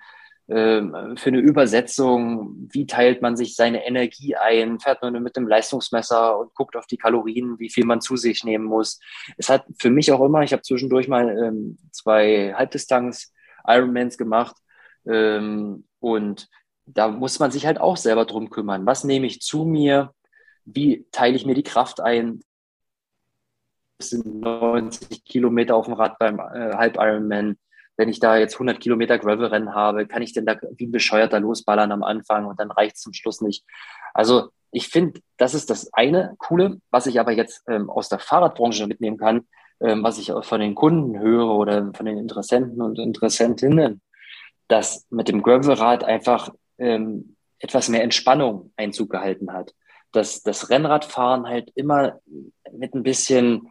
für 0.46 1.30
eine 1.30 1.40
Übersetzung, 1.40 2.68
wie 2.72 2.86
teilt 2.86 3.22
man 3.22 3.38
sich 3.38 3.56
seine 3.56 3.86
Energie 3.86 4.36
ein, 4.36 4.80
fährt 4.80 5.02
man 5.02 5.24
mit 5.24 5.38
dem 5.38 5.48
Leistungsmesser 5.48 6.38
und 6.38 6.54
guckt 6.54 6.76
auf 6.76 6.86
die 6.86 6.98
Kalorien, 6.98 7.60
wie 7.60 7.70
viel 7.70 7.86
man 7.86 8.02
zu 8.02 8.18
sich 8.18 8.44
nehmen 8.44 8.66
muss. 8.66 9.00
Es 9.38 9.48
hat 9.48 9.66
für 9.80 9.90
mich 9.90 10.12
auch 10.12 10.20
immer, 10.22 10.44
ich 10.44 10.52
habe 10.52 10.62
zwischendurch 10.62 11.08
mal 11.08 11.30
ähm, 11.30 11.78
zwei 11.92 12.54
Halbdistanz 12.54 13.32
Ironmans 13.66 14.18
gemacht 14.18 14.58
ähm, 15.06 15.86
und 16.00 16.50
da 16.86 17.08
muss 17.08 17.40
man 17.40 17.52
sich 17.52 17.66
halt 17.66 17.80
auch 17.80 17.98
selber 17.98 18.26
drum 18.26 18.50
kümmern. 18.50 18.86
Was 18.86 19.04
nehme 19.04 19.28
ich 19.28 19.42
zu 19.42 19.64
mir? 19.64 20.14
Wie 20.66 21.08
teile 21.12 21.36
ich 21.36 21.46
mir 21.46 21.56
die 21.56 21.64
Kraft 21.64 22.02
ein? 22.02 22.42
Das 23.98 24.10
sind 24.10 24.42
90 24.42 25.24
Kilometer 25.24 25.76
auf 25.76 25.86
dem 25.86 25.94
Rad 25.94 26.20
beim 26.20 26.40
äh, 26.40 26.74
Halb 26.76 26.98
Ironman. 26.98 27.58
Wenn 27.98 28.10
ich 28.10 28.20
da 28.20 28.38
jetzt 28.38 28.56
100 28.56 28.80
Kilometer 28.80 29.20
Gravel-Rennen 29.20 29.76
habe, 29.76 30.08
kann 30.08 30.22
ich 30.22 30.34
denn 30.34 30.46
da 30.46 30.56
wie 30.78 30.88
ein 30.88 30.92
Bescheuerter 30.92 31.40
losballern 31.40 31.92
am 31.92 32.04
Anfang 32.04 32.46
und 32.46 32.60
dann 32.60 32.72
reicht 32.72 32.96
es 32.96 33.02
zum 33.02 33.14
Schluss 33.14 33.42
nicht. 33.42 33.64
Also 34.14 34.50
ich 34.72 34.88
finde, 34.88 35.22
das 35.38 35.54
ist 35.54 35.70
das 35.70 35.94
eine 35.94 36.36
Coole, 36.40 36.82
was 36.90 37.06
ich 37.06 37.20
aber 37.20 37.32
jetzt 37.32 37.64
ähm, 37.68 37.90
aus 37.90 38.10
der 38.10 38.20
Fahrradbranche 38.20 38.88
mitnehmen 38.88 39.18
kann, 39.18 39.48
ähm, 39.80 40.04
was 40.04 40.18
ich 40.18 40.32
von 40.42 40.60
den 40.60 40.76
Kunden 40.76 41.20
höre 41.20 41.56
oder 41.56 41.92
von 41.94 42.06
den 42.06 42.18
Interessenten 42.18 42.82
und 42.82 42.98
Interessentinnen, 42.98 44.02
dass 44.68 45.06
mit 45.12 45.28
dem 45.28 45.44
Gravelrad 45.44 46.04
einfach 46.04 46.50
ähm, 46.80 47.36
etwas 47.60 47.90
mehr 47.90 48.04
Entspannung 48.04 48.72
Einzug 48.76 49.12
gehalten 49.12 49.54
hat. 49.54 49.74
Dass 50.12 50.42
das 50.42 50.70
Rennradfahren 50.70 51.48
halt 51.48 51.72
immer 51.76 52.20
mit 52.72 52.96
ein 52.96 53.04
bisschen 53.04 53.70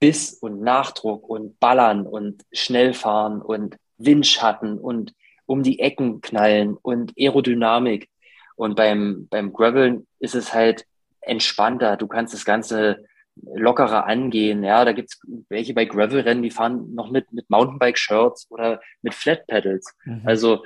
Biss 0.00 0.32
und 0.32 0.62
Nachdruck 0.62 1.28
und 1.28 1.60
Ballern 1.60 2.06
und 2.06 2.42
Schnellfahren 2.52 3.42
und 3.42 3.76
Windschatten 3.98 4.78
und 4.78 5.14
um 5.46 5.62
die 5.62 5.78
Ecken 5.78 6.20
knallen 6.20 6.76
und 6.80 7.12
Aerodynamik. 7.18 8.08
Und 8.56 8.76
beim, 8.76 9.28
beim 9.30 9.52
Graveln 9.52 10.06
ist 10.18 10.34
es 10.34 10.54
halt 10.54 10.86
entspannter. 11.20 11.96
Du 11.96 12.06
kannst 12.06 12.34
das 12.34 12.44
Ganze 12.44 13.04
lockerer 13.36 14.06
angehen. 14.06 14.64
Ja, 14.64 14.84
da 14.84 14.92
gibt's 14.92 15.20
welche 15.48 15.74
bei 15.74 15.84
Gravel-Rennen, 15.84 16.42
die 16.42 16.50
fahren 16.50 16.94
noch 16.94 17.10
mit, 17.10 17.32
mit 17.32 17.48
Mountainbike-Shirts 17.50 18.50
oder 18.50 18.80
mit 19.02 19.14
Flat 19.14 19.46
Pedals. 19.46 19.94
Mhm. 20.04 20.22
Also 20.24 20.64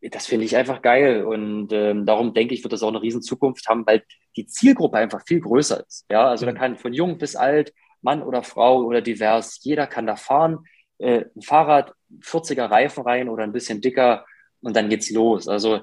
das 0.00 0.26
finde 0.26 0.44
ich 0.44 0.56
einfach 0.56 0.82
geil. 0.82 1.24
Und 1.24 1.72
ähm, 1.72 2.06
darum 2.06 2.34
denke 2.34 2.54
ich, 2.54 2.64
wird 2.64 2.72
das 2.72 2.82
auch 2.82 2.88
eine 2.88 3.02
riesen 3.02 3.22
Zukunft 3.22 3.68
haben, 3.68 3.86
weil 3.86 4.02
die 4.36 4.46
Zielgruppe 4.46 4.98
einfach 4.98 5.22
viel 5.26 5.40
größer 5.40 5.84
ist. 5.86 6.06
Ja, 6.10 6.28
also 6.28 6.46
da 6.46 6.52
kann 6.52 6.76
von 6.76 6.92
jung 6.92 7.18
bis 7.18 7.36
alt, 7.36 7.72
Mann 8.02 8.22
oder 8.22 8.42
Frau 8.42 8.82
oder 8.82 9.00
divers, 9.00 9.60
jeder 9.62 9.86
kann 9.86 10.06
da 10.06 10.16
fahren. 10.16 10.66
Äh, 10.98 11.24
ein 11.34 11.42
Fahrrad, 11.42 11.94
40er 12.20 12.70
Reifen 12.70 13.04
rein 13.04 13.28
oder 13.28 13.44
ein 13.44 13.52
bisschen 13.52 13.80
dicker 13.80 14.24
und 14.60 14.76
dann 14.76 14.88
geht's 14.88 15.10
los. 15.10 15.48
Also 15.48 15.80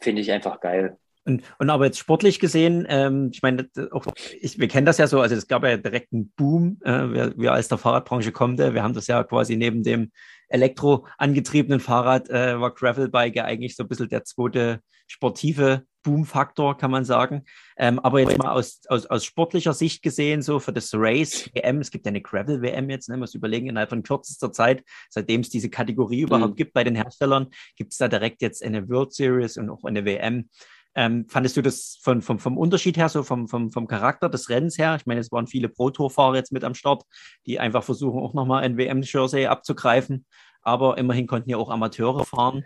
finde 0.00 0.22
ich 0.22 0.32
einfach 0.32 0.60
geil. 0.60 0.96
Und, 1.26 1.42
und 1.58 1.68
aber 1.68 1.84
jetzt 1.84 1.98
sportlich 1.98 2.40
gesehen, 2.40 2.86
ähm, 2.88 3.30
ich 3.32 3.42
meine, 3.42 3.68
auch, 3.90 4.06
ich, 4.40 4.58
wir 4.58 4.68
kennen 4.68 4.86
das 4.86 4.98
ja 4.98 5.06
so, 5.06 5.20
also 5.20 5.34
es 5.34 5.46
gab 5.46 5.62
ja 5.64 5.76
direkt 5.76 6.12
einen 6.12 6.32
Boom, 6.34 6.80
äh, 6.82 7.12
wir, 7.12 7.34
wir 7.36 7.52
als 7.52 7.68
der 7.68 7.78
Fahrradbranche 7.78 8.32
kommen, 8.32 8.56
wir 8.56 8.82
haben 8.82 8.94
das 8.94 9.06
ja 9.06 9.22
quasi 9.22 9.56
neben 9.56 9.82
dem 9.82 10.12
elektro 10.50 11.06
angetriebenen 11.16 11.80
Fahrrad 11.80 12.28
äh, 12.28 12.60
war 12.60 12.74
Gravelbike 12.74 13.36
ja 13.36 13.44
eigentlich 13.44 13.76
so 13.76 13.84
ein 13.84 13.88
bisschen 13.88 14.08
der 14.08 14.24
zweite 14.24 14.80
sportive 15.06 15.84
Boom-Faktor, 16.02 16.78
kann 16.78 16.90
man 16.90 17.04
sagen. 17.04 17.44
Ähm, 17.76 17.98
aber 17.98 18.20
jetzt 18.20 18.38
mal 18.38 18.52
aus, 18.52 18.80
aus, 18.88 19.06
aus 19.06 19.24
sportlicher 19.24 19.72
Sicht 19.72 20.02
gesehen, 20.02 20.40
so 20.40 20.58
für 20.58 20.72
das 20.72 20.90
Race 20.94 21.50
WM, 21.54 21.80
es 21.80 21.90
gibt 21.90 22.06
ja 22.06 22.10
eine 22.10 22.22
Gravel-WM 22.22 22.88
jetzt, 22.90 23.08
ne, 23.08 23.16
muss 23.16 23.34
überlegen, 23.34 23.68
innerhalb 23.68 23.90
von 23.90 24.02
kürzester 24.02 24.52
Zeit, 24.52 24.82
seitdem 25.08 25.42
es 25.42 25.50
diese 25.50 25.68
Kategorie 25.68 26.22
überhaupt 26.22 26.52
mhm. 26.52 26.56
gibt 26.56 26.72
bei 26.72 26.84
den 26.84 26.94
Herstellern, 26.94 27.48
gibt 27.76 27.92
es 27.92 27.98
da 27.98 28.08
direkt 28.08 28.40
jetzt 28.40 28.64
eine 28.64 28.88
World 28.88 29.12
Series 29.12 29.56
und 29.56 29.68
auch 29.68 29.84
eine 29.84 30.04
WM. 30.04 30.48
Ähm, 30.94 31.26
fandest 31.28 31.56
du 31.56 31.62
das 31.62 31.98
von, 32.02 32.20
vom, 32.20 32.38
vom 32.38 32.58
Unterschied 32.58 32.96
her, 32.96 33.08
so 33.08 33.22
vom, 33.22 33.46
vom, 33.46 33.70
vom 33.70 33.86
Charakter 33.86 34.28
des 34.28 34.48
Rennens 34.48 34.76
her? 34.76 34.96
Ich 34.96 35.06
meine, 35.06 35.20
es 35.20 35.30
waren 35.30 35.46
viele 35.46 35.68
Pro-Tour-Fahrer 35.68 36.36
jetzt 36.36 36.52
mit 36.52 36.64
am 36.64 36.74
Start, 36.74 37.04
die 37.46 37.60
einfach 37.60 37.84
versuchen, 37.84 38.20
auch 38.20 38.34
nochmal 38.34 38.64
ein 38.64 38.76
WM-Jersey 38.76 39.46
abzugreifen. 39.46 40.26
Aber 40.62 40.98
immerhin 40.98 41.26
konnten 41.26 41.50
ja 41.50 41.56
auch 41.56 41.70
Amateure 41.70 42.24
fahren 42.24 42.64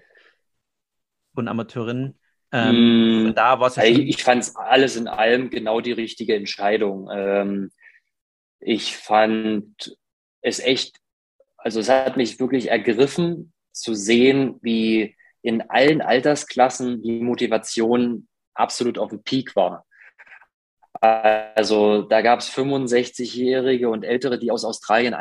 und 1.35 1.49
Amateurinnen. 1.49 2.19
Ähm, 2.51 3.27
mm, 3.29 3.35
da 3.35 3.61
war's 3.61 3.77
ja 3.77 3.85
ich, 3.85 3.99
ich 3.99 4.23
fand 4.23 4.43
es 4.43 4.57
alles 4.57 4.97
in 4.97 5.09
allem 5.09 5.51
genau 5.51 5.81
die 5.81 5.93
richtige 5.93 6.35
Entscheidung. 6.35 7.09
Ähm, 7.13 7.71
ich 8.61 8.97
fand 8.97 9.97
es 10.41 10.61
echt, 10.61 10.99
also 11.57 11.81
es 11.81 11.89
hat 11.89 12.17
mich 12.17 12.39
wirklich 12.39 12.71
ergriffen 12.71 13.53
zu 13.73 13.95
sehen, 13.95 14.59
wie 14.63 15.17
in 15.45 15.61
allen 15.69 16.01
Altersklassen 16.01 17.03
die 17.03 17.21
Motivation 17.21 18.27
absolut 18.55 18.99
auf 18.99 19.11
dem 19.11 19.23
Peak 19.23 19.55
war. 19.55 19.85
Also 21.01 22.03
da 22.03 22.23
gab 22.23 22.41
es 22.41 22.51
65-Jährige 22.51 23.91
und 23.91 24.05
Ältere, 24.05 24.39
die 24.39 24.51
aus 24.51 24.65
Australien 24.65 25.15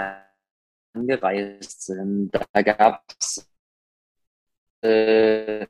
angereist 0.93 1.84
sind. 1.84 2.32
Da 2.53 2.61
gab 2.61 3.03
es 3.19 3.49
äh, 4.82 5.67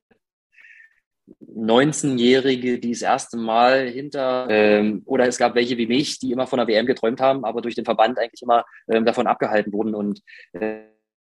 19-Jährige, 1.42 2.80
die 2.80 2.92
das 2.92 3.02
erste 3.02 3.38
Mal 3.38 3.90
hinter, 3.90 4.48
ähm, 4.52 5.02
oder 5.06 5.28
es 5.28 5.38
gab 5.40 5.56
welche 5.56 5.78
wie 5.80 5.88
mich, 5.88 6.20
die 6.20 6.32
immer 6.32 6.46
von 6.46 6.58
der 6.58 6.68
WM 6.68 6.86
geträumt 6.86 7.22
haben, 7.22 7.44
aber 7.44 7.62
durch 7.62 7.74
den 7.74 7.86
Verband 7.86 8.20
eigentlich 8.20 8.44
immer 8.44 8.66
ähm, 8.88 9.04
davon 9.04 9.26
abgehalten 9.26 9.74
wurden. 9.74 9.96
Und 9.96 10.22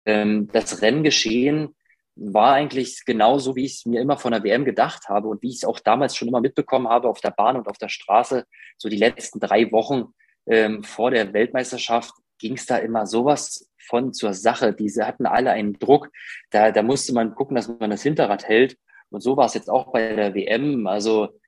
ähm, 0.05 0.49
das 0.53 0.83
Renngeschehen 0.83 1.77
war 2.21 2.53
eigentlich 2.53 3.05
genauso, 3.07 3.57
wie 3.57 3.65
ich 3.65 3.77
es 3.77 3.87
mir 3.87 4.01
immer 4.01 4.19
von 4.19 4.33
der 4.33 4.45
WM 4.45 4.65
gedacht 4.65 5.09
habe 5.09 5.29
und 5.29 5.43
wie 5.43 5.49
ich 5.49 5.57
es 5.57 5.65
auch 5.65 5.81
damals 5.81 6.15
schon 6.15 6.29
immer 6.29 6.43
mitbekommen 6.43 6.89
habe 6.89 7.09
auf 7.09 7.21
der 7.21 7.31
Bahn 7.31 7.57
und 7.57 7.67
auf 7.67 7.79
der 7.79 7.89
Straße. 7.89 8.45
So 8.77 8.89
die 8.91 8.99
letzten 8.99 9.41
drei 9.41 9.73
Wochen 9.73 10.13
ähm, 10.47 10.85
vor 10.85 11.11
der 11.11 11.33
Weltmeisterschaft 11.33 12.13
ging 12.39 12.55
es 12.55 12.67
da 12.67 12.77
immer 12.77 13.07
sowas 13.07 13.71
von 13.79 14.13
zur 14.13 14.35
Sache. 14.35 14.75
Diese 14.75 15.07
hatten 15.07 15.25
alle 15.25 15.51
einen 15.51 15.79
Druck. 15.79 16.11
Da, 16.51 16.71
da 16.71 16.83
musste 16.83 17.15
man 17.15 17.35
gucken, 17.35 17.57
dass 17.57 17.69
man 17.69 17.91
das 17.91 18.03
Hinterrad 18.03 18.47
hält. 18.47 18.77
Und 19.09 19.23
so 19.23 19.37
war 19.37 19.47
es 19.47 19.55
jetzt 19.55 19.71
auch 19.71 19.91
bei 19.91 20.15
der 20.15 20.35
WM. 20.35 20.87
Also 20.87 21.40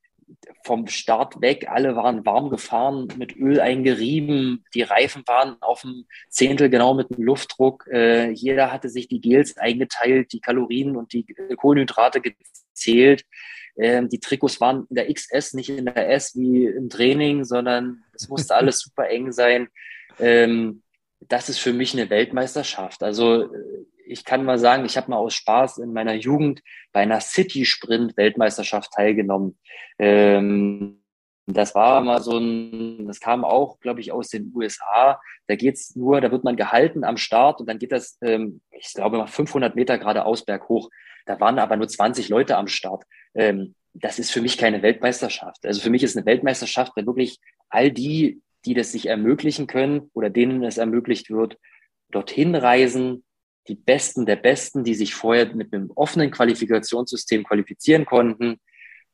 vom 0.64 0.87
Start 0.87 1.41
weg, 1.41 1.68
alle 1.68 1.97
waren 1.97 2.25
warm 2.25 2.51
gefahren, 2.51 3.09
mit 3.16 3.37
Öl 3.37 3.61
eingerieben, 3.61 4.64
die 4.75 4.83
Reifen 4.83 5.23
waren 5.27 5.61
auf 5.61 5.83
dem 5.83 6.07
Zehntel 6.29 6.70
genau 6.70 6.95
mit 6.95 7.11
dem 7.11 7.23
Luftdruck, 7.23 7.87
äh, 7.93 8.31
jeder 8.31 8.73
hatte 8.73 8.89
sich 8.89 9.09
die 9.09 9.20
Gels 9.20 9.57
eingeteilt, 9.57 10.33
die 10.33 10.41
Kalorien 10.41 10.97
und 10.97 11.12
die 11.12 11.25
Kohlenhydrate 11.57 12.20
gezählt. 12.20 13.25
Ähm, 13.77 14.09
die 14.09 14.20
Trikots 14.20 14.61
waren 14.61 14.87
in 14.91 14.97
der 14.97 15.12
XS, 15.12 15.55
nicht 15.55 15.70
in 15.70 15.87
der 15.87 16.11
S 16.11 16.37
wie 16.37 16.66
im 16.66 16.91
Training, 16.91 17.45
sondern 17.45 18.05
es 18.14 18.29
musste 18.29 18.55
alles 18.55 18.79
super 18.81 19.09
eng 19.09 19.33
sein. 19.33 19.68
Ähm, 20.18 20.83
das 21.29 21.49
ist 21.49 21.59
für 21.59 21.73
mich 21.73 21.95
eine 21.95 22.11
Weltmeisterschaft. 22.11 23.03
Also 23.03 23.45
äh, 23.45 23.49
ich 24.07 24.24
kann 24.24 24.44
mal 24.44 24.59
sagen, 24.59 24.84
ich 24.84 24.96
habe 24.96 25.11
mal 25.11 25.16
aus 25.16 25.34
Spaß 25.34 25.78
in 25.78 25.92
meiner 25.92 26.14
Jugend 26.14 26.62
bei 26.92 27.00
einer 27.00 27.20
City-Sprint-Weltmeisterschaft 27.20 28.92
teilgenommen. 28.92 29.59
Ähm, 29.98 31.03
das 31.46 31.74
war 31.74 32.00
mal 32.03 32.22
so 32.22 32.38
ein, 32.38 33.07
das 33.07 33.20
kam 33.20 33.44
auch, 33.44 33.80
glaube 33.80 34.00
ich, 34.00 34.12
aus 34.12 34.28
den 34.28 34.53
USA. 34.55 35.20
Da 35.48 35.57
geht's 35.57 35.96
nur, 35.96 36.20
da 36.20 36.30
wird 36.30 36.44
man 36.44 36.57
gehalten 36.57 37.05
am 37.05 37.16
Start 37.16 37.61
und 37.61 37.68
dann 37.68 37.78
geht 37.78 37.92
das, 37.92 38.16
ähm, 38.22 38.61
ich 38.70 38.92
glaube 38.94 39.18
mal 39.18 39.26
500 39.26 39.74
Meter 39.74 39.98
geradeaus 39.98 40.44
berghoch. 40.44 40.88
Da 41.26 41.40
waren 41.40 41.59
aber 41.59 41.76
nur 41.76 41.88
20 41.88 42.28
Leute 42.28 42.57
am 42.57 42.68
Start. 42.68 43.05
Ähm, 43.34 43.74
das 43.94 44.18
ist 44.18 44.30
für 44.30 44.40
mich 44.40 44.57
keine 44.57 44.82
Weltmeisterschaft. 44.82 45.66
Also 45.66 45.80
für 45.80 45.90
mich 45.90 46.03
ist 46.03 46.16
eine 46.16 46.26
Weltmeisterschaft, 46.26 46.92
wenn 46.96 47.07
wirklich 47.07 47.38
all 47.68 47.90
die, 47.90 48.40
die 48.64 48.74
das 48.74 48.92
sich 48.92 49.07
ermöglichen 49.07 49.66
können 49.66 50.11
oder 50.14 50.30
denen 50.30 50.62
es 50.62 50.78
ermöglicht 50.78 51.30
wird, 51.30 51.59
dorthin 52.11 52.55
reisen, 52.55 53.24
die 53.68 53.74
Besten 53.74 54.26
der 54.26 54.36
Besten, 54.36 54.84
die 54.84 54.94
sich 54.94 55.14
vorher 55.14 55.54
mit 55.54 55.72
einem 55.72 55.90
offenen 55.94 56.30
Qualifikationssystem 56.30 57.44
qualifizieren 57.44 58.04
konnten 58.04 58.60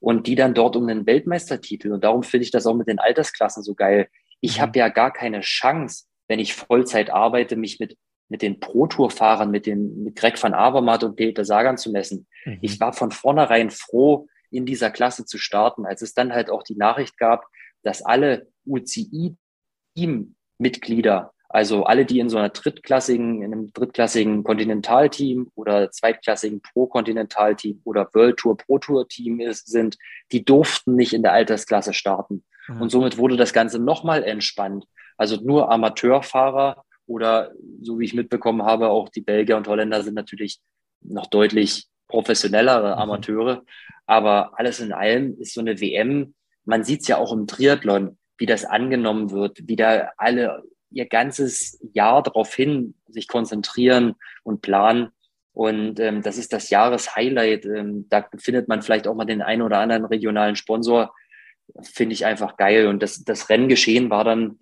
und 0.00 0.26
die 0.26 0.34
dann 0.34 0.54
dort 0.54 0.76
um 0.76 0.88
einen 0.88 1.06
Weltmeistertitel. 1.06 1.92
Und 1.92 2.04
darum 2.04 2.22
finde 2.22 2.44
ich 2.44 2.50
das 2.50 2.66
auch 2.66 2.74
mit 2.74 2.88
den 2.88 2.98
Altersklassen 2.98 3.62
so 3.62 3.74
geil. 3.74 4.08
Ich 4.40 4.58
mhm. 4.58 4.62
habe 4.62 4.78
ja 4.78 4.88
gar 4.88 5.12
keine 5.12 5.40
Chance, 5.40 6.04
wenn 6.28 6.38
ich 6.38 6.54
Vollzeit 6.54 7.10
arbeite, 7.10 7.56
mich 7.56 7.80
mit, 7.80 7.96
mit 8.28 8.42
den 8.42 8.60
Pro-Tour-Fahrern, 8.60 9.50
mit, 9.50 9.66
den, 9.66 10.04
mit 10.04 10.16
Greg 10.16 10.42
van 10.42 10.54
Avermaet 10.54 11.04
und 11.04 11.16
Peter 11.16 11.44
Sagan 11.44 11.76
zu 11.76 11.90
messen. 11.90 12.26
Mhm. 12.44 12.58
Ich 12.62 12.80
war 12.80 12.92
von 12.92 13.10
vornherein 13.10 13.70
froh, 13.70 14.28
in 14.50 14.64
dieser 14.64 14.90
Klasse 14.90 15.26
zu 15.26 15.36
starten. 15.38 15.84
Als 15.84 16.00
es 16.02 16.14
dann 16.14 16.32
halt 16.32 16.50
auch 16.50 16.62
die 16.62 16.76
Nachricht 16.76 17.18
gab, 17.18 17.46
dass 17.82 18.02
alle 18.02 18.46
UCI-Team-Mitglieder, 18.66 21.32
also 21.48 21.84
alle, 21.84 22.04
die 22.04 22.18
in 22.18 22.28
so 22.28 22.36
einer 22.36 22.50
drittklassigen, 22.50 23.42
in 23.42 23.52
einem 23.52 23.72
drittklassigen 23.72 24.44
Kontinentalteam 24.44 25.50
oder 25.54 25.90
zweitklassigen 25.90 26.60
Pro-Kontinentalteam 26.60 27.80
oder 27.84 28.08
World 28.12 28.36
Tour 28.36 28.56
Pro 28.56 28.78
Tour 28.78 29.08
Team 29.08 29.40
sind, 29.52 29.96
die 30.30 30.44
durften 30.44 30.94
nicht 30.94 31.14
in 31.14 31.22
der 31.22 31.32
Altersklasse 31.32 31.94
starten. 31.94 32.44
Mhm. 32.68 32.82
Und 32.82 32.90
somit 32.90 33.16
wurde 33.16 33.36
das 33.36 33.54
Ganze 33.54 33.78
nochmal 33.78 34.24
entspannt. 34.24 34.84
Also 35.16 35.36
nur 35.36 35.72
Amateurfahrer 35.72 36.84
oder 37.06 37.52
so 37.80 37.98
wie 37.98 38.04
ich 38.04 38.14
mitbekommen 38.14 38.62
habe, 38.62 38.88
auch 38.88 39.08
die 39.08 39.22
Belgier 39.22 39.56
und 39.56 39.66
Holländer 39.68 40.02
sind 40.02 40.14
natürlich 40.14 40.58
noch 41.00 41.26
deutlich 41.26 41.86
professionellere 42.08 42.94
mhm. 42.94 43.00
Amateure. 43.00 43.62
Aber 44.06 44.52
alles 44.58 44.80
in 44.80 44.92
allem 44.92 45.38
ist 45.40 45.54
so 45.54 45.62
eine 45.62 45.80
WM, 45.80 46.34
man 46.66 46.84
sieht 46.84 47.00
es 47.00 47.08
ja 47.08 47.16
auch 47.16 47.32
im 47.32 47.46
Triathlon, 47.46 48.18
wie 48.36 48.44
das 48.44 48.66
angenommen 48.66 49.30
wird, 49.30 49.66
wie 49.66 49.76
da 49.76 50.10
alle 50.18 50.62
ihr 50.90 51.06
ganzes 51.06 51.78
Jahr 51.92 52.22
darauf 52.22 52.54
hin 52.54 52.94
sich 53.08 53.28
konzentrieren 53.28 54.14
und 54.42 54.62
planen. 54.62 55.08
Und 55.52 55.98
ähm, 55.98 56.22
das 56.22 56.38
ist 56.38 56.52
das 56.52 56.70
Jahreshighlight. 56.70 57.64
Ähm, 57.66 58.06
da 58.08 58.28
findet 58.36 58.68
man 58.68 58.82
vielleicht 58.82 59.08
auch 59.08 59.14
mal 59.14 59.24
den 59.24 59.42
einen 59.42 59.62
oder 59.62 59.78
anderen 59.78 60.04
regionalen 60.04 60.56
Sponsor. 60.56 61.12
Finde 61.82 62.14
ich 62.14 62.24
einfach 62.24 62.56
geil. 62.56 62.86
Und 62.86 63.02
das, 63.02 63.24
das 63.24 63.48
Renngeschehen 63.48 64.08
war 64.10 64.24
dann, 64.24 64.60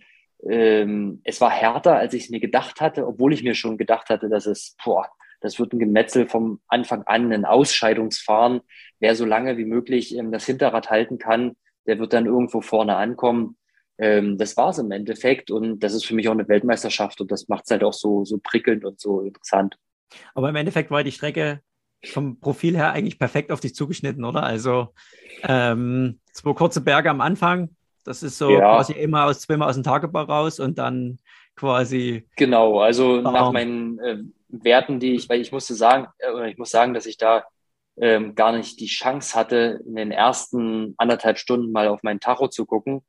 ähm, 0.48 1.20
es 1.24 1.40
war 1.40 1.50
härter, 1.50 1.96
als 1.96 2.14
ich 2.14 2.24
es 2.24 2.30
mir 2.30 2.40
gedacht 2.40 2.80
hatte, 2.80 3.06
obwohl 3.06 3.32
ich 3.32 3.42
mir 3.42 3.54
schon 3.54 3.78
gedacht 3.78 4.08
hatte, 4.08 4.28
dass 4.28 4.46
es, 4.46 4.76
boah, 4.82 5.06
das 5.40 5.58
wird 5.58 5.72
ein 5.72 5.78
Gemetzel 5.78 6.26
vom 6.26 6.60
Anfang 6.66 7.02
an, 7.02 7.32
ein 7.32 7.44
Ausscheidungsfahren. 7.44 8.60
Wer 8.98 9.14
so 9.14 9.24
lange 9.24 9.58
wie 9.58 9.64
möglich 9.64 10.16
ähm, 10.16 10.32
das 10.32 10.46
Hinterrad 10.46 10.90
halten 10.90 11.18
kann, 11.18 11.56
der 11.86 11.98
wird 11.98 12.12
dann 12.12 12.26
irgendwo 12.26 12.60
vorne 12.60 12.96
ankommen. 12.96 13.56
Ähm, 13.98 14.36
das 14.38 14.56
war 14.56 14.70
es 14.70 14.78
im 14.78 14.90
Endeffekt 14.90 15.50
und 15.50 15.80
das 15.80 15.94
ist 15.94 16.04
für 16.04 16.14
mich 16.14 16.28
auch 16.28 16.32
eine 16.32 16.48
Weltmeisterschaft 16.48 17.20
und 17.20 17.30
das 17.30 17.48
macht 17.48 17.64
es 17.64 17.70
halt 17.70 17.82
auch 17.82 17.92
so, 17.92 18.24
so 18.24 18.38
prickelnd 18.42 18.84
und 18.84 19.00
so 19.00 19.20
interessant. 19.20 19.76
Aber 20.34 20.48
im 20.48 20.56
Endeffekt 20.56 20.90
war 20.90 21.02
die 21.02 21.12
Strecke 21.12 21.60
vom 22.04 22.38
Profil 22.38 22.76
her 22.76 22.92
eigentlich 22.92 23.18
perfekt 23.18 23.50
auf 23.50 23.60
dich 23.60 23.74
zugeschnitten, 23.74 24.24
oder? 24.24 24.42
Also 24.42 24.94
ähm, 25.42 26.20
zwei 26.32 26.52
kurze 26.52 26.82
Berge 26.82 27.10
am 27.10 27.20
Anfang, 27.20 27.70
das 28.04 28.22
ist 28.22 28.38
so 28.38 28.50
ja. 28.50 28.60
quasi 28.60 28.92
immer 28.92 29.24
aus 29.24 29.40
zweimal 29.40 29.68
aus 29.68 29.74
dem 29.74 29.82
Tagebau 29.82 30.22
raus 30.22 30.60
und 30.60 30.78
dann 30.78 31.18
quasi. 31.56 32.26
Genau, 32.36 32.80
also 32.80 33.20
nach 33.20 33.50
meinen 33.50 33.98
äh, 33.98 34.18
Werten, 34.48 35.00
die 35.00 35.14
ich, 35.14 35.28
weil 35.28 35.40
ich 35.40 35.52
musste 35.52 35.74
sagen, 35.74 36.06
äh, 36.18 36.50
ich 36.50 36.58
muss 36.58 36.70
sagen, 36.70 36.94
dass 36.94 37.06
ich 37.06 37.16
da 37.16 37.44
ähm, 37.98 38.34
gar 38.34 38.52
nicht 38.52 38.78
die 38.78 38.86
Chance 38.86 39.36
hatte, 39.36 39.82
in 39.86 39.96
den 39.96 40.12
ersten 40.12 40.94
anderthalb 40.98 41.38
Stunden 41.38 41.72
mal 41.72 41.88
auf 41.88 42.02
meinen 42.02 42.20
Tacho 42.20 42.48
zu 42.48 42.66
gucken. 42.66 43.02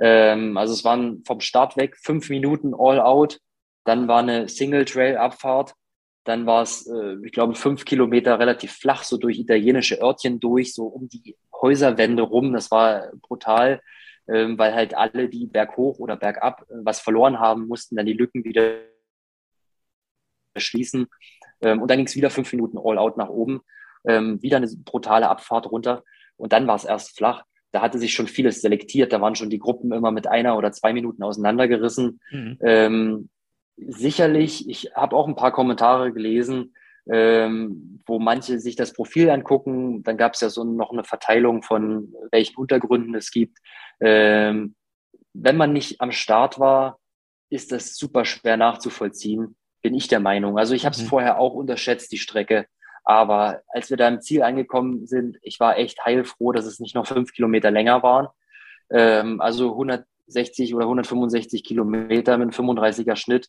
Ähm, 0.00 0.56
also 0.56 0.72
es 0.72 0.84
waren 0.84 1.22
vom 1.24 1.40
Start 1.40 1.76
weg 1.76 1.96
fünf 1.96 2.30
Minuten 2.30 2.74
all 2.74 3.00
out, 3.00 3.38
dann 3.84 4.08
war 4.08 4.20
eine 4.20 4.48
Single-Trail-Abfahrt, 4.48 5.74
dann 6.24 6.46
war 6.46 6.62
es, 6.62 6.86
äh, 6.86 7.16
ich 7.24 7.32
glaube, 7.32 7.54
fünf 7.54 7.84
Kilometer 7.84 8.38
relativ 8.38 8.72
flach, 8.72 9.04
so 9.04 9.16
durch 9.16 9.38
italienische 9.38 10.00
Örtchen 10.00 10.40
durch, 10.40 10.74
so 10.74 10.86
um 10.86 11.08
die 11.08 11.36
Häuserwände 11.60 12.22
rum. 12.22 12.52
Das 12.52 12.70
war 12.70 13.10
brutal, 13.22 13.80
ähm, 14.28 14.58
weil 14.58 14.74
halt 14.74 14.94
alle, 14.94 15.28
die 15.28 15.46
berghoch 15.46 15.98
oder 15.98 16.16
bergab 16.16 16.62
äh, 16.70 16.74
was 16.84 17.00
verloren 17.00 17.40
haben, 17.40 17.66
mussten 17.66 17.96
dann 17.96 18.06
die 18.06 18.12
Lücken 18.12 18.44
wieder 18.44 18.80
schließen. 20.56 21.06
Ähm, 21.62 21.82
und 21.82 21.90
dann 21.90 21.98
ging 21.98 22.06
es 22.06 22.16
wieder 22.16 22.30
fünf 22.30 22.52
Minuten 22.52 22.78
all 22.78 22.98
out 22.98 23.16
nach 23.16 23.28
oben 23.28 23.62
ähm, 24.04 24.42
wieder 24.42 24.56
eine 24.56 24.68
brutale 24.84 25.28
Abfahrt 25.28 25.70
runter 25.70 26.04
und 26.36 26.52
dann 26.52 26.66
war 26.66 26.76
es 26.76 26.84
erst 26.84 27.16
flach. 27.16 27.44
Da 27.72 27.82
hatte 27.82 27.98
sich 27.98 28.12
schon 28.12 28.26
vieles 28.26 28.60
selektiert, 28.60 29.12
da 29.12 29.20
waren 29.20 29.34
schon 29.34 29.50
die 29.50 29.58
Gruppen 29.58 29.92
immer 29.92 30.10
mit 30.10 30.26
einer 30.26 30.56
oder 30.56 30.72
zwei 30.72 30.92
Minuten 30.92 31.22
auseinandergerissen. 31.22 32.20
Mhm. 32.30 32.58
Ähm, 32.60 33.28
sicherlich, 33.76 34.68
ich 34.68 34.92
habe 34.94 35.16
auch 35.16 35.28
ein 35.28 35.36
paar 35.36 35.52
Kommentare 35.52 36.12
gelesen, 36.12 36.74
ähm, 37.10 38.00
wo 38.06 38.18
manche 38.18 38.58
sich 38.58 38.76
das 38.76 38.92
Profil 38.92 39.30
angucken. 39.30 40.02
Dann 40.02 40.16
gab 40.16 40.34
es 40.34 40.40
ja 40.40 40.48
so 40.48 40.64
noch 40.64 40.90
eine 40.90 41.04
Verteilung 41.04 41.62
von 41.62 42.12
welchen 42.30 42.56
Untergründen 42.56 43.14
es 43.14 43.30
gibt. 43.30 43.58
Ähm, 44.00 44.74
wenn 45.32 45.56
man 45.56 45.72
nicht 45.72 46.00
am 46.00 46.12
Start 46.12 46.58
war, 46.58 46.98
ist 47.50 47.72
das 47.72 47.96
super 47.96 48.24
schwer 48.24 48.56
nachzuvollziehen, 48.56 49.56
bin 49.82 49.94
ich 49.94 50.08
der 50.08 50.20
Meinung. 50.20 50.58
Also 50.58 50.74
ich 50.74 50.84
habe 50.84 50.94
es 50.94 51.02
mhm. 51.02 51.06
vorher 51.06 51.38
auch 51.38 51.54
unterschätzt, 51.54 52.12
die 52.12 52.18
Strecke. 52.18 52.66
Aber 53.04 53.62
als 53.68 53.90
wir 53.90 53.96
da 53.96 54.08
im 54.08 54.20
Ziel 54.20 54.42
angekommen 54.42 55.06
sind, 55.06 55.38
ich 55.42 55.60
war 55.60 55.78
echt 55.78 56.04
heilfroh, 56.04 56.52
dass 56.52 56.66
es 56.66 56.80
nicht 56.80 56.94
noch 56.94 57.06
fünf 57.06 57.32
Kilometer 57.32 57.70
länger 57.70 58.02
waren. 58.02 58.28
Ähm, 58.90 59.40
also 59.40 59.70
160 59.70 60.74
oder 60.74 60.84
165 60.84 61.64
Kilometer 61.64 62.38
mit 62.38 62.50
35er 62.50 63.16
Schnitt. 63.16 63.48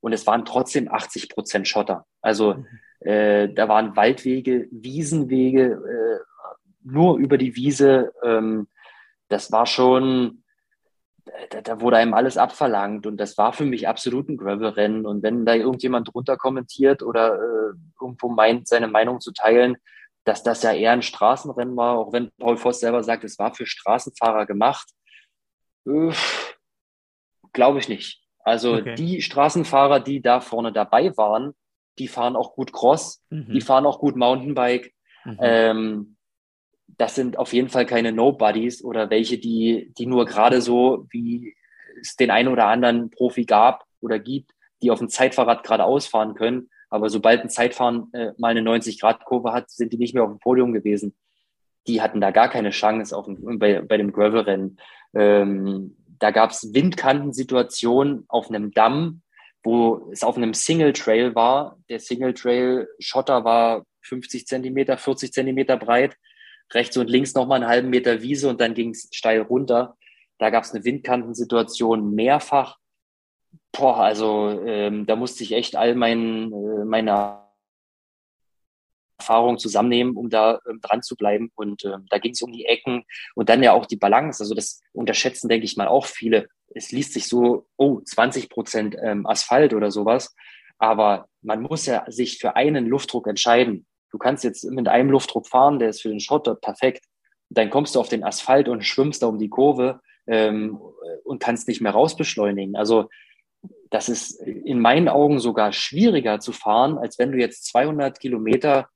Und 0.00 0.12
es 0.12 0.26
waren 0.26 0.44
trotzdem 0.44 0.92
80 0.92 1.28
Prozent 1.28 1.68
Schotter. 1.68 2.06
Also 2.20 2.54
mhm. 2.54 2.66
äh, 3.00 3.48
da 3.52 3.68
waren 3.68 3.96
Waldwege, 3.96 4.68
Wiesenwege, 4.70 5.64
äh, 5.64 6.24
nur 6.84 7.18
über 7.18 7.38
die 7.38 7.54
Wiese. 7.54 8.12
Ähm, 8.24 8.68
das 9.28 9.52
war 9.52 9.66
schon, 9.66 10.41
da, 11.50 11.60
da, 11.60 11.80
wurde 11.80 11.98
einem 11.98 12.14
alles 12.14 12.36
abverlangt 12.36 13.06
und 13.06 13.16
das 13.16 13.38
war 13.38 13.52
für 13.52 13.64
mich 13.64 13.88
absolut 13.88 14.28
ein 14.28 14.36
Gravel-Rennen. 14.36 15.06
Und 15.06 15.22
wenn 15.22 15.44
da 15.44 15.54
irgendjemand 15.54 16.12
drunter 16.12 16.36
kommentiert 16.36 17.02
oder 17.02 17.34
äh, 17.36 17.74
irgendwo 18.00 18.28
meint, 18.28 18.68
seine 18.68 18.88
Meinung 18.88 19.20
zu 19.20 19.32
teilen, 19.32 19.76
dass 20.24 20.42
das 20.42 20.62
ja 20.62 20.72
eher 20.72 20.92
ein 20.92 21.02
Straßenrennen 21.02 21.76
war, 21.76 21.98
auch 21.98 22.12
wenn 22.12 22.30
Paul 22.38 22.56
Voss 22.56 22.80
selber 22.80 23.02
sagt, 23.02 23.24
es 23.24 23.38
war 23.38 23.54
für 23.54 23.66
Straßenfahrer 23.66 24.46
gemacht, 24.46 24.88
äh, 25.86 26.12
glaube 27.52 27.78
ich 27.78 27.88
nicht. 27.88 28.22
Also 28.44 28.74
okay. 28.74 28.94
die 28.94 29.22
Straßenfahrer, 29.22 30.00
die 30.00 30.20
da 30.20 30.40
vorne 30.40 30.72
dabei 30.72 31.16
waren, 31.16 31.54
die 31.98 32.08
fahren 32.08 32.36
auch 32.36 32.54
gut 32.54 32.72
Cross, 32.72 33.24
mhm. 33.30 33.52
die 33.52 33.60
fahren 33.60 33.86
auch 33.86 33.98
gut 33.98 34.16
Mountainbike. 34.16 34.92
Mhm. 35.24 35.38
Ähm, 35.40 36.16
das 36.98 37.14
sind 37.14 37.38
auf 37.38 37.52
jeden 37.52 37.68
Fall 37.68 37.86
keine 37.86 38.12
Nobodies 38.12 38.84
oder 38.84 39.10
welche, 39.10 39.38
die, 39.38 39.92
die 39.96 40.06
nur 40.06 40.24
gerade 40.26 40.60
so, 40.60 41.06
wie 41.10 41.54
es 42.00 42.16
den 42.16 42.30
einen 42.30 42.48
oder 42.48 42.66
anderen 42.66 43.10
Profi 43.10 43.44
gab 43.44 43.84
oder 44.00 44.18
gibt, 44.18 44.52
die 44.82 44.90
auf 44.90 44.98
dem 44.98 45.08
Zeitfahrrad 45.08 45.64
gerade 45.64 45.84
ausfahren 45.84 46.34
können. 46.34 46.68
Aber 46.90 47.08
sobald 47.08 47.40
ein 47.40 47.48
Zeitfahren 47.48 48.12
äh, 48.12 48.32
mal 48.38 48.50
eine 48.50 48.60
90-Grad-Kurve 48.60 49.52
hat, 49.52 49.70
sind 49.70 49.92
die 49.92 49.98
nicht 49.98 50.14
mehr 50.14 50.24
auf 50.24 50.30
dem 50.30 50.38
Podium 50.38 50.72
gewesen. 50.72 51.14
Die 51.86 52.02
hatten 52.02 52.20
da 52.20 52.30
gar 52.30 52.48
keine 52.48 52.70
Chance 52.70 53.16
auf 53.16 53.24
dem, 53.24 53.58
bei, 53.58 53.80
bei 53.80 53.96
dem 53.96 54.12
Gravel-Rennen. 54.12 54.78
Ähm, 55.14 55.96
da 56.18 56.30
gab 56.30 56.50
es 56.50 56.74
Windkantensituationen 56.74 58.26
auf 58.28 58.48
einem 58.48 58.72
Damm, 58.72 59.22
wo 59.62 60.10
es 60.12 60.22
auf 60.22 60.36
einem 60.36 60.54
Single 60.54 60.92
Trail 60.92 61.34
war. 61.34 61.78
Der 61.88 61.98
Single 61.98 62.34
Trail 62.34 62.88
Schotter 62.98 63.44
war 63.44 63.84
50 64.02 64.46
Zentimeter, 64.46 64.98
40 64.98 65.32
Zentimeter 65.32 65.76
breit 65.76 66.16
rechts 66.72 66.96
und 66.96 67.10
links 67.10 67.34
nochmal 67.34 67.62
einen 67.62 67.70
halben 67.70 67.90
Meter 67.90 68.22
Wiese 68.22 68.48
und 68.48 68.60
dann 68.60 68.74
ging 68.74 68.90
es 68.90 69.08
steil 69.12 69.40
runter. 69.42 69.96
Da 70.38 70.50
gab 70.50 70.64
es 70.64 70.72
eine 70.72 70.84
Windkantensituation 70.84 72.14
mehrfach. 72.14 72.78
Boah, 73.72 73.98
also 73.98 74.50
ähm, 74.66 75.06
da 75.06 75.16
musste 75.16 75.44
ich 75.44 75.52
echt 75.52 75.76
all 75.76 75.94
mein, 75.94 76.52
äh, 76.52 76.84
meine 76.84 77.42
Erfahrungen 79.18 79.58
zusammennehmen, 79.58 80.16
um 80.16 80.28
da 80.30 80.60
ähm, 80.68 80.80
dran 80.80 81.02
zu 81.02 81.16
bleiben. 81.16 81.50
Und 81.54 81.84
ähm, 81.84 82.06
da 82.10 82.18
ging 82.18 82.32
es 82.32 82.42
um 82.42 82.52
die 82.52 82.66
Ecken 82.66 83.04
und 83.34 83.48
dann 83.48 83.62
ja 83.62 83.72
auch 83.72 83.86
die 83.86 83.96
Balance. 83.96 84.42
Also 84.42 84.54
das 84.54 84.80
unterschätzen, 84.92 85.48
denke 85.48 85.64
ich 85.64 85.76
mal, 85.76 85.88
auch 85.88 86.06
viele. 86.06 86.48
Es 86.74 86.90
liest 86.90 87.12
sich 87.12 87.28
so, 87.28 87.66
oh, 87.76 88.00
20 88.00 88.48
Prozent 88.48 88.96
ähm, 89.00 89.26
Asphalt 89.26 89.74
oder 89.74 89.90
sowas. 89.90 90.34
Aber 90.78 91.28
man 91.40 91.62
muss 91.62 91.86
ja 91.86 92.04
sich 92.10 92.38
für 92.38 92.56
einen 92.56 92.86
Luftdruck 92.86 93.28
entscheiden. 93.28 93.86
Du 94.12 94.18
kannst 94.18 94.44
jetzt 94.44 94.64
mit 94.70 94.88
einem 94.88 95.10
Luftdruck 95.10 95.48
fahren, 95.48 95.78
der 95.78 95.88
ist 95.88 96.02
für 96.02 96.10
den 96.10 96.20
Schotter 96.20 96.54
perfekt. 96.54 97.04
Dann 97.48 97.70
kommst 97.70 97.94
du 97.94 98.00
auf 98.00 98.08
den 98.08 98.24
Asphalt 98.24 98.68
und 98.68 98.84
schwimmst 98.84 99.22
da 99.22 99.26
um 99.26 99.38
die 99.38 99.48
Kurve 99.48 100.00
ähm, 100.26 100.78
und 101.24 101.40
kannst 101.42 101.66
nicht 101.66 101.80
mehr 101.80 101.92
rausbeschleunigen. 101.92 102.76
Also 102.76 103.08
das 103.90 104.08
ist 104.08 104.40
in 104.40 104.80
meinen 104.80 105.08
Augen 105.08 105.38
sogar 105.38 105.72
schwieriger 105.72 106.40
zu 106.40 106.52
fahren, 106.52 106.98
als 106.98 107.18
wenn 107.18 107.32
du 107.32 107.38
jetzt 107.38 107.66
200 107.66 108.20
Kilometer 108.20 108.88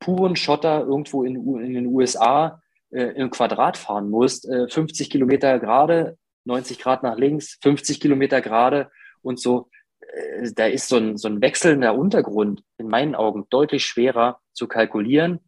puren 0.00 0.36
Schotter 0.36 0.80
irgendwo 0.80 1.24
in, 1.24 1.36
in 1.60 1.74
den 1.74 1.86
USA 1.86 2.60
äh, 2.90 3.04
im 3.16 3.30
Quadrat 3.30 3.76
fahren 3.76 4.10
musst. 4.10 4.48
Äh, 4.48 4.68
50 4.68 5.10
Kilometer 5.10 5.58
gerade, 5.58 6.16
90 6.44 6.78
Grad 6.78 7.02
nach 7.02 7.16
links, 7.16 7.58
50 7.62 8.00
Kilometer 8.00 8.40
gerade 8.40 8.90
und 9.22 9.40
so. 9.40 9.68
Äh, 10.14 10.52
da 10.54 10.66
ist 10.66 10.88
so 10.88 10.96
ein, 10.96 11.16
so 11.16 11.28
ein 11.28 11.40
wechselnder 11.40 11.94
Untergrund 11.94 12.62
in 12.78 12.88
meinen 12.88 13.14
Augen 13.14 13.46
deutlich 13.50 13.84
schwerer 13.84 14.40
zu 14.52 14.68
kalkulieren, 14.68 15.40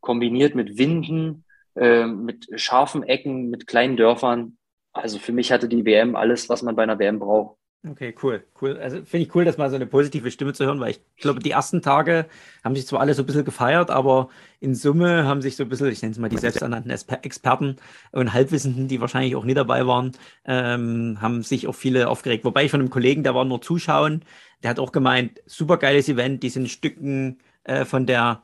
kombiniert 0.00 0.54
mit 0.54 0.78
Winden, 0.78 1.44
äh, 1.76 2.06
mit 2.06 2.48
scharfen 2.60 3.02
Ecken, 3.02 3.50
mit 3.50 3.66
kleinen 3.66 3.96
Dörfern. 3.96 4.58
Also 4.92 5.18
für 5.18 5.32
mich 5.32 5.52
hatte 5.52 5.68
die 5.68 5.84
WM 5.84 6.16
alles, 6.16 6.48
was 6.48 6.62
man 6.62 6.76
bei 6.76 6.82
einer 6.82 6.98
WM 6.98 7.18
braucht. 7.18 7.58
Okay, 7.86 8.14
cool, 8.22 8.42
cool. 8.62 8.78
Also 8.78 9.04
finde 9.04 9.26
ich 9.26 9.34
cool, 9.34 9.44
dass 9.44 9.58
mal 9.58 9.68
so 9.68 9.76
eine 9.76 9.84
positive 9.86 10.30
Stimme 10.30 10.54
zu 10.54 10.64
hören, 10.64 10.80
weil 10.80 10.92
ich 10.92 11.00
glaube, 11.18 11.40
die 11.40 11.50
ersten 11.50 11.82
Tage 11.82 12.24
haben 12.64 12.74
sich 12.74 12.86
zwar 12.86 13.00
alle 13.00 13.12
so 13.12 13.22
ein 13.22 13.26
bisschen 13.26 13.44
gefeiert, 13.44 13.90
aber 13.90 14.30
in 14.58 14.74
Summe 14.74 15.26
haben 15.26 15.42
sich 15.42 15.56
so 15.56 15.64
ein 15.64 15.68
bisschen, 15.68 15.88
ich 15.88 16.00
nenne 16.00 16.12
es 16.12 16.18
mal 16.18 16.30
die 16.30 16.38
selbsternannten 16.38 16.90
Experten 16.90 17.76
und 18.12 18.32
Halbwissenden, 18.32 18.88
die 18.88 19.02
wahrscheinlich 19.02 19.36
auch 19.36 19.44
nie 19.44 19.52
dabei 19.52 19.86
waren, 19.86 20.12
ähm, 20.46 21.18
haben 21.20 21.42
sich 21.42 21.66
auch 21.66 21.74
viele 21.74 22.08
aufgeregt. 22.08 22.46
Wobei 22.46 22.64
ich 22.64 22.70
von 22.70 22.80
einem 22.80 22.88
Kollegen, 22.88 23.22
der 23.22 23.34
war 23.34 23.44
nur 23.44 23.60
zuschauen, 23.60 24.24
der 24.62 24.70
hat 24.70 24.78
auch 24.78 24.90
gemeint, 24.90 25.42
super 25.44 25.76
geiles 25.76 26.08
Event, 26.08 26.42
die 26.42 26.48
sind 26.48 26.70
Stücken 26.70 27.38
äh, 27.64 27.84
von 27.84 28.06
der 28.06 28.42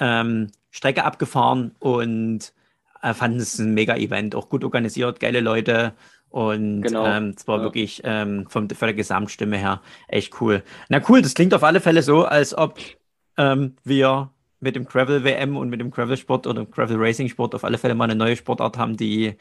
ähm, 0.00 0.48
Strecke 0.70 1.04
abgefahren 1.04 1.74
und 1.78 2.52
äh, 3.00 3.14
fanden 3.14 3.38
es 3.40 3.58
ein 3.58 3.72
Mega-Event, 3.72 4.34
auch 4.34 4.50
gut 4.50 4.64
organisiert, 4.64 5.18
geile 5.18 5.40
Leute 5.40 5.94
und 6.32 6.80
genau. 6.80 7.06
ähm, 7.06 7.34
es 7.36 7.46
war 7.46 7.58
ja. 7.58 7.64
wirklich 7.64 8.00
ähm, 8.04 8.46
vom, 8.48 8.68
von 8.68 8.86
der 8.88 8.94
Gesamtstimme 8.94 9.58
her 9.58 9.82
echt 10.08 10.40
cool. 10.40 10.62
Na 10.88 11.00
cool, 11.08 11.20
das 11.20 11.34
klingt 11.34 11.52
auf 11.52 11.62
alle 11.62 11.80
Fälle 11.80 12.02
so, 12.02 12.24
als 12.24 12.56
ob 12.56 12.78
ähm, 13.36 13.76
wir 13.84 14.30
mit 14.58 14.74
dem 14.74 14.86
Gravel 14.86 15.24
WM 15.24 15.58
und 15.58 15.68
mit 15.68 15.80
dem 15.80 15.90
Gravel 15.90 16.16
Sport 16.16 16.46
oder 16.46 16.64
Gravel 16.64 16.96
Racing 16.98 17.28
Sport 17.28 17.54
auf 17.54 17.64
alle 17.64 17.76
Fälle 17.76 17.94
mal 17.94 18.04
eine 18.04 18.14
neue 18.14 18.36
Sportart 18.36 18.78
haben, 18.78 18.96
die 18.96 19.34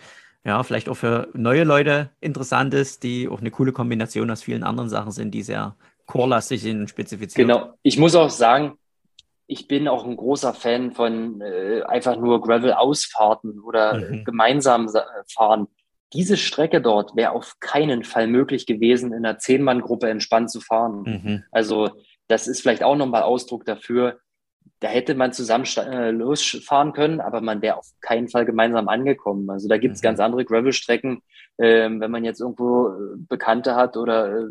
ja 0.44 0.62
vielleicht 0.64 0.90
auch 0.90 0.96
für 0.96 1.30
neue 1.34 1.64
Leute 1.64 2.10
interessant 2.20 2.74
ist, 2.74 3.04
die 3.04 3.30
auch 3.30 3.40
eine 3.40 3.52
coole 3.52 3.72
Kombination 3.72 4.30
aus 4.30 4.44
vielen 4.44 4.64
anderen 4.64 4.90
Sachen 4.90 5.12
sind, 5.12 5.32
die 5.32 5.44
sehr 5.44 5.78
chorlastig 6.08 6.62
sind 6.62 6.82
und 6.82 6.90
spezifiziert. 6.90 7.48
Genau. 7.48 7.74
Ich 7.84 7.98
muss 7.98 8.16
auch 8.16 8.30
sagen, 8.30 8.74
ich 9.48 9.70
bin 9.70 9.88
auch 9.88 10.06
ein 10.06 10.18
großer 10.18 10.54
Fan 10.54 10.92
von 10.92 11.40
äh, 11.40 11.84
einfach 11.84 12.18
nur 12.18 12.42
Gravel-Ausfahrten 12.42 13.62
oder 13.62 13.98
mhm. 13.98 14.26
gemeinsam 14.26 14.88
äh, 14.88 15.00
fahren 15.34 15.68
diese 16.14 16.38
Strecke 16.38 16.82
dort 16.82 17.16
wäre 17.16 17.32
auf 17.32 17.60
keinen 17.60 18.04
Fall 18.04 18.28
möglich 18.28 18.66
gewesen, 18.66 19.14
in 19.14 19.26
einer 19.26 19.38
Zehn-Mann-Gruppe 19.38 20.10
entspannt 20.10 20.52
zu 20.52 20.60
fahren. 20.60 21.04
Mhm. 21.04 21.44
Also 21.52 21.90
das 22.28 22.48
ist 22.48 22.62
vielleicht 22.62 22.84
auch 22.84 22.96
nochmal 22.96 23.24
Ausdruck 23.24 23.66
dafür, 23.66 24.20
da 24.82 24.88
hätte 24.88 25.14
man 25.14 25.32
zusammen 25.32 25.66
äh, 25.78 26.10
losfahren 26.10 26.94
können, 26.94 27.22
aber 27.22 27.42
man 27.42 27.62
wäre 27.62 27.78
auf 27.78 27.88
keinen 28.02 28.28
Fall 28.30 28.46
gemeinsam 28.46 28.90
angekommen. 28.90 29.50
Also 29.50 29.68
da 29.68 29.78
gibt 29.78 29.96
es 29.96 30.02
mhm. 30.02 30.06
ganz 30.06 30.20
andere 30.20 30.44
Gravel-Strecken, 30.44 31.22
äh, 31.58 31.90
wenn 31.90 32.12
man 32.12 32.26
jetzt 32.26 32.42
irgendwo 32.42 32.88
äh, 32.88 33.18
Bekannte 33.30 33.76
hat 33.76 33.96
oder 33.96 34.40
äh, 34.40 34.46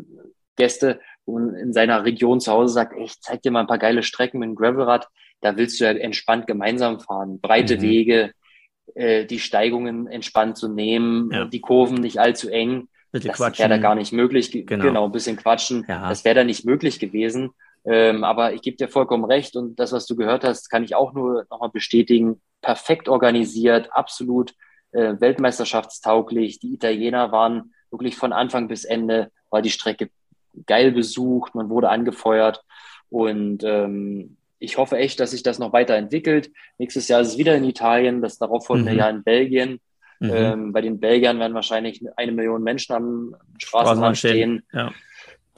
Gäste 0.55 1.01
und 1.25 1.53
in 1.55 1.73
seiner 1.73 2.05
Region 2.05 2.39
zu 2.39 2.51
Hause 2.51 2.73
sagt, 2.73 2.93
ey, 2.93 3.03
ich 3.03 3.19
zeig 3.19 3.41
dir 3.41 3.51
mal 3.51 3.61
ein 3.61 3.67
paar 3.67 3.77
geile 3.77 4.03
Strecken 4.03 4.39
mit 4.39 4.47
dem 4.47 4.55
Gravelrad, 4.55 5.09
da 5.41 5.57
willst 5.57 5.79
du 5.79 5.85
ja 5.85 5.91
entspannt 5.91 6.47
gemeinsam 6.47 7.01
fahren. 7.01 7.41
Breite 7.41 7.77
mhm. 7.77 7.81
Wege, 7.81 8.31
äh, 8.95 9.25
die 9.25 9.39
Steigungen 9.39 10.07
entspannt 10.07 10.57
zu 10.57 10.67
nehmen, 10.67 11.31
ja. 11.31 11.45
die 11.45 11.61
Kurven 11.61 11.97
nicht 11.97 12.19
allzu 12.19 12.49
eng. 12.49 12.87
das 13.11 13.39
wäre 13.39 13.69
da 13.69 13.77
gar 13.77 13.95
nicht 13.95 14.13
möglich. 14.13 14.51
Genau, 14.51 14.83
genau 14.83 15.05
ein 15.05 15.11
bisschen 15.11 15.37
quatschen. 15.37 15.85
Ja. 15.87 16.09
Das 16.09 16.25
wäre 16.25 16.35
da 16.35 16.43
nicht 16.43 16.65
möglich 16.65 16.99
gewesen. 16.99 17.51
Ähm, 17.83 18.23
aber 18.23 18.53
ich 18.53 18.61
gebe 18.61 18.77
dir 18.77 18.87
vollkommen 18.87 19.25
recht 19.25 19.55
und 19.55 19.79
das, 19.79 19.91
was 19.91 20.05
du 20.05 20.15
gehört 20.15 20.43
hast, 20.43 20.69
kann 20.69 20.83
ich 20.83 20.93
auch 20.95 21.13
nur 21.13 21.45
nochmal 21.49 21.69
bestätigen. 21.69 22.41
Perfekt 22.61 23.09
organisiert, 23.09 23.89
absolut 23.91 24.53
äh, 24.91 25.15
weltmeisterschaftstauglich. 25.19 26.59
Die 26.59 26.73
Italiener 26.73 27.31
waren 27.31 27.73
wirklich 27.89 28.15
von 28.15 28.33
Anfang 28.33 28.67
bis 28.67 28.85
Ende, 28.85 29.31
war 29.49 29.61
die 29.61 29.71
Strecke 29.71 30.09
geil 30.67 30.91
besucht, 30.91 31.55
man 31.55 31.69
wurde 31.69 31.89
angefeuert 31.89 32.63
und 33.09 33.63
ähm, 33.63 34.37
ich 34.61 34.77
hoffe 34.77 34.97
echt, 34.97 35.19
dass 35.19 35.31
sich 35.31 35.41
das 35.41 35.57
noch 35.57 35.73
weiterentwickelt. 35.73 36.51
Nächstes 36.77 37.07
Jahr 37.07 37.19
ist 37.21 37.29
es 37.29 37.37
wieder 37.37 37.55
in 37.55 37.63
Italien, 37.63 38.21
das 38.21 38.37
darauffolgende 38.37 38.93
mhm. 38.93 38.97
Jahr 38.97 39.09
in 39.09 39.23
Belgien. 39.23 39.81
Mhm. 40.19 40.31
Ähm, 40.33 40.71
bei 40.71 40.81
den 40.81 40.99
Belgiern 40.99 41.39
werden 41.39 41.55
wahrscheinlich 41.55 42.01
eine 42.15 42.31
Million 42.31 42.61
Menschen 42.61 42.93
am 42.93 43.35
Straßenrand 43.57 44.17
stehen. 44.19 44.63
Ja. 44.71 44.91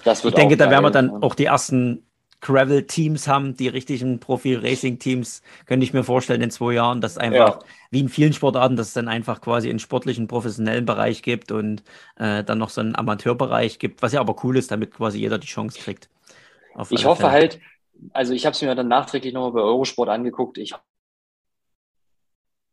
Ich 0.06 0.34
denke, 0.34 0.56
da 0.56 0.70
werden 0.70 0.86
wir 0.86 0.92
dann 0.92 1.22
auch 1.22 1.36
die 1.36 1.46
ersten 1.46 2.06
Gravel-Teams 2.40 3.28
haben, 3.28 3.56
die 3.56 3.68
richtigen 3.68 4.20
Profi-Racing-Teams, 4.20 5.42
könnte 5.66 5.86
ich 5.86 5.94
mir 5.94 6.04
vorstellen, 6.04 6.42
in 6.42 6.52
zwei 6.52 6.74
Jahren, 6.74 7.02
dass 7.02 7.18
einfach, 7.18 7.60
ja. 7.62 7.68
wie 7.92 8.00
in 8.00 8.10
vielen 8.10 8.34
Sportarten, 8.34 8.78
dass 8.78 8.88
es 8.88 8.94
dann 8.94 9.10
einfach 9.10 9.42
quasi 9.42 9.70
einen 9.70 9.80
sportlichen, 9.80 10.28
professionellen 10.28 10.86
Bereich 10.86 11.24
gibt 11.24 11.52
und 11.52 11.84
äh, 12.18 12.44
dann 12.44 12.58
noch 12.58 12.70
so 12.70 12.82
einen 12.82 12.96
Amateurbereich 12.96 13.80
gibt, 13.80 14.02
was 14.02 14.14
ja 14.14 14.22
aber 14.22 14.36
cool 14.44 14.58
ist, 14.58 14.72
damit 14.72 14.92
quasi 14.92 15.20
jeder 15.20 15.40
die 15.40 15.48
Chance 15.48 15.80
kriegt. 15.80 16.10
Ich 16.90 17.06
hoffe 17.06 17.22
Fälle. 17.22 17.32
halt, 17.32 17.60
also 18.12 18.34
ich 18.34 18.46
habe 18.46 18.54
es 18.54 18.62
mir 18.62 18.74
dann 18.76 18.88
nachträglich 18.88 19.34
nochmal 19.34 19.52
bei 19.52 19.62
Eurosport 19.62 20.10
angeguckt. 20.10 20.58
Ich 20.58 20.74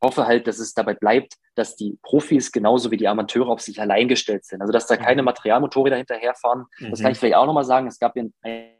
hoffe 0.03 0.27
halt, 0.27 0.47
dass 0.47 0.59
es 0.59 0.75
dabei 0.75 0.95
bleibt, 0.95 1.35
dass 1.55 1.77
die 1.77 1.99
Profis 2.03 2.53
genauso 2.53 2.91
wie 2.91 2.97
die 2.97 3.09
Amateure 3.09 3.49
auf 3.49 3.61
sich 3.61 3.81
allein 3.81 4.09
gestellt 4.09 4.45
sind. 4.45 4.61
Also 4.63 4.73
dass 4.73 4.87
da 4.87 4.97
keine 4.97 5.23
mhm. 5.23 5.27
Materialmotorräder 5.27 5.97
hinterherfahren. 5.97 6.65
Mhm. 6.79 6.91
Das 6.91 7.01
kann 7.01 7.13
ich 7.13 7.19
vielleicht 7.19 7.37
auch 7.37 7.47
nochmal 7.47 7.65
sagen. 7.65 7.87
Es 7.87 7.99
gab 7.99 8.17
ein, 8.17 8.33
ein 8.43 8.71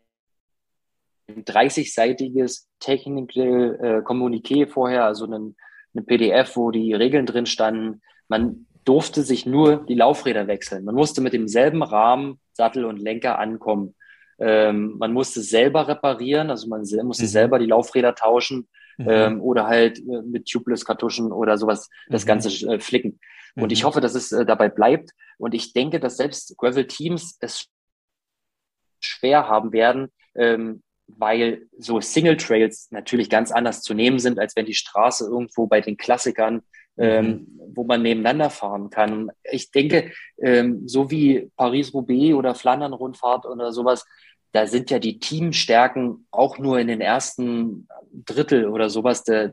30-seitiges 1.29 2.69
Technical 2.81 3.79
äh, 3.81 4.03
Communiqué 4.05 4.67
vorher, 4.67 5.05
also 5.05 5.27
ein, 5.27 5.57
eine 5.95 6.05
PDF, 6.05 6.57
wo 6.57 6.71
die 6.71 6.95
Regeln 6.95 7.27
drin 7.27 7.47
standen. 7.47 8.01
Man 8.29 8.67
durfte 8.85 9.23
sich 9.23 9.45
nur 9.47 9.85
die 9.85 9.95
Laufräder 9.95 10.47
wechseln. 10.47 10.85
Man 10.85 10.95
musste 10.95 11.21
mit 11.21 11.33
demselben 11.33 11.83
Rahmen, 11.83 12.41
Sattel 12.53 12.85
und 12.85 12.99
Lenker 12.99 13.39
ankommen. 13.39 13.95
Ähm, 14.41 14.97
man 14.99 15.13
musste 15.13 15.43
selber 15.43 15.87
reparieren, 15.87 16.51
also 16.51 16.67
man 16.69 16.81
musste 17.05 17.25
mhm. 17.25 17.29
selber 17.29 17.59
die 17.59 17.67
Laufräder 17.67 18.15
tauschen 18.15 18.69
mhm. 18.97 19.09
ähm, 19.09 19.41
oder 19.43 19.67
halt 19.67 19.99
äh, 19.99 20.23
mit 20.23 20.49
Tubeless-Kartuschen 20.49 21.31
oder 21.31 21.59
sowas 21.59 21.89
das 22.09 22.25
mhm. 22.25 22.29
Ganze 22.29 22.69
äh, 22.69 22.81
flicken. 22.81 23.21
Und 23.57 23.73
ich 23.73 23.83
mhm. 23.83 23.89
hoffe, 23.89 24.01
dass 24.01 24.15
es 24.15 24.33
äh, 24.33 24.47
dabei 24.47 24.69
bleibt. 24.69 25.11
Und 25.39 25.55
ich 25.55 25.73
denke, 25.73 26.01
dass 26.01 26.17
selbst 26.17 26.57
Gravel-Teams 26.57 27.39
es 27.41 27.67
schwer 29.01 29.49
haben 29.49 29.73
werden, 29.73 30.09
ähm, 30.35 30.83
weil 31.07 31.67
so 31.77 32.01
Single 32.01 32.37
Trails 32.37 32.89
natürlich 32.91 33.29
ganz 33.31 33.51
anders 33.51 33.83
zu 33.83 33.95
nehmen 33.95 34.19
sind, 34.19 34.39
als 34.39 34.55
wenn 34.55 34.67
die 34.67 34.75
Straße 34.75 35.25
irgendwo 35.25 35.67
bei 35.67 35.81
den 35.81 35.97
Klassikern, 35.97 36.63
ähm, 37.01 37.27
mhm. 37.27 37.47
wo 37.75 37.85
man 37.85 38.03
nebeneinander 38.03 38.51
fahren 38.51 38.91
kann. 38.91 39.31
Ich 39.51 39.71
denke, 39.71 40.13
ähm, 40.41 40.87
so 40.87 41.11
wie 41.11 41.51
Paris-Roubaix 41.57 42.35
oder 42.35 42.55
Flandern-Rundfahrt 42.55 43.47
oder 43.47 43.73
sowas, 43.73 44.07
da 44.53 44.67
sind 44.67 44.91
ja 44.91 44.99
die 44.99 45.19
Teamstärken 45.19 46.27
auch 46.31 46.59
nur 46.59 46.79
in 46.79 46.89
den 46.89 47.01
ersten 47.01 47.89
Drittel 48.13 48.67
oder 48.67 48.91
sowas 48.91 49.25
de, 49.25 49.53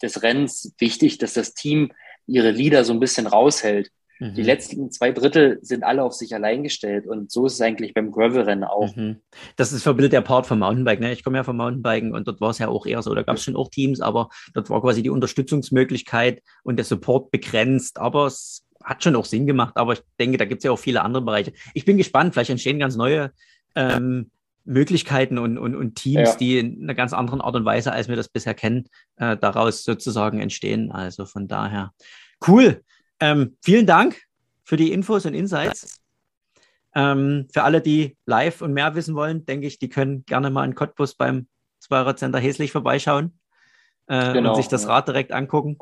des 0.00 0.22
Rennens 0.22 0.72
wichtig, 0.78 1.18
dass 1.18 1.34
das 1.34 1.54
Team 1.54 1.92
ihre 2.26 2.50
Leader 2.50 2.84
so 2.84 2.92
ein 2.92 3.00
bisschen 3.00 3.26
raushält. 3.26 3.90
Mhm. 4.22 4.34
Die 4.34 4.42
letzten 4.42 4.90
zwei 4.92 5.10
Drittel 5.10 5.58
sind 5.62 5.82
alle 5.82 6.04
auf 6.04 6.12
sich 6.12 6.32
allein 6.32 6.62
gestellt 6.62 7.08
und 7.08 7.32
so 7.32 7.46
ist 7.46 7.54
es 7.54 7.60
eigentlich 7.60 7.92
beim 7.92 8.12
Gravel-Rennen 8.12 8.62
auch. 8.62 8.94
Mhm. 8.94 9.16
Das 9.56 9.72
ist 9.72 9.82
verbildet 9.82 10.12
der 10.12 10.20
Part 10.20 10.46
vom 10.46 10.60
Mountainbike. 10.60 11.00
Ne? 11.00 11.12
Ich 11.12 11.24
komme 11.24 11.38
ja 11.38 11.42
vom 11.42 11.56
Mountainbiken 11.56 12.14
und 12.14 12.28
dort 12.28 12.40
war 12.40 12.50
es 12.50 12.58
ja 12.58 12.68
auch 12.68 12.86
eher 12.86 13.02
so, 13.02 13.12
da 13.16 13.22
gab 13.22 13.36
es 13.36 13.42
schon 13.42 13.56
auch 13.56 13.68
Teams, 13.68 14.00
aber 14.00 14.28
dort 14.54 14.70
war 14.70 14.80
quasi 14.80 15.02
die 15.02 15.10
Unterstützungsmöglichkeit 15.10 16.40
und 16.62 16.76
der 16.76 16.84
Support 16.84 17.32
begrenzt, 17.32 17.98
aber 17.98 18.26
es 18.26 18.64
hat 18.84 19.02
schon 19.02 19.16
auch 19.16 19.24
Sinn 19.24 19.46
gemacht, 19.46 19.76
aber 19.76 19.94
ich 19.94 20.02
denke, 20.20 20.38
da 20.38 20.44
gibt 20.44 20.60
es 20.60 20.64
ja 20.64 20.70
auch 20.70 20.78
viele 20.78 21.02
andere 21.02 21.24
Bereiche. 21.24 21.52
Ich 21.74 21.84
bin 21.84 21.96
gespannt, 21.96 22.32
vielleicht 22.32 22.50
entstehen 22.50 22.78
ganz 22.78 22.94
neue 22.94 23.32
ähm, 23.74 24.30
Möglichkeiten 24.64 25.36
und, 25.38 25.58
und, 25.58 25.74
und 25.74 25.96
Teams, 25.96 26.30
ja. 26.30 26.36
die 26.36 26.58
in 26.58 26.84
einer 26.84 26.94
ganz 26.94 27.12
anderen 27.12 27.40
Art 27.40 27.56
und 27.56 27.64
Weise, 27.64 27.90
als 27.90 28.06
wir 28.06 28.14
das 28.14 28.28
bisher 28.28 28.54
kennen, 28.54 28.84
äh, 29.16 29.36
daraus 29.36 29.82
sozusagen 29.82 30.38
entstehen. 30.38 30.92
Also 30.92 31.26
von 31.26 31.48
daher 31.48 31.92
cool. 32.46 32.82
Ähm, 33.22 33.56
vielen 33.62 33.86
Dank 33.86 34.20
für 34.64 34.76
die 34.76 34.90
Infos 34.92 35.24
und 35.26 35.34
Insights. 35.34 36.00
Ähm, 36.92 37.46
für 37.52 37.62
alle, 37.62 37.80
die 37.80 38.16
live 38.26 38.62
und 38.62 38.72
mehr 38.72 38.96
wissen 38.96 39.14
wollen, 39.14 39.46
denke 39.46 39.68
ich, 39.68 39.78
die 39.78 39.88
können 39.88 40.24
gerne 40.26 40.50
mal 40.50 40.64
in 40.64 40.74
Cottbus 40.74 41.14
beim 41.14 41.46
Zweirad 41.78 42.18
Center 42.18 42.40
Häslich 42.40 42.72
vorbeischauen 42.72 43.38
äh, 44.08 44.32
genau, 44.32 44.50
und 44.50 44.56
sich 44.56 44.66
das 44.66 44.88
Rad 44.88 45.06
direkt 45.06 45.30
angucken 45.30 45.78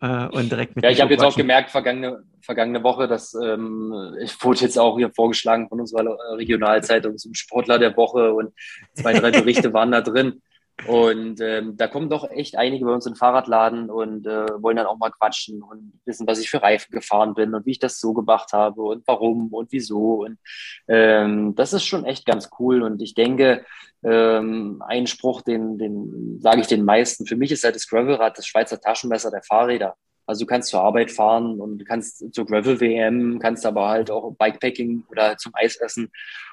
äh, 0.00 0.26
und 0.28 0.48
direkt 0.52 0.76
mit. 0.76 0.84
Ja, 0.84 0.90
ich 0.92 1.00
habe 1.00 1.12
jetzt 1.12 1.24
auch 1.24 1.34
gemerkt, 1.34 1.72
vergangene, 1.72 2.22
vergangene 2.40 2.84
Woche, 2.84 3.08
dass 3.08 3.34
ähm, 3.34 4.16
ich 4.20 4.40
wurde 4.44 4.60
jetzt 4.60 4.78
auch 4.78 4.96
hier 4.96 5.10
vorgeschlagen 5.10 5.68
von 5.68 5.80
unserer 5.80 6.16
Regionalzeitung 6.36 7.18
zum 7.18 7.34
Sportler 7.34 7.80
der 7.80 7.96
Woche 7.96 8.32
und 8.32 8.54
zwei, 8.94 9.12
drei 9.12 9.32
Berichte 9.32 9.72
waren 9.72 9.90
da 9.90 10.02
drin. 10.02 10.40
Und 10.84 11.40
ähm, 11.40 11.76
da 11.76 11.88
kommen 11.88 12.10
doch 12.10 12.30
echt 12.30 12.56
einige 12.56 12.84
bei 12.84 12.92
uns 12.92 13.06
in 13.06 13.12
den 13.12 13.18
Fahrradladen 13.18 13.88
und 13.88 14.26
äh, 14.26 14.62
wollen 14.62 14.76
dann 14.76 14.86
auch 14.86 14.98
mal 14.98 15.10
quatschen 15.10 15.62
und 15.62 15.98
wissen, 16.04 16.26
was 16.26 16.38
ich 16.38 16.50
für 16.50 16.62
Reifen 16.62 16.92
gefahren 16.92 17.32
bin 17.34 17.54
und 17.54 17.64
wie 17.64 17.70
ich 17.70 17.78
das 17.78 17.98
so 17.98 18.12
gemacht 18.12 18.52
habe 18.52 18.82
und 18.82 19.06
warum 19.06 19.54
und 19.54 19.72
wieso. 19.72 20.24
Und 20.24 20.38
ähm, 20.86 21.54
das 21.54 21.72
ist 21.72 21.86
schon 21.86 22.04
echt 22.04 22.26
ganz 22.26 22.50
cool. 22.58 22.82
Und 22.82 23.00
ich 23.00 23.14
denke, 23.14 23.64
ähm, 24.04 24.82
ein 24.86 25.06
Spruch, 25.06 25.40
den, 25.40 25.78
den 25.78 26.40
sage 26.40 26.60
ich 26.60 26.66
den 26.66 26.84
meisten. 26.84 27.26
Für 27.26 27.36
mich 27.36 27.52
ist 27.52 27.64
halt 27.64 27.74
das 27.74 27.88
Gravelrad 27.88 28.36
das 28.36 28.46
Schweizer 28.46 28.78
Taschenmesser 28.78 29.30
der 29.30 29.42
Fahrräder. 29.42 29.96
Also 30.26 30.44
du 30.44 30.46
kannst 30.48 30.70
zur 30.70 30.82
Arbeit 30.82 31.12
fahren 31.12 31.60
und 31.60 31.78
du 31.78 31.84
kannst 31.84 32.34
zur 32.34 32.46
Gravel 32.46 32.80
WM, 32.80 33.38
kannst 33.38 33.64
aber 33.64 33.88
halt 33.88 34.10
auch 34.10 34.34
Bikepacking 34.36 35.04
oder 35.08 35.36
zum 35.36 35.52
Eisessen. 35.54 36.10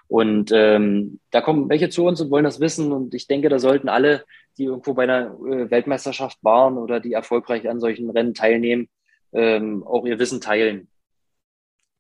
Und 0.07 0.51
ähm, 0.53 1.19
da 1.31 1.41
kommen 1.41 1.69
welche 1.69 1.89
zu 1.89 2.05
uns 2.05 2.21
und 2.21 2.29
wollen 2.29 2.43
das 2.43 2.59
wissen. 2.59 2.91
Und 2.91 3.15
ich 3.15 3.27
denke, 3.27 3.49
da 3.49 3.57
sollten 3.57 3.89
alle, 3.89 4.25
die 4.57 4.65
irgendwo 4.65 4.93
bei 4.93 5.03
einer 5.03 5.33
äh, 5.39 5.71
Weltmeisterschaft 5.71 6.37
waren 6.43 6.77
oder 6.77 6.99
die 6.99 7.13
erfolgreich 7.13 7.67
an 7.67 7.79
solchen 7.79 8.09
Rennen 8.11 8.35
teilnehmen, 8.35 8.89
ähm, 9.31 9.83
auch 9.83 10.05
ihr 10.05 10.19
Wissen 10.19 10.39
teilen. 10.39 10.87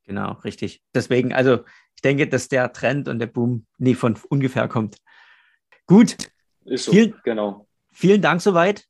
Genau, 0.05 0.33
richtig. 0.43 0.83
Deswegen, 0.93 1.33
also 1.33 1.63
ich 1.95 2.01
denke, 2.03 2.27
dass 2.27 2.49
der 2.49 2.71
Trend 2.73 3.07
und 3.07 3.19
der 3.19 3.27
Boom 3.27 3.65
nie 3.79 3.95
von 3.95 4.17
ungefähr 4.29 4.67
kommt. 4.67 4.97
Gut. 5.87 6.17
Ist 6.65 6.85
so, 6.85 6.91
vielen, 6.91 7.15
genau. 7.23 7.67
Vielen 7.91 8.21
Dank 8.21 8.41
soweit 8.41 8.85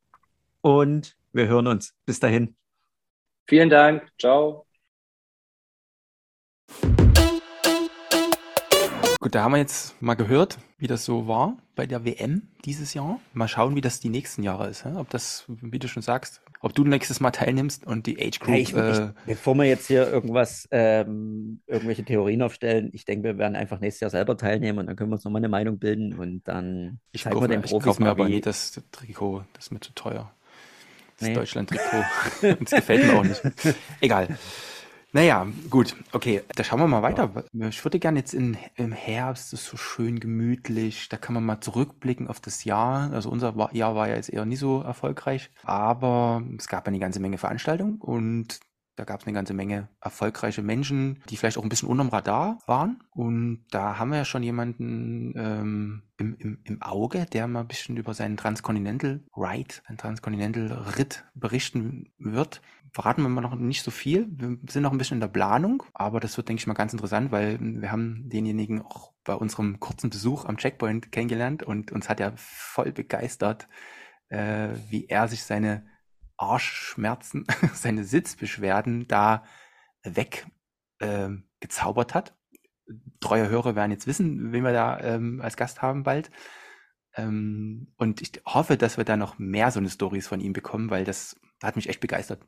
und 0.61 1.15
wir 1.31 1.47
hören 1.47 1.67
uns. 1.67 1.95
Bis 2.05 2.19
dahin. 2.19 2.55
Vielen 3.47 3.69
Dank. 3.69 4.07
Ciao. 4.19 4.65
Gut, 9.19 9.35
da 9.35 9.43
haben 9.43 9.53
wir 9.53 9.59
jetzt 9.59 10.01
mal 10.01 10.15
gehört, 10.15 10.57
wie 10.77 10.87
das 10.87 11.05
so 11.05 11.27
war 11.27 11.57
bei 11.75 11.85
der 11.85 12.03
WM 12.03 12.49
dieses 12.65 12.93
Jahr. 12.93 13.21
Mal 13.33 13.47
schauen, 13.47 13.73
wie 13.75 13.81
das 13.81 14.01
die 14.01 14.09
nächsten 14.09 14.43
Jahre 14.43 14.67
ist. 14.67 14.85
Ob 14.85 15.09
das, 15.09 15.45
wie 15.47 15.79
du 15.79 15.87
schon 15.87 16.03
sagst, 16.03 16.41
ob 16.59 16.73
du 16.73 16.83
nächstes 16.83 17.19
Mal 17.19 17.31
teilnimmst 17.31 17.87
und 17.87 18.05
die 18.05 18.17
Age 18.21 18.39
Group. 18.39 18.53
Hey, 18.53 18.61
ich, 18.61 18.73
äh, 18.73 18.91
ich, 18.91 19.11
bevor 19.25 19.55
wir 19.55 19.65
jetzt 19.65 19.87
hier 19.87 20.09
irgendwas, 20.11 20.67
ähm, 20.71 21.61
irgendwelche 21.67 22.03
Theorien 22.03 22.41
aufstellen, 22.41 22.89
ich 22.93 23.05
denke, 23.05 23.29
wir 23.29 23.37
werden 23.37 23.55
einfach 23.55 23.79
nächstes 23.79 24.01
Jahr 24.01 24.09
selber 24.09 24.35
teilnehmen 24.37 24.79
und 24.79 24.87
dann 24.87 24.95
können 24.95 25.09
wir 25.09 25.15
uns 25.15 25.23
nochmal 25.23 25.39
eine 25.39 25.49
Meinung 25.49 25.79
bilden 25.79 26.19
und 26.19 26.45
dann 26.45 26.99
ich 27.11 27.23
zeigen 27.23 27.39
wir 27.39 27.47
den 27.47 27.61
Profis 27.61 27.77
ich 27.77 27.83
kaufe 27.83 28.03
mir 28.03 28.09
aber 28.09 28.27
nie 28.27 28.41
das 28.41 28.81
Trikot, 28.91 29.43
das 29.53 29.67
ist 29.67 29.71
mir 29.71 29.79
zu 29.79 29.93
teuer. 29.93 30.33
Das 31.23 31.29
nee. 31.29 31.35
Deutschland-Trikot. 31.35 32.03
das 32.59 32.71
gefällt 32.71 33.07
mir 33.07 33.17
auch 33.17 33.23
nicht. 33.23 33.41
Egal. 34.01 34.37
Naja, 35.15 35.45
gut, 35.69 35.95
okay, 36.11 36.41
da 36.55 36.63
schauen 36.63 36.79
wir 36.79 36.87
mal 36.87 37.03
weiter. 37.03 37.45
Ich 37.69 37.85
würde 37.85 37.99
gerne 37.99 38.17
jetzt 38.17 38.33
in, 38.33 38.57
im 38.75 38.91
Herbst, 38.91 39.53
das 39.53 39.61
ist 39.61 39.67
so 39.67 39.77
schön 39.77 40.19
gemütlich, 40.19 41.07
da 41.07 41.17
kann 41.17 41.35
man 41.35 41.45
mal 41.45 41.61
zurückblicken 41.61 42.27
auf 42.27 42.39
das 42.39 42.63
Jahr. 42.63 43.13
Also 43.13 43.29
unser 43.29 43.53
Jahr 43.73 43.95
war 43.95 44.09
ja 44.09 44.15
jetzt 44.15 44.33
eher 44.33 44.43
nie 44.45 44.55
so 44.55 44.81
erfolgreich, 44.81 45.51
aber 45.61 46.41
es 46.57 46.67
gab 46.67 46.87
eine 46.87 46.97
ganze 46.97 47.19
Menge 47.19 47.37
Veranstaltungen 47.37 47.97
und 48.01 48.59
da 48.95 49.05
gab 49.05 49.21
es 49.21 49.27
eine 49.27 49.33
ganze 49.33 49.53
Menge 49.53 49.89
erfolgreiche 50.01 50.61
Menschen, 50.61 51.21
die 51.29 51.37
vielleicht 51.37 51.57
auch 51.57 51.63
ein 51.63 51.69
bisschen 51.69 51.89
unterm 51.89 52.09
Radar 52.09 52.59
waren. 52.67 53.03
Und 53.11 53.65
da 53.71 53.97
haben 53.97 54.11
wir 54.11 54.17
ja 54.17 54.25
schon 54.25 54.43
jemanden 54.43 55.33
ähm, 55.35 56.03
im, 56.17 56.35
im, 56.37 56.59
im 56.63 56.81
Auge, 56.81 57.25
der 57.31 57.47
mal 57.47 57.61
ein 57.61 57.67
bisschen 57.67 57.97
über 57.97 58.13
seinen 58.13 58.37
Transcontinental 58.37 59.21
Ride, 59.35 59.75
seinen 59.87 59.97
Transcontinental 59.97 60.71
Ritt 60.97 61.25
berichten 61.33 62.11
wird. 62.19 62.61
Verraten 62.91 63.23
wir 63.23 63.29
mal 63.29 63.41
noch 63.41 63.55
nicht 63.55 63.81
so 63.81 63.89
viel. 63.89 64.27
Wir 64.29 64.57
sind 64.69 64.83
noch 64.83 64.91
ein 64.91 64.99
bisschen 64.99 65.15
in 65.15 65.21
der 65.21 65.27
Planung, 65.27 65.81
aber 65.95 66.19
das 66.19 66.37
wird, 66.37 66.47
denke 66.47 66.59
ich 66.61 66.67
mal, 66.67 66.73
ganz 66.75 66.93
interessant, 66.93 67.31
weil 67.31 67.57
wir 67.59 67.91
haben 67.91 68.29
denjenigen 68.29 68.83
auch 68.83 69.13
bei 69.23 69.33
unserem 69.33 69.79
kurzen 69.79 70.11
Besuch 70.11 70.45
am 70.45 70.57
Checkpoint 70.57 71.11
kennengelernt 71.11 71.63
und 71.63 71.91
uns 71.91 72.09
hat 72.09 72.19
er 72.19 72.33
voll 72.35 72.91
begeistert, 72.91 73.67
äh, 74.29 74.69
wie 74.89 75.07
er 75.07 75.27
sich 75.27 75.43
seine 75.43 75.85
Arschschmerzen, 76.37 77.45
seine 77.73 78.03
Sitzbeschwerden 78.03 79.07
da 79.07 79.43
weggezaubert 80.03 80.55
ähm, 81.01 81.45
äh, 81.59 82.13
hat. 82.13 82.35
Treue 83.19 83.47
Hörer 83.49 83.75
werden 83.75 83.91
jetzt 83.91 84.07
wissen, 84.07 84.51
wen 84.51 84.63
wir 84.63 84.73
da 84.73 84.99
ähm, 84.99 85.41
als 85.41 85.55
Gast 85.55 85.81
haben 85.81 86.03
bald. 86.03 86.29
Ähm, 87.15 87.93
und 87.97 88.21
ich 88.21 88.41
hoffe, 88.45 88.77
dass 88.77 88.97
wir 88.97 89.05
da 89.05 89.15
noch 89.17 89.37
mehr 89.39 89.71
so 89.71 89.79
eine 89.79 89.89
Stories 89.89 90.27
von 90.27 90.41
ihm 90.41 90.53
bekommen, 90.53 90.89
weil 90.89 91.05
das 91.05 91.39
hat 91.61 91.75
mich 91.75 91.87
echt 91.89 92.01
begeistert. 92.01 92.41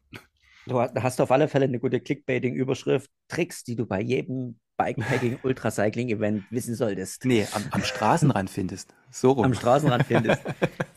Du 0.67 0.81
hast 0.81 1.21
auf 1.21 1.31
alle 1.31 1.47
Fälle 1.47 1.65
eine 1.65 1.79
gute 1.79 1.99
Clickbaiting-Überschrift. 1.99 3.09
Tricks, 3.27 3.63
die 3.63 3.75
du 3.75 3.85
bei 3.85 4.01
jedem 4.01 4.59
Bikepacking 4.77 5.39
Ultracycling 5.43 6.09
Event 6.09 6.43
wissen 6.49 6.75
solltest. 6.75 7.23
Nee, 7.23 7.47
am, 7.53 7.63
am 7.71 7.83
Straßenrand 7.83 8.49
findest. 8.49 8.93
So 9.11 9.31
rum. 9.31 9.45
Am 9.45 9.53
Straßenrand 9.53 10.05
findest. 10.05 10.41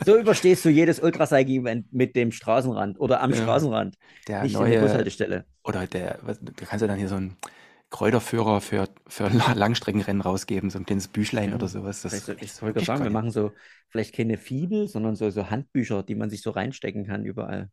So 0.05 0.19
überstehst 0.19 0.64
du 0.64 0.71
jedes 0.71 1.01
Ultracycling 1.01 1.62
Event 1.62 1.93
mit 1.93 2.16
dem 2.16 2.33
Straßenrand 2.33 2.99
oder 2.99 3.21
am 3.21 3.31
ja. 3.31 3.37
Straßenrand. 3.37 3.97
Der 4.27 4.43
nicht 4.43 4.55
neue, 4.55 4.66
in 4.66 4.81
der 4.81 4.81
Bushaltestelle. 4.81 5.45
Oder 5.64 5.87
der, 5.87 6.19
was, 6.23 6.41
da 6.41 6.64
kannst 6.64 6.83
du 6.83 6.87
dann 6.89 6.99
hier 6.99 7.09
so 7.09 7.16
ein 7.16 7.37
Kräuterführer 7.91 8.61
für, 8.61 8.89
für 9.07 9.28
Langstreckenrennen 9.55 10.22
rausgeben, 10.22 10.70
so 10.70 10.78
ein 10.78 10.86
kleines 10.86 11.09
Büchlein 11.09 11.51
ja. 11.51 11.55
oder 11.57 11.68
sowas. 11.68 12.03
Das 12.03 12.28
ich, 12.28 12.43
ich 12.43 12.62
wollte 12.62 12.84
sagen, 12.84 13.05
wir 13.05 13.11
machen 13.11 13.30
so 13.30 13.53
vielleicht 13.89 14.14
keine 14.14 14.36
Fibel, 14.36 14.89
sondern 14.89 15.16
so, 15.16 15.30
so 15.30 15.51
Handbücher, 15.51 16.03
die 16.03 16.14
man 16.14 16.30
sich 16.30 16.43
so 16.43 16.51
reinstecken 16.51 17.07
kann 17.07 17.24
überall. 17.24 17.70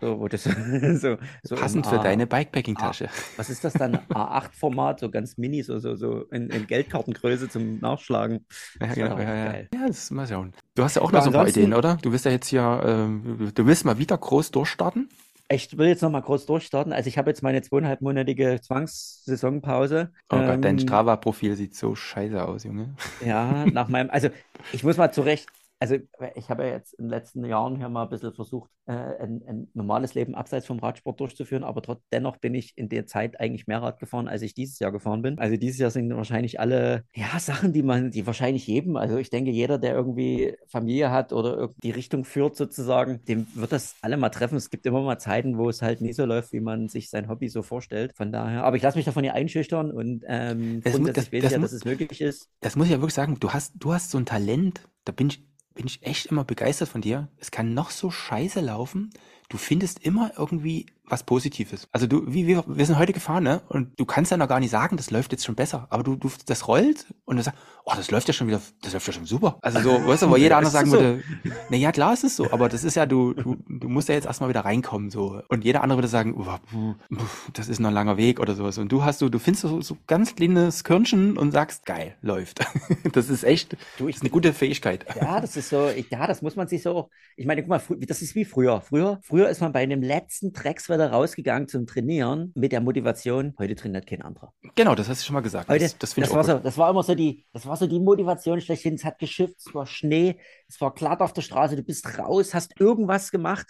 So, 0.00 0.18
wo 0.18 0.28
das, 0.28 0.44
so, 1.00 1.18
so 1.42 1.54
Passend 1.54 1.86
für 1.86 2.00
A, 2.00 2.02
deine 2.02 2.26
Bikepacking-Tasche. 2.26 3.08
Was 3.36 3.50
ist 3.50 3.62
das 3.62 3.74
dann? 3.74 3.96
A8-Format, 4.08 5.00
so 5.00 5.10
ganz 5.10 5.36
mini, 5.36 5.62
so, 5.62 5.78
so, 5.78 5.94
so 5.94 6.22
in, 6.30 6.48
in, 6.50 6.66
Geldkartengröße 6.66 7.48
zum 7.48 7.78
Nachschlagen. 7.78 8.46
Ja, 8.80 8.94
genau. 8.94 9.18
Ja, 9.18 9.34
ja. 9.34 9.52
ja, 9.52 9.86
das 9.86 10.04
ist 10.04 10.10
mal 10.10 10.26
schauen. 10.26 10.52
Du 10.74 10.82
hast 10.82 10.96
ja 10.96 11.02
auch 11.02 11.12
noch 11.12 11.22
so 11.22 11.28
ein 11.28 11.34
paar 11.34 11.46
Ideen, 11.46 11.74
oder? 11.74 11.98
Du 12.02 12.12
willst 12.12 12.24
ja 12.24 12.30
jetzt 12.30 12.48
hier, 12.48 12.62
äh, 12.62 13.52
du 13.52 13.66
willst 13.66 13.84
mal 13.84 13.98
wieder 13.98 14.18
groß 14.18 14.50
durchstarten? 14.50 15.08
Ich 15.52 15.76
will 15.76 15.88
jetzt 15.88 16.02
noch 16.02 16.10
mal 16.10 16.20
kurz 16.20 16.46
durchstarten. 16.46 16.92
Also 16.92 17.08
ich 17.08 17.18
habe 17.18 17.30
jetzt 17.30 17.42
meine 17.42 17.60
zweieinhalbmonatige 17.60 18.60
Zwangssaisonpause. 18.62 20.12
Oh 20.30 20.36
Gott, 20.36 20.48
ähm, 20.48 20.62
dein 20.62 20.78
Strava-Profil 20.78 21.56
sieht 21.56 21.74
so 21.74 21.96
scheiße 21.96 22.40
aus, 22.40 22.62
Junge. 22.62 22.94
Ja, 23.24 23.66
nach 23.66 23.88
meinem, 23.88 24.10
also 24.10 24.28
ich 24.72 24.84
muss 24.84 24.96
mal 24.96 25.12
zurecht, 25.12 25.48
also 25.80 25.96
ich 26.34 26.50
habe 26.50 26.64
ja 26.66 26.74
jetzt 26.74 26.92
in 26.92 27.06
den 27.06 27.10
letzten 27.10 27.42
Jahren 27.42 27.76
hier 27.76 27.88
mal 27.88 28.02
ein 28.02 28.10
bisschen 28.10 28.34
versucht, 28.34 28.70
äh, 28.84 28.92
ein, 28.92 29.42
ein, 29.48 29.68
normales 29.72 30.12
Leben 30.12 30.34
abseits 30.34 30.66
vom 30.66 30.78
Radsport 30.78 31.18
durchzuführen, 31.18 31.64
aber 31.64 31.80
trotz, 31.80 32.02
dennoch 32.12 32.36
bin 32.36 32.54
ich 32.54 32.76
in 32.76 32.90
der 32.90 33.06
Zeit 33.06 33.40
eigentlich 33.40 33.66
mehr 33.66 33.80
Rad 33.80 33.98
gefahren, 33.98 34.28
als 34.28 34.42
ich 34.42 34.52
dieses 34.52 34.78
Jahr 34.78 34.92
gefahren 34.92 35.22
bin. 35.22 35.38
Also 35.38 35.56
dieses 35.56 35.78
Jahr 35.78 35.90
sind 35.90 36.14
wahrscheinlich 36.14 36.60
alle, 36.60 37.04
ja, 37.14 37.26
Sachen, 37.38 37.72
die 37.72 37.82
man, 37.82 38.10
die 38.10 38.26
wahrscheinlich 38.26 38.66
jedem, 38.66 38.96
also 38.96 39.16
ich 39.16 39.30
denke, 39.30 39.50
jeder, 39.50 39.78
der 39.78 39.94
irgendwie 39.94 40.54
Familie 40.66 41.10
hat 41.10 41.32
oder 41.32 41.70
die 41.82 41.92
Richtung 41.92 42.26
führt 42.26 42.56
sozusagen, 42.56 43.24
dem 43.24 43.46
wird 43.54 43.72
das 43.72 43.96
alle 44.02 44.18
mal 44.18 44.28
treffen. 44.28 44.56
Es 44.56 44.68
gibt 44.68 44.84
immer 44.84 45.00
mal 45.00 45.18
Zeiten, 45.18 45.56
wo 45.56 45.70
es 45.70 45.80
halt 45.80 46.02
nie 46.02 46.12
so 46.12 46.26
läuft, 46.26 46.52
wie 46.52 46.60
man 46.60 46.88
sich 46.88 47.08
sein 47.08 47.28
Hobby 47.28 47.48
so 47.48 47.62
vorstellt. 47.62 48.12
Von 48.14 48.32
daher, 48.32 48.64
aber 48.64 48.76
ich 48.76 48.82
lasse 48.82 48.98
mich 48.98 49.06
davon 49.06 49.24
hier 49.24 49.34
einschüchtern 49.34 49.90
und 49.90 50.24
ähm, 50.28 50.82
das 50.82 50.92
grundsätzlich 50.92 51.24
das, 51.24 51.32
weiß 51.32 51.42
das 51.42 51.52
ja, 51.52 51.58
dass 51.58 51.72
es 51.72 51.84
möglich 51.86 52.20
ist. 52.20 52.50
Das 52.60 52.76
muss 52.76 52.88
ich 52.88 52.92
ja 52.92 52.98
wirklich 52.98 53.14
sagen, 53.14 53.38
du 53.40 53.50
hast, 53.50 53.72
du 53.78 53.94
hast 53.94 54.10
so 54.10 54.18
ein 54.18 54.26
Talent, 54.26 54.82
da 55.04 55.12
bin 55.12 55.28
ich 55.28 55.49
bin 55.74 55.86
ich 55.86 56.02
echt 56.02 56.26
immer 56.26 56.44
begeistert 56.44 56.88
von 56.88 57.00
dir. 57.00 57.28
Es 57.38 57.50
kann 57.50 57.74
noch 57.74 57.90
so 57.90 58.10
scheiße 58.10 58.60
laufen. 58.60 59.10
Du 59.48 59.56
findest 59.56 60.00
immer 60.00 60.32
irgendwie 60.36 60.86
was 61.10 61.22
Positives. 61.22 61.88
Also 61.92 62.06
du, 62.06 62.22
wie 62.26 62.46
wir, 62.46 62.64
wir 62.66 62.86
sind 62.86 62.98
heute 62.98 63.12
gefahren, 63.12 63.44
ne? 63.44 63.62
Und 63.68 63.98
du 63.98 64.04
kannst 64.04 64.30
ja 64.30 64.36
noch 64.36 64.48
gar 64.48 64.60
nicht 64.60 64.70
sagen, 64.70 64.96
das 64.96 65.10
läuft 65.10 65.32
jetzt 65.32 65.44
schon 65.44 65.54
besser. 65.54 65.86
Aber 65.90 66.02
du, 66.02 66.16
du, 66.16 66.30
das 66.46 66.68
rollt 66.68 67.06
und 67.24 67.36
du 67.36 67.42
sagst, 67.42 67.58
oh, 67.84 67.92
das 67.96 68.10
läuft 68.10 68.28
ja 68.28 68.34
schon 68.34 68.46
wieder, 68.46 68.60
das 68.82 68.92
läuft 68.92 69.06
ja 69.06 69.12
schon 69.12 69.26
super. 69.26 69.58
Also 69.62 69.80
so, 69.80 69.90
weißt 70.06 70.22
du, 70.22 70.30
wo 70.30 70.36
jeder 70.36 70.56
andere 70.56 70.72
sagen 70.72 70.90
so? 70.90 70.98
würde, 70.98 71.22
na 71.68 71.76
ja, 71.76 71.92
klar 71.92 72.12
ist 72.12 72.24
es 72.24 72.36
so, 72.36 72.50
aber 72.50 72.68
das 72.68 72.84
ist 72.84 72.94
ja, 72.96 73.06
du, 73.06 73.34
du, 73.34 73.56
du 73.68 73.88
musst 73.88 74.08
ja 74.08 74.14
jetzt 74.14 74.26
erstmal 74.26 74.48
wieder 74.48 74.64
reinkommen, 74.64 75.10
so. 75.10 75.42
Und 75.48 75.64
jeder 75.64 75.82
andere 75.82 75.98
würde 75.98 76.08
sagen, 76.08 76.34
oh, 76.36 76.94
das 77.52 77.68
ist 77.68 77.80
noch 77.80 77.90
ein 77.90 77.94
langer 77.94 78.16
Weg 78.16 78.40
oder 78.40 78.54
sowas. 78.54 78.78
Und 78.78 78.90
du 78.92 79.04
hast 79.04 79.18
so, 79.18 79.28
du 79.28 79.38
findest 79.38 79.62
so, 79.62 79.80
so 79.80 79.96
ganz 80.06 80.34
kleines 80.34 80.84
Körnchen 80.84 81.36
und 81.36 81.52
sagst, 81.52 81.86
geil, 81.86 82.16
läuft. 82.22 82.60
Das 83.12 83.28
ist 83.28 83.44
echt, 83.44 83.76
du, 83.98 84.08
ich, 84.08 84.16
ist 84.16 84.22
eine 84.22 84.30
gute 84.30 84.52
Fähigkeit. 84.52 85.04
Ja, 85.20 85.40
das 85.40 85.56
ist 85.56 85.70
so, 85.70 85.88
ja, 86.10 86.26
das 86.26 86.42
muss 86.42 86.54
man 86.54 86.68
sich 86.68 86.82
so, 86.82 87.08
ich 87.36 87.46
meine, 87.46 87.62
guck 87.62 87.70
mal, 87.70 87.82
das 88.00 88.22
ist 88.22 88.34
wie 88.34 88.44
früher. 88.44 88.80
Früher, 88.80 89.18
früher 89.22 89.48
ist 89.48 89.60
man 89.60 89.72
bei 89.72 89.80
einem 89.80 90.02
letzten 90.02 90.52
Dreckswetter 90.52 90.99
rausgegangen 91.08 91.68
zum 91.68 91.86
Trainieren 91.86 92.52
mit 92.54 92.72
der 92.72 92.80
Motivation, 92.80 93.54
heute 93.58 93.74
trainiert 93.74 94.06
kein 94.06 94.22
anderer. 94.22 94.52
Genau, 94.74 94.94
das 94.94 95.08
hast 95.08 95.22
du 95.22 95.26
schon 95.26 95.34
mal 95.34 95.40
gesagt. 95.40 95.68
Heute, 95.68 95.84
das, 95.84 95.98
das, 95.98 96.14
das 96.14 96.34
war 96.34 96.44
so, 96.44 96.58
das 96.58 96.76
war 96.76 96.90
immer 96.90 97.02
so 97.02 97.14
die, 97.14 97.46
das 97.52 97.66
war 97.66 97.76
so 97.76 97.86
die 97.86 98.00
Motivation 98.00 98.60
schlechthin. 98.60 98.94
Es 98.94 99.04
hat 99.04 99.18
geschifft, 99.18 99.56
es 99.58 99.74
war 99.74 99.86
Schnee, 99.86 100.38
es 100.68 100.80
war 100.80 100.92
glatt 100.94 101.20
auf 101.20 101.32
der 101.32 101.42
Straße, 101.42 101.76
du 101.76 101.82
bist 101.82 102.18
raus, 102.18 102.54
hast 102.54 102.80
irgendwas 102.80 103.30
gemacht, 103.30 103.66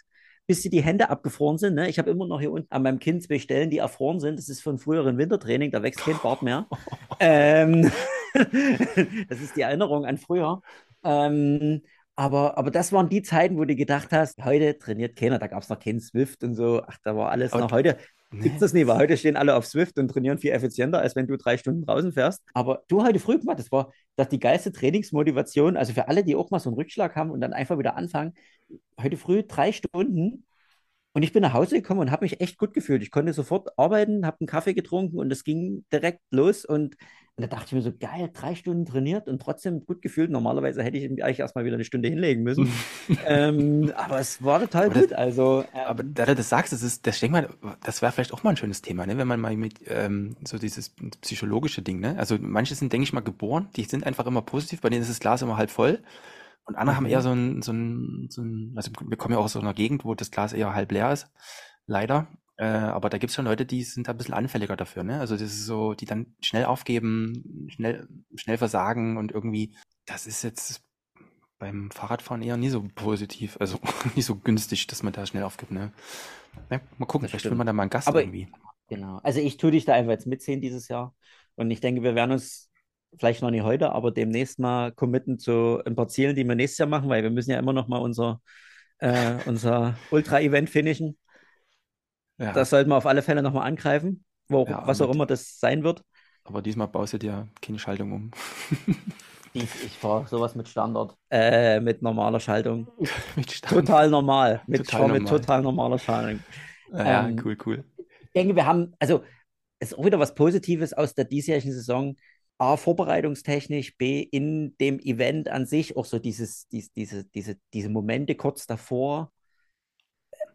bis 0.47 0.63
dir 0.63 0.71
die 0.71 0.83
Hände 0.83 1.11
abgefroren 1.11 1.59
sind. 1.59 1.75
Ne? 1.75 1.89
Ich 1.89 1.99
habe 1.99 2.11
immer 2.11 2.27
noch 2.27 2.41
hier 2.41 2.51
unten 2.51 2.73
an 2.73 2.83
meinem 2.83 2.99
Kind 2.99 3.23
zwei 3.23 3.39
Stellen, 3.39 3.71
die 3.71 3.79
erfroren 3.79 4.19
sind. 4.19 4.39
Das 4.39 4.49
ist 4.49 4.63
von 4.63 4.79
früheren 4.79 5.17
Wintertraining, 5.17 5.71
da 5.71 5.83
wächst 5.83 6.01
kein 6.01 6.19
Bart 6.23 6.43
mehr. 6.43 6.67
ähm, 7.21 7.91
das 8.35 9.41
ist 9.41 9.57
die 9.57 9.61
Erinnerung 9.61 10.07
an 10.07 10.19
früher. 10.19 10.63
Ähm, 11.05 11.83
aber, 12.21 12.59
aber 12.59 12.71
das 12.71 12.93
waren 12.93 13.09
die 13.09 13.23
Zeiten, 13.23 13.57
wo 13.57 13.65
du 13.65 13.75
gedacht 13.75 14.09
hast, 14.13 14.45
heute 14.45 14.77
trainiert 14.77 15.17
keiner, 15.17 15.39
da 15.39 15.47
gab 15.47 15.63
es 15.63 15.71
noch 15.71 15.79
keinen 15.79 16.01
Swift 16.01 16.45
und 16.45 16.55
so. 16.55 16.83
Ach, 16.87 16.99
da 17.03 17.17
war 17.17 17.31
alles 17.31 17.55
und, 17.55 17.61
noch 17.61 17.73
heute. 17.73 17.97
Nee. 18.31 18.43
Gibt 18.43 18.57
es 18.57 18.61
das 18.61 18.73
nicht, 18.75 18.87
weil 18.87 18.99
heute 18.99 19.17
stehen 19.17 19.39
alle 19.39 19.55
auf 19.55 19.65
Swift 19.65 19.99
und 19.99 20.09
trainieren 20.09 20.37
viel 20.37 20.51
effizienter, 20.51 21.01
als 21.01 21.17
wenn 21.17 21.27
du 21.27 21.39
drei 21.39 21.57
Stunden 21.57 21.87
draußen 21.87 22.13
fährst. 22.13 22.43
Aber 22.53 22.83
du 22.89 23.03
heute 23.03 23.21
früh 23.21 23.39
gemacht, 23.39 23.59
das 23.59 23.73
war 23.73 23.91
das 24.17 24.29
die 24.29 24.39
geilste 24.39 24.71
Trainingsmotivation. 24.71 25.79
Also 25.79 25.95
für 25.95 26.09
alle, 26.09 26.23
die 26.23 26.37
auch 26.37 26.51
mal 26.51 26.61
so 26.61 26.69
einen 26.69 26.77
Rückschlag 26.77 27.17
haben 27.17 27.31
und 27.31 27.41
dann 27.41 27.55
einfach 27.55 27.79
wieder 27.79 27.97
anfangen, 27.97 28.35
heute 29.01 29.17
früh 29.17 29.43
drei 29.43 29.73
Stunden 29.73 30.45
und 31.13 31.23
ich 31.23 31.33
bin 31.33 31.43
nach 31.43 31.55
Hause 31.55 31.77
gekommen 31.77 32.01
und 32.01 32.11
habe 32.11 32.25
mich 32.25 32.41
echt 32.41 32.57
gut 32.57 32.73
gefühlt. 32.73 33.03
Ich 33.03 33.11
konnte 33.11 33.33
sofort 33.33 33.71
arbeiten, 33.79 34.27
habe 34.27 34.37
einen 34.41 34.47
Kaffee 34.47 34.75
getrunken 34.75 35.19
und 35.19 35.33
es 35.33 35.43
ging 35.43 35.85
direkt 35.91 36.21
los. 36.31 36.67
Und, 36.67 36.97
und, 37.41 37.51
da 37.51 37.57
dachte 37.57 37.67
ich 37.69 37.73
mir 37.73 37.83
so, 37.83 37.93
geil, 37.93 38.31
drei 38.33 38.55
Stunden 38.55 38.85
trainiert 38.85 39.29
und 39.29 39.41
trotzdem 39.41 39.85
gut 39.87 40.03
gefühlt. 40.03 40.31
Normalerweise 40.31 40.83
hätte 40.83 40.99
ich 40.99 41.05
eigentlich 41.05 41.41
erstmal 41.41 41.65
wieder 41.65 41.75
eine 41.75 41.85
Stunde 41.85 42.09
hinlegen 42.09 42.43
müssen. 42.43 42.71
ähm, 43.27 43.93
aber 43.97 44.21
es 44.21 44.43
war 44.45 44.61
total 44.61 44.87
aber 44.87 45.01
gut. 45.01 45.11
Das, 45.13 45.19
also, 45.19 45.65
ähm, 45.75 45.81
aber 45.87 46.03
da 46.03 46.27
du 46.27 46.35
das 46.35 46.49
sagst, 46.49 46.73
das 46.73 46.83
ist, 46.83 47.07
das 47.07 47.21
denke 47.21 47.33
mal, 47.33 47.77
das 47.85 48.03
wäre 48.03 48.13
vielleicht 48.13 48.33
auch 48.33 48.43
mal 48.43 48.51
ein 48.51 48.57
schönes 48.57 48.83
Thema, 48.83 49.07
ne? 49.07 49.17
wenn 49.17 49.29
man 49.29 49.41
mal 49.41 49.57
mit 49.57 49.81
ähm, 49.87 50.37
so 50.45 50.59
dieses 50.59 50.95
psychologische 51.23 51.83
Ding, 51.83 52.01
ne? 52.01 52.19
Also 52.19 52.37
manche 52.41 52.75
sind, 52.75 52.93
denke 52.93 53.05
ich 53.05 53.13
mal, 53.13 53.21
geboren, 53.21 53.69
die 53.77 53.85
sind 53.85 54.05
einfach 54.05 54.27
immer 54.27 54.43
positiv, 54.43 54.81
bei 54.81 54.91
denen 54.91 55.03
ist 55.03 55.11
das 55.11 55.21
Glas 55.21 55.43
immer 55.43 55.57
halb 55.57 55.71
voll. 55.71 56.01
Und 56.65 56.77
andere 56.77 56.95
mhm. 56.95 56.97
haben 56.99 57.07
eher 57.07 57.23
so 57.23 57.33
ein, 57.33 57.63
so 57.63 57.73
ein, 57.73 58.29
so 58.31 58.43
ein, 58.43 58.75
also 58.77 58.91
wir 59.07 59.17
kommen 59.17 59.33
ja 59.33 59.41
auch 59.41 59.45
aus 59.45 59.55
so 59.55 59.61
einer 59.61 59.75
Gegend, 59.75 60.05
wo 60.05 60.15
das 60.15 60.31
Glas 60.31 60.53
eher 60.53 60.75
halb 60.75 60.93
leer 60.93 61.13
ist, 61.13 61.29
leider. 61.87 62.29
Äh, 62.61 62.67
aber 62.67 63.09
da 63.09 63.17
gibt 63.17 63.31
es 63.31 63.37
schon 63.37 63.47
Leute, 63.47 63.65
die 63.65 63.83
sind 63.83 64.07
da 64.07 64.13
ein 64.13 64.19
bisschen 64.19 64.35
anfälliger 64.35 64.77
dafür, 64.77 65.03
ne? 65.03 65.19
Also 65.19 65.35
das 65.35 65.45
ist 65.45 65.65
so, 65.65 65.95
die 65.95 66.05
dann 66.05 66.35
schnell 66.43 66.67
aufgeben, 66.67 67.69
schnell, 67.71 68.07
schnell 68.35 68.59
versagen 68.59 69.17
und 69.17 69.33
irgendwie, 69.33 69.75
das 70.05 70.27
ist 70.27 70.43
jetzt 70.43 70.83
beim 71.59 71.91
Fahrradfahren 71.91 72.43
eher 72.43 72.59
nie 72.59 72.69
so 72.69 72.87
positiv, 72.95 73.57
also 73.61 73.79
nicht 74.15 74.27
so 74.27 74.37
günstig, 74.37 74.87
dass 74.89 75.03
man 75.03 75.15
da 75.15 75.25
schnell 75.25 75.43
aufgibt, 75.45 75.71
ne? 75.71 75.91
Ja, 76.71 76.83
mal 76.99 77.07
gucken, 77.07 77.31
vielleicht 77.31 77.45
findet 77.45 77.57
man 77.57 77.67
da 77.67 77.73
mal 77.73 77.85
einen 77.85 77.91
Gast 77.91 78.09
aber, 78.09 78.21
irgendwie. 78.21 78.49
Genau. 78.89 79.21
Also 79.23 79.41
ich 79.41 79.57
tue 79.57 79.71
dich 79.71 79.87
da 79.87 79.95
einfach 79.95 80.13
jetzt 80.13 80.27
mitsehen 80.27 80.61
dieses 80.61 80.89
Jahr. 80.89 81.15
Und 81.57 81.71
ich 81.71 81.81
denke, 81.81 82.03
wir 82.03 82.15
werden 82.15 82.33
uns 82.33 82.71
vielleicht 83.19 83.41
noch 83.41 83.51
nicht 83.51 83.63
heute, 83.63 83.93
aber 83.93 84.11
demnächst 84.11 84.59
mal 84.59 84.93
committen 84.93 85.39
zu 85.39 85.83
ein 85.87 85.97
paar 85.97 86.09
Zielen, 86.09 86.37
die 86.37 86.45
wir 86.45 86.55
nächstes 86.57 86.77
Jahr 86.77 86.89
machen, 86.89 87.09
weil 87.09 87.23
wir 87.23 87.31
müssen 87.31 87.53
ja 87.53 87.59
immer 87.59 87.73
noch 87.73 87.89
mal 87.89 88.03
unser, 88.03 88.43
äh, 88.99 89.37
unser 89.47 89.97
Ultra-Event 90.11 90.69
finishen. 90.69 91.17
Ja. 92.41 92.53
Das 92.53 92.71
sollten 92.71 92.89
wir 92.89 92.97
auf 92.97 93.07
alle 93.07 93.21
Fälle 93.21 93.43
nochmal 93.43 93.67
angreifen, 93.67 94.25
wo, 94.49 94.65
ja, 94.67 94.87
was 94.87 95.03
auch 95.03 95.13
immer 95.13 95.27
das 95.27 95.61
sein 95.61 95.85
wird. 95.85 96.03
Aber 96.45 96.63
diesmal 96.63 96.89
baust 96.89 97.13
du 97.13 97.19
dir 97.19 97.49
keine 97.61 97.79
Schaltung 97.79 98.13
um. 98.13 98.31
ich, 99.53 99.69
ich 99.85 99.99
fahre 99.99 100.27
sowas 100.27 100.55
mit 100.55 100.67
Standard, 100.67 101.15
äh, 101.31 101.81
mit 101.81 102.01
normaler 102.01 102.41
Schaltung. 102.41 102.89
mit 103.37 103.53
Standard. 103.53 103.87
Total 103.87 104.09
normal. 104.09 104.63
Mit, 104.67 104.87
total 104.87 105.01
normal. 105.01 105.21
mit 105.21 105.29
total 105.29 105.63
normaler 105.63 105.99
Schaltung. 105.99 106.41
Ja, 106.93 107.29
ähm, 107.29 107.41
cool, 107.45 107.59
cool. 107.67 107.85
Ich 107.99 108.33
denke, 108.35 108.57
wir 108.57 108.65
haben, 108.65 108.95
also 108.99 109.23
es 109.79 109.93
ist 109.93 109.99
auch 109.99 110.05
wieder 110.05 110.19
was 110.19 110.35
Positives 110.35 110.95
aus 110.95 111.15
der 111.15 111.27
diesjährigen 111.27 111.73
Saison. 111.73 112.17
A, 112.57 112.77
vorbereitungstechnisch, 112.77 113.97
B, 113.99 114.23
in 114.23 114.77
dem 114.79 114.99
Event 114.99 115.49
an 115.49 115.67
sich, 115.67 115.97
auch 115.97 116.05
so 116.07 116.19
dieses, 116.19 116.69
dies, 116.69 116.93
diese, 116.93 117.25
diese, 117.25 117.57
diese 117.73 117.91
Momente 117.91 118.35
kurz 118.35 118.67
davor, 118.67 119.31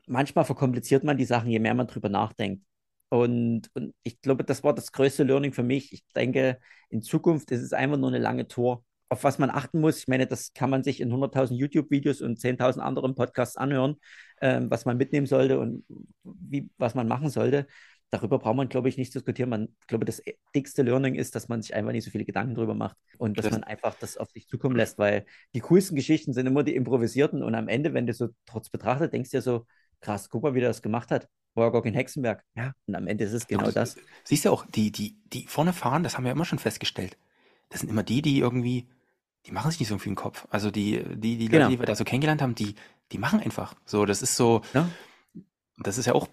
manchmal 0.08 0.46
verkompliziert 0.46 1.04
man 1.04 1.18
die 1.18 1.26
Sachen, 1.26 1.50
je 1.50 1.60
mehr 1.60 1.74
man 1.74 1.88
drüber 1.88 2.10
nachdenkt. 2.10 2.64
Und, 3.10 3.70
und 3.74 3.94
ich 4.04 4.22
glaube, 4.22 4.44
das 4.44 4.64
war 4.64 4.74
das 4.74 4.92
größte 4.92 5.24
Learning 5.24 5.54
für 5.54 5.64
mich. 5.64 5.94
Ich 5.94 6.04
denke, 6.16 6.60
in 6.90 7.02
Zukunft 7.02 7.52
ist 7.52 7.62
es 7.62 7.74
einfach 7.74 7.98
nur 7.98 8.10
eine 8.10 8.20
lange 8.20 8.48
Tour. 8.48 8.84
Auf 9.10 9.24
was 9.24 9.38
man 9.38 9.52
achten 9.52 9.80
muss, 9.80 10.00
ich 10.00 10.08
meine, 10.08 10.26
das 10.26 10.54
kann 10.54 10.70
man 10.70 10.84
sich 10.84 11.00
in 11.00 11.12
100.000 11.14 11.56
YouTube-Videos 11.56 12.22
und 12.22 12.40
10.000 12.40 12.82
anderen 12.82 13.14
Podcasts 13.14 13.56
anhören, 13.56 13.98
äh, 14.38 14.62
was 14.64 14.86
man 14.86 14.98
mitnehmen 14.98 15.28
sollte 15.28 15.60
und 15.60 15.86
wie, 16.24 16.70
was 16.78 16.96
man 16.96 17.08
machen 17.08 17.30
sollte. 17.30 17.68
Darüber 18.10 18.40
braucht 18.40 18.56
man, 18.56 18.70
glaube 18.70 18.90
ich, 18.90 18.98
nicht 18.98 19.14
diskutieren. 19.14 19.50
Man, 19.50 19.70
ich 19.82 19.88
glaube, 19.88 20.06
das 20.06 20.22
dickste 20.56 20.84
Learning 20.84 21.16
ist, 21.16 21.36
dass 21.36 21.48
man 21.48 21.62
sich 21.62 21.76
einfach 21.76 21.92
nicht 21.92 22.06
so 22.06 22.12
viele 22.12 22.26
Gedanken 22.26 22.56
drüber 22.56 22.74
macht 22.74 22.98
und 23.18 23.38
dass 23.38 23.46
das 23.46 23.52
man 23.54 23.64
einfach 23.64 23.96
das 23.96 24.18
auf 24.18 24.30
sich 24.32 24.48
zukommen 24.48 24.76
lässt, 24.76 24.98
weil 24.98 25.26
die 25.54 25.60
coolsten 25.60 25.96
Geschichten 25.96 26.34
sind 26.34 26.48
immer 26.48 26.64
die 26.64 26.76
improvisierten 26.76 27.44
und 27.44 27.56
am 27.56 27.68
Ende, 27.68 27.94
wenn 27.94 28.08
du 28.08 28.14
so 28.14 28.30
trotz 28.46 28.70
betrachtet, 28.70 29.14
denkst 29.14 29.32
du 29.32 29.38
dir 29.38 29.42
so, 29.42 29.66
krass, 30.02 30.30
guck 30.30 30.44
mal, 30.44 30.54
wie 30.54 30.60
der 30.60 30.70
das 30.70 30.82
gemacht 30.82 31.12
hat. 31.12 31.28
Borgog 31.54 31.86
in 31.86 31.94
Hexenberg. 31.94 32.44
Ja, 32.56 32.74
und 32.86 32.96
am 32.96 33.08
Ende 33.08 33.24
ist 33.24 33.34
es 33.34 33.48
genau 33.48 33.66
ja, 33.66 33.72
das. 33.72 33.96
Siehst 34.24 34.46
du 34.46 34.52
auch, 34.52 34.66
die, 34.68 34.92
die, 34.92 35.18
die 35.32 35.48
vorne 35.48 35.74
fahren, 35.74 36.04
das 36.04 36.18
haben 36.18 36.26
wir 36.26 36.30
ja 36.30 36.36
immer 36.36 36.46
schon 36.46 36.60
festgestellt. 36.60 37.18
Das 37.70 37.80
sind 37.80 37.90
immer 37.90 38.04
die, 38.04 38.22
die 38.22 38.40
irgendwie, 38.40 38.88
die 39.46 39.52
machen 39.52 39.72
sich 39.72 39.80
nicht 39.80 39.90
so 39.90 39.98
viel 39.98 40.12
im 40.12 40.16
Kopf. 40.16 40.48
Also 40.50 40.70
die, 40.70 41.04
die, 41.16 41.38
die 41.38 41.48
Leute, 41.48 41.58
genau. 41.58 41.70
die 41.70 41.80
wir 41.80 41.86
da 41.86 41.96
so 41.96 42.04
kennengelernt 42.04 42.42
haben, 42.42 42.56
die, 42.56 42.76
die 43.12 43.18
machen 43.18 43.40
einfach. 43.40 43.74
So, 43.86 44.06
das 44.06 44.22
ist 44.22 44.36
so, 44.36 44.62
ja. 44.74 44.90
das 45.78 45.98
ist 45.98 46.06
ja 46.06 46.14
auch, 46.14 46.28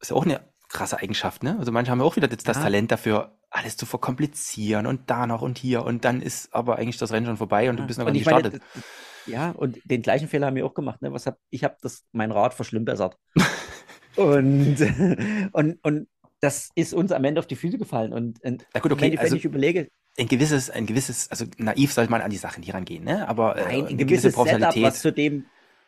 ist 0.00 0.10
ja 0.10 0.16
auch 0.16 0.24
eine 0.24 0.40
krasse 0.68 0.98
Eigenschaft, 0.98 1.44
ne? 1.44 1.56
Also 1.58 1.70
manche 1.70 1.92
haben 1.92 2.00
ja 2.00 2.04
auch 2.04 2.16
wieder 2.16 2.28
das 2.28 2.44
ja. 2.44 2.52
Talent 2.52 2.90
dafür, 2.90 3.38
alles 3.56 3.76
zu 3.76 3.86
verkomplizieren 3.86 4.86
und 4.86 5.10
da 5.10 5.26
noch 5.26 5.42
und 5.42 5.58
hier 5.58 5.84
und 5.84 6.04
dann 6.04 6.22
ist 6.22 6.54
aber 6.54 6.76
eigentlich 6.76 6.98
das 6.98 7.12
Rennen 7.12 7.26
schon 7.26 7.36
vorbei 7.36 7.70
und 7.70 7.76
ja. 7.76 7.82
du 7.82 7.86
bist 7.86 7.98
noch 7.98 8.10
nicht 8.10 8.24
gestartet. 8.24 8.62
Ja, 9.26 9.50
und 9.50 9.78
den 9.84 10.02
gleichen 10.02 10.28
Fehler 10.28 10.46
haben 10.46 10.56
wir 10.56 10.64
auch 10.64 10.74
gemacht. 10.74 11.02
Ne? 11.02 11.12
Was 11.12 11.26
hab, 11.26 11.38
ich 11.50 11.64
habe 11.64 11.76
mein 12.12 12.30
Rad 12.30 12.54
verschlimmbessert. 12.54 13.18
und, 14.16 14.76
und, 15.52 15.78
und 15.82 16.08
das 16.40 16.70
ist 16.74 16.94
uns 16.94 17.12
am 17.12 17.24
Ende 17.24 17.40
auf 17.40 17.46
die 17.46 17.56
Füße 17.56 17.78
gefallen. 17.78 18.12
Und, 18.12 18.42
und 18.44 18.66
Na 18.72 18.80
gut, 18.80 18.92
okay, 18.92 19.12
wenn, 19.12 19.18
also, 19.18 19.36
ich 19.36 19.44
überlege. 19.44 19.88
Ein 20.18 20.28
gewisses, 20.28 20.70
ein 20.70 20.86
gewisses, 20.86 21.30
also 21.30 21.44
naiv 21.58 21.92
sollte 21.92 22.10
man 22.10 22.22
an 22.22 22.30
die 22.30 22.36
Sachen 22.36 22.62
hier 22.62 22.74
rangehen, 22.74 23.04
ne? 23.04 23.28
Aber 23.28 23.56
äh, 23.56 23.62
Nein, 23.62 23.80
ein 23.80 23.86
eine 23.88 23.96
gewisse 23.96 24.30
Setup, 24.30 24.76
was 24.82 25.00
zu 25.00 25.12
dem, 25.12 25.46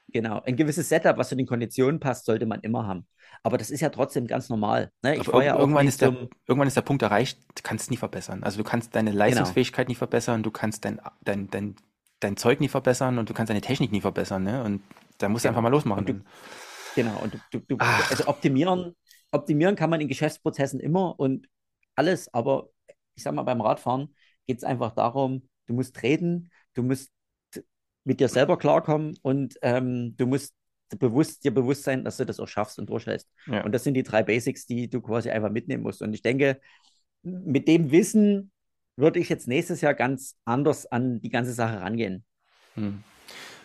genau, 0.08 0.40
ein 0.42 0.56
gewisses 0.56 0.88
Setup, 0.88 1.16
was 1.16 1.28
zu 1.28 1.36
den 1.36 1.46
Konditionen 1.46 2.00
passt, 2.00 2.26
sollte 2.26 2.46
man 2.46 2.60
immer 2.60 2.86
haben. 2.86 3.06
Aber 3.42 3.58
das 3.58 3.70
ist 3.70 3.80
ja 3.80 3.90
trotzdem 3.90 4.26
ganz 4.26 4.48
normal. 4.48 4.90
Ne? 5.02 5.16
Ich 5.16 5.26
ja 5.26 5.56
irgendwann, 5.56 5.86
ist 5.86 6.00
der, 6.00 6.28
irgendwann 6.46 6.68
ist 6.68 6.76
der 6.76 6.82
Punkt 6.82 7.02
erreicht, 7.02 7.38
du 7.54 7.62
kannst 7.62 7.84
es 7.84 7.90
nie 7.90 7.96
verbessern. 7.96 8.42
Also 8.42 8.58
du 8.58 8.64
kannst 8.64 8.94
deine 8.94 9.10
genau. 9.10 9.24
Leistungsfähigkeit 9.24 9.86
genau. 9.86 9.90
nicht 9.90 9.98
verbessern, 9.98 10.42
du 10.42 10.50
kannst 10.50 10.84
dein, 10.84 11.00
dein, 11.24 11.48
dein 11.50 11.76
dein 12.20 12.36
Zeug 12.36 12.60
nie 12.60 12.68
verbessern 12.68 13.18
und 13.18 13.28
du 13.30 13.34
kannst 13.34 13.50
deine 13.50 13.60
Technik 13.60 13.92
nie 13.92 14.00
verbessern, 14.00 14.42
ne? 14.42 14.64
Und 14.64 14.82
da 15.18 15.28
musst 15.28 15.44
du 15.44 15.48
genau. 15.48 15.58
einfach 15.58 15.62
mal 15.62 15.76
losmachen. 15.76 16.06
Und 16.06 16.08
du, 16.08 16.24
genau, 16.94 17.18
und 17.20 17.38
du, 17.50 17.60
du, 17.60 17.76
also 17.78 18.26
optimieren, 18.26 18.96
optimieren 19.30 19.76
kann 19.76 19.90
man 19.90 20.00
in 20.00 20.08
Geschäftsprozessen 20.08 20.80
immer 20.80 21.18
und 21.18 21.48
alles, 21.94 22.32
aber 22.32 22.70
ich 23.14 23.22
sag 23.22 23.34
mal, 23.34 23.42
beim 23.42 23.60
Radfahren 23.60 24.14
geht 24.46 24.58
es 24.58 24.64
einfach 24.64 24.92
darum, 24.92 25.48
du 25.66 25.74
musst 25.74 25.96
treten, 25.96 26.50
du 26.74 26.82
musst 26.82 27.10
mit 28.08 28.20
dir 28.20 28.28
selber 28.28 28.56
klarkommen 28.56 29.18
und 29.20 29.58
ähm, 29.60 30.16
du 30.16 30.26
musst 30.26 30.54
bewusst, 30.98 31.44
dir 31.44 31.52
bewusst 31.52 31.84
sein, 31.84 32.06
dass 32.06 32.16
du 32.16 32.24
das 32.24 32.40
auch 32.40 32.48
schaffst 32.48 32.78
und 32.78 32.88
durchlässt. 32.88 33.28
Ja. 33.46 33.62
Und 33.64 33.72
das 33.72 33.84
sind 33.84 33.92
die 33.92 34.02
drei 34.02 34.22
Basics, 34.22 34.64
die 34.64 34.88
du 34.88 35.02
quasi 35.02 35.28
einfach 35.28 35.50
mitnehmen 35.50 35.82
musst. 35.82 36.00
Und 36.00 36.14
ich 36.14 36.22
denke, 36.22 36.58
mit 37.22 37.68
dem 37.68 37.90
Wissen 37.90 38.50
würde 38.96 39.20
ich 39.20 39.28
jetzt 39.28 39.46
nächstes 39.46 39.82
Jahr 39.82 39.92
ganz 39.92 40.36
anders 40.46 40.86
an 40.86 41.20
die 41.20 41.28
ganze 41.28 41.52
Sache 41.52 41.82
rangehen. 41.82 42.24
Hm. 42.76 43.04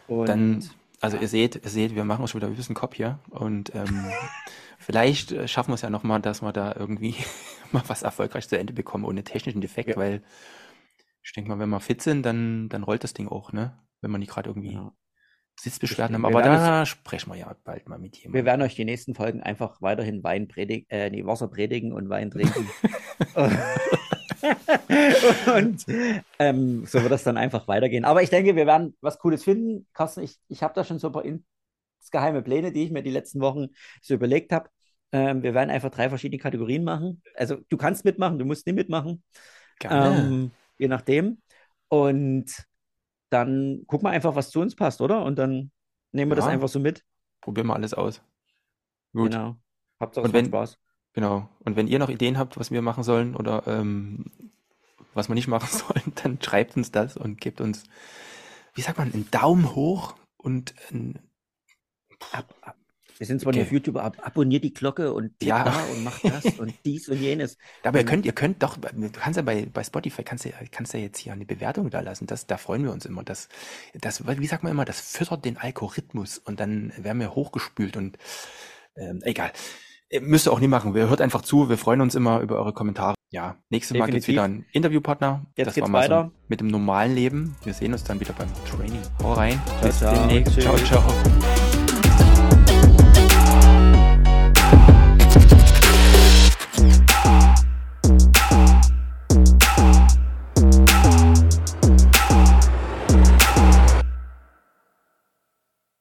Und, 0.07 0.27
Dann, 0.27 0.69
also 0.99 1.15
ihr 1.15 1.29
seht, 1.29 1.63
ihr 1.63 1.69
seht, 1.69 1.95
wir 1.95 2.03
machen 2.03 2.23
uns 2.23 2.31
schon 2.31 2.41
wieder 2.41 2.49
ein 2.49 2.57
bisschen 2.57 2.75
Kopf 2.75 2.95
hier 2.95 3.19
und 3.29 3.73
ähm, 3.73 4.11
vielleicht 4.77 5.31
äh, 5.31 5.47
schaffen 5.47 5.71
wir 5.71 5.75
es 5.75 5.81
ja 5.83 5.89
nochmal, 5.89 6.19
dass 6.21 6.41
wir 6.41 6.51
da 6.51 6.75
irgendwie 6.77 7.15
mal 7.71 7.83
was 7.87 8.03
erfolgreich 8.03 8.49
zu 8.49 8.59
Ende 8.59 8.73
bekommen 8.73 9.05
ohne 9.05 9.23
technischen 9.23 9.61
Defekt, 9.61 9.91
ja. 9.91 9.95
weil 9.95 10.21
ich 11.23 11.31
denke 11.31 11.49
mal, 11.49 11.59
wenn 11.59 11.69
wir 11.69 11.79
fit 11.79 12.01
sind, 12.01 12.23
dann, 12.23 12.67
dann 12.67 12.83
rollt 12.83 13.05
das 13.05 13.13
Ding 13.13 13.29
auch, 13.29 13.53
ne? 13.53 13.79
Wenn 14.03 14.11
man 14.11 14.19
nicht 14.19 14.31
gerade 14.31 14.49
irgendwie 14.49 14.73
ja. 14.73 14.93
Sitzbeschwerden 15.59 16.15
haben. 16.15 16.25
Aber 16.25 16.41
da 16.41 16.85
sprechen 16.85 17.31
wir 17.31 17.37
ja 17.37 17.55
bald 17.63 17.87
mal 17.87 17.97
mit 17.97 18.17
jemandem. 18.17 18.33
Wir 18.33 18.45
werden 18.45 18.61
euch 18.61 18.75
die 18.75 18.85
nächsten 18.85 19.15
Folgen 19.15 19.41
einfach 19.41 19.81
weiterhin 19.81 20.23
Wein 20.23 20.47
predigen, 20.47 20.89
äh, 20.89 21.09
nee, 21.09 21.25
Wasser 21.25 21.47
predigen 21.47 21.93
und 21.93 22.09
Wein 22.09 22.29
trinken. 22.31 22.69
und 25.55 25.85
ähm, 26.39 26.85
so 26.85 27.01
wird 27.01 27.11
das 27.11 27.23
dann 27.23 27.37
einfach 27.37 27.67
weitergehen. 27.67 28.05
Aber 28.05 28.21
ich 28.21 28.29
denke, 28.29 28.55
wir 28.55 28.67
werden 28.67 28.95
was 29.01 29.19
Cooles 29.19 29.43
finden. 29.43 29.87
Carsten, 29.93 30.21
ich, 30.21 30.37
ich 30.49 30.63
habe 30.63 30.73
da 30.73 30.83
schon 30.83 30.99
so 30.99 31.07
ein 31.07 31.13
paar 31.13 31.23
geheime 32.11 32.41
Pläne, 32.41 32.71
die 32.71 32.83
ich 32.83 32.91
mir 32.91 33.03
die 33.03 33.11
letzten 33.11 33.39
Wochen 33.39 33.67
so 34.01 34.13
überlegt 34.13 34.51
habe. 34.51 34.69
Ähm, 35.11 35.43
wir 35.43 35.53
werden 35.53 35.69
einfach 35.69 35.91
drei 35.91 36.09
verschiedene 36.09 36.41
Kategorien 36.41 36.83
machen. 36.83 37.21
Also 37.35 37.57
du 37.69 37.77
kannst 37.77 38.03
mitmachen, 38.03 38.39
du 38.39 38.45
musst 38.45 38.65
nicht 38.65 38.75
mitmachen. 38.75 39.23
Ähm, 39.83 40.51
je 40.77 40.87
nachdem. 40.87 41.41
Und 41.87 42.65
dann 43.33 43.83
gucken 43.87 44.07
wir 44.07 44.11
einfach, 44.11 44.35
was 44.35 44.51
zu 44.51 44.61
uns 44.61 44.75
passt, 44.75 45.01
oder? 45.01 45.23
Und 45.23 45.37
dann 45.37 45.71
nehmen 46.11 46.31
wir 46.31 46.37
ja. 46.37 46.43
das 46.43 46.47
einfach 46.47 46.69
so 46.69 46.79
mit. 46.79 47.03
Probieren 47.41 47.67
wir 47.67 47.75
alles 47.75 47.93
aus. 47.93 48.21
Gut. 49.13 49.31
Genau. 49.31 49.57
Habt 49.99 50.17
auch 50.17 50.27
Spaß. 50.27 50.77
Genau. 51.13 51.49
Und 51.59 51.75
wenn 51.75 51.87
ihr 51.87 51.99
noch 51.99 52.09
Ideen 52.09 52.37
habt, 52.37 52.57
was 52.57 52.71
wir 52.71 52.81
machen 52.81 53.03
sollen 53.03 53.35
oder 53.35 53.63
ähm, 53.67 54.25
was 55.13 55.29
wir 55.29 55.35
nicht 55.35 55.47
machen 55.47 55.67
sollen, 55.77 56.13
dann 56.23 56.41
schreibt 56.41 56.75
uns 56.77 56.91
das 56.91 57.17
und 57.17 57.39
gebt 57.39 57.61
uns, 57.61 57.83
wie 58.73 58.81
sagt 58.81 58.97
man, 58.97 59.13
einen 59.13 59.29
Daumen 59.31 59.75
hoch 59.75 60.15
und 60.37 60.73
ein, 60.91 61.19
ab, 62.31 62.53
ab. 62.61 62.77
Wir 63.17 63.27
sind 63.27 63.41
zwar 63.41 63.49
okay. 63.49 63.59
nicht 63.59 63.67
auf 63.67 63.71
YouTube, 63.71 63.97
ab, 63.97 64.17
abonniert 64.21 64.63
die 64.63 64.73
Glocke 64.73 65.13
und 65.13 65.31
ja. 65.41 65.63
da 65.63 65.83
und 65.91 66.03
macht 66.03 66.23
das 66.23 66.59
und 66.59 66.73
dies 66.85 67.09
und 67.09 67.19
jenes. 67.19 67.57
Aber 67.83 67.99
ihr 67.99 68.05
könnt, 68.05 68.25
ihr 68.25 68.33
könnt 68.33 68.63
doch, 68.63 68.77
du 68.77 69.09
kannst 69.11 69.37
ja 69.37 69.43
bei, 69.43 69.67
bei 69.71 69.83
Spotify, 69.83 70.23
kannst 70.23 70.45
du 70.45 70.49
kannst 70.71 70.93
ja 70.93 70.99
jetzt 70.99 71.19
hier 71.19 71.33
eine 71.33 71.45
Bewertung 71.45 71.89
da 71.89 71.99
lassen. 71.99 72.27
Das, 72.27 72.47
da 72.47 72.57
freuen 72.57 72.83
wir 72.83 72.91
uns 72.91 73.05
immer. 73.05 73.23
Das, 73.23 73.49
das, 73.93 74.25
wie 74.27 74.47
sagt 74.47 74.63
man 74.63 74.71
immer, 74.71 74.85
das 74.85 74.99
füttert 74.99 75.45
den 75.45 75.57
Algorithmus 75.57 76.37
und 76.37 76.59
dann 76.59 76.93
werden 76.97 77.19
wir 77.19 77.35
hochgespült 77.35 77.97
und 77.97 78.17
ähm, 78.95 79.21
egal. 79.23 79.51
Müsst 80.21 80.47
ihr 80.47 80.51
auch 80.51 80.59
nie 80.59 80.67
machen. 80.67 80.93
Wir 80.93 81.09
hört 81.09 81.21
einfach 81.21 81.41
zu. 81.41 81.69
Wir 81.69 81.77
freuen 81.77 82.01
uns 82.01 82.13
immer 82.13 82.41
über 82.41 82.57
eure 82.57 82.73
Kommentare. 82.73 83.15
Ja, 83.31 83.57
nächstes 83.69 83.97
Mal 83.97 84.05
gibt 84.05 84.19
es 84.19 84.27
wieder 84.27 84.43
einen 84.43 84.65
Interviewpartner. 84.71 85.47
Jetzt 85.55 85.67
das 85.67 85.75
geht's 85.75 85.91
war 85.91 86.01
weiter. 86.01 86.31
So 86.31 86.39
mit 86.49 86.59
dem 86.59 86.67
normalen 86.67 87.15
Leben. 87.15 87.55
Wir 87.63 87.73
sehen 87.73 87.93
uns 87.93 88.03
dann 88.03 88.19
wieder 88.19 88.33
beim 88.33 88.49
Training. 88.65 89.01
Hau 89.23 89.33
rein. 89.33 89.59
Ciao, 89.65 89.81
Bis 89.81 89.97
ciao. 89.97 90.13
demnächst. 90.13 90.61
Ciao, 90.61 90.77
ciao. 90.77 91.03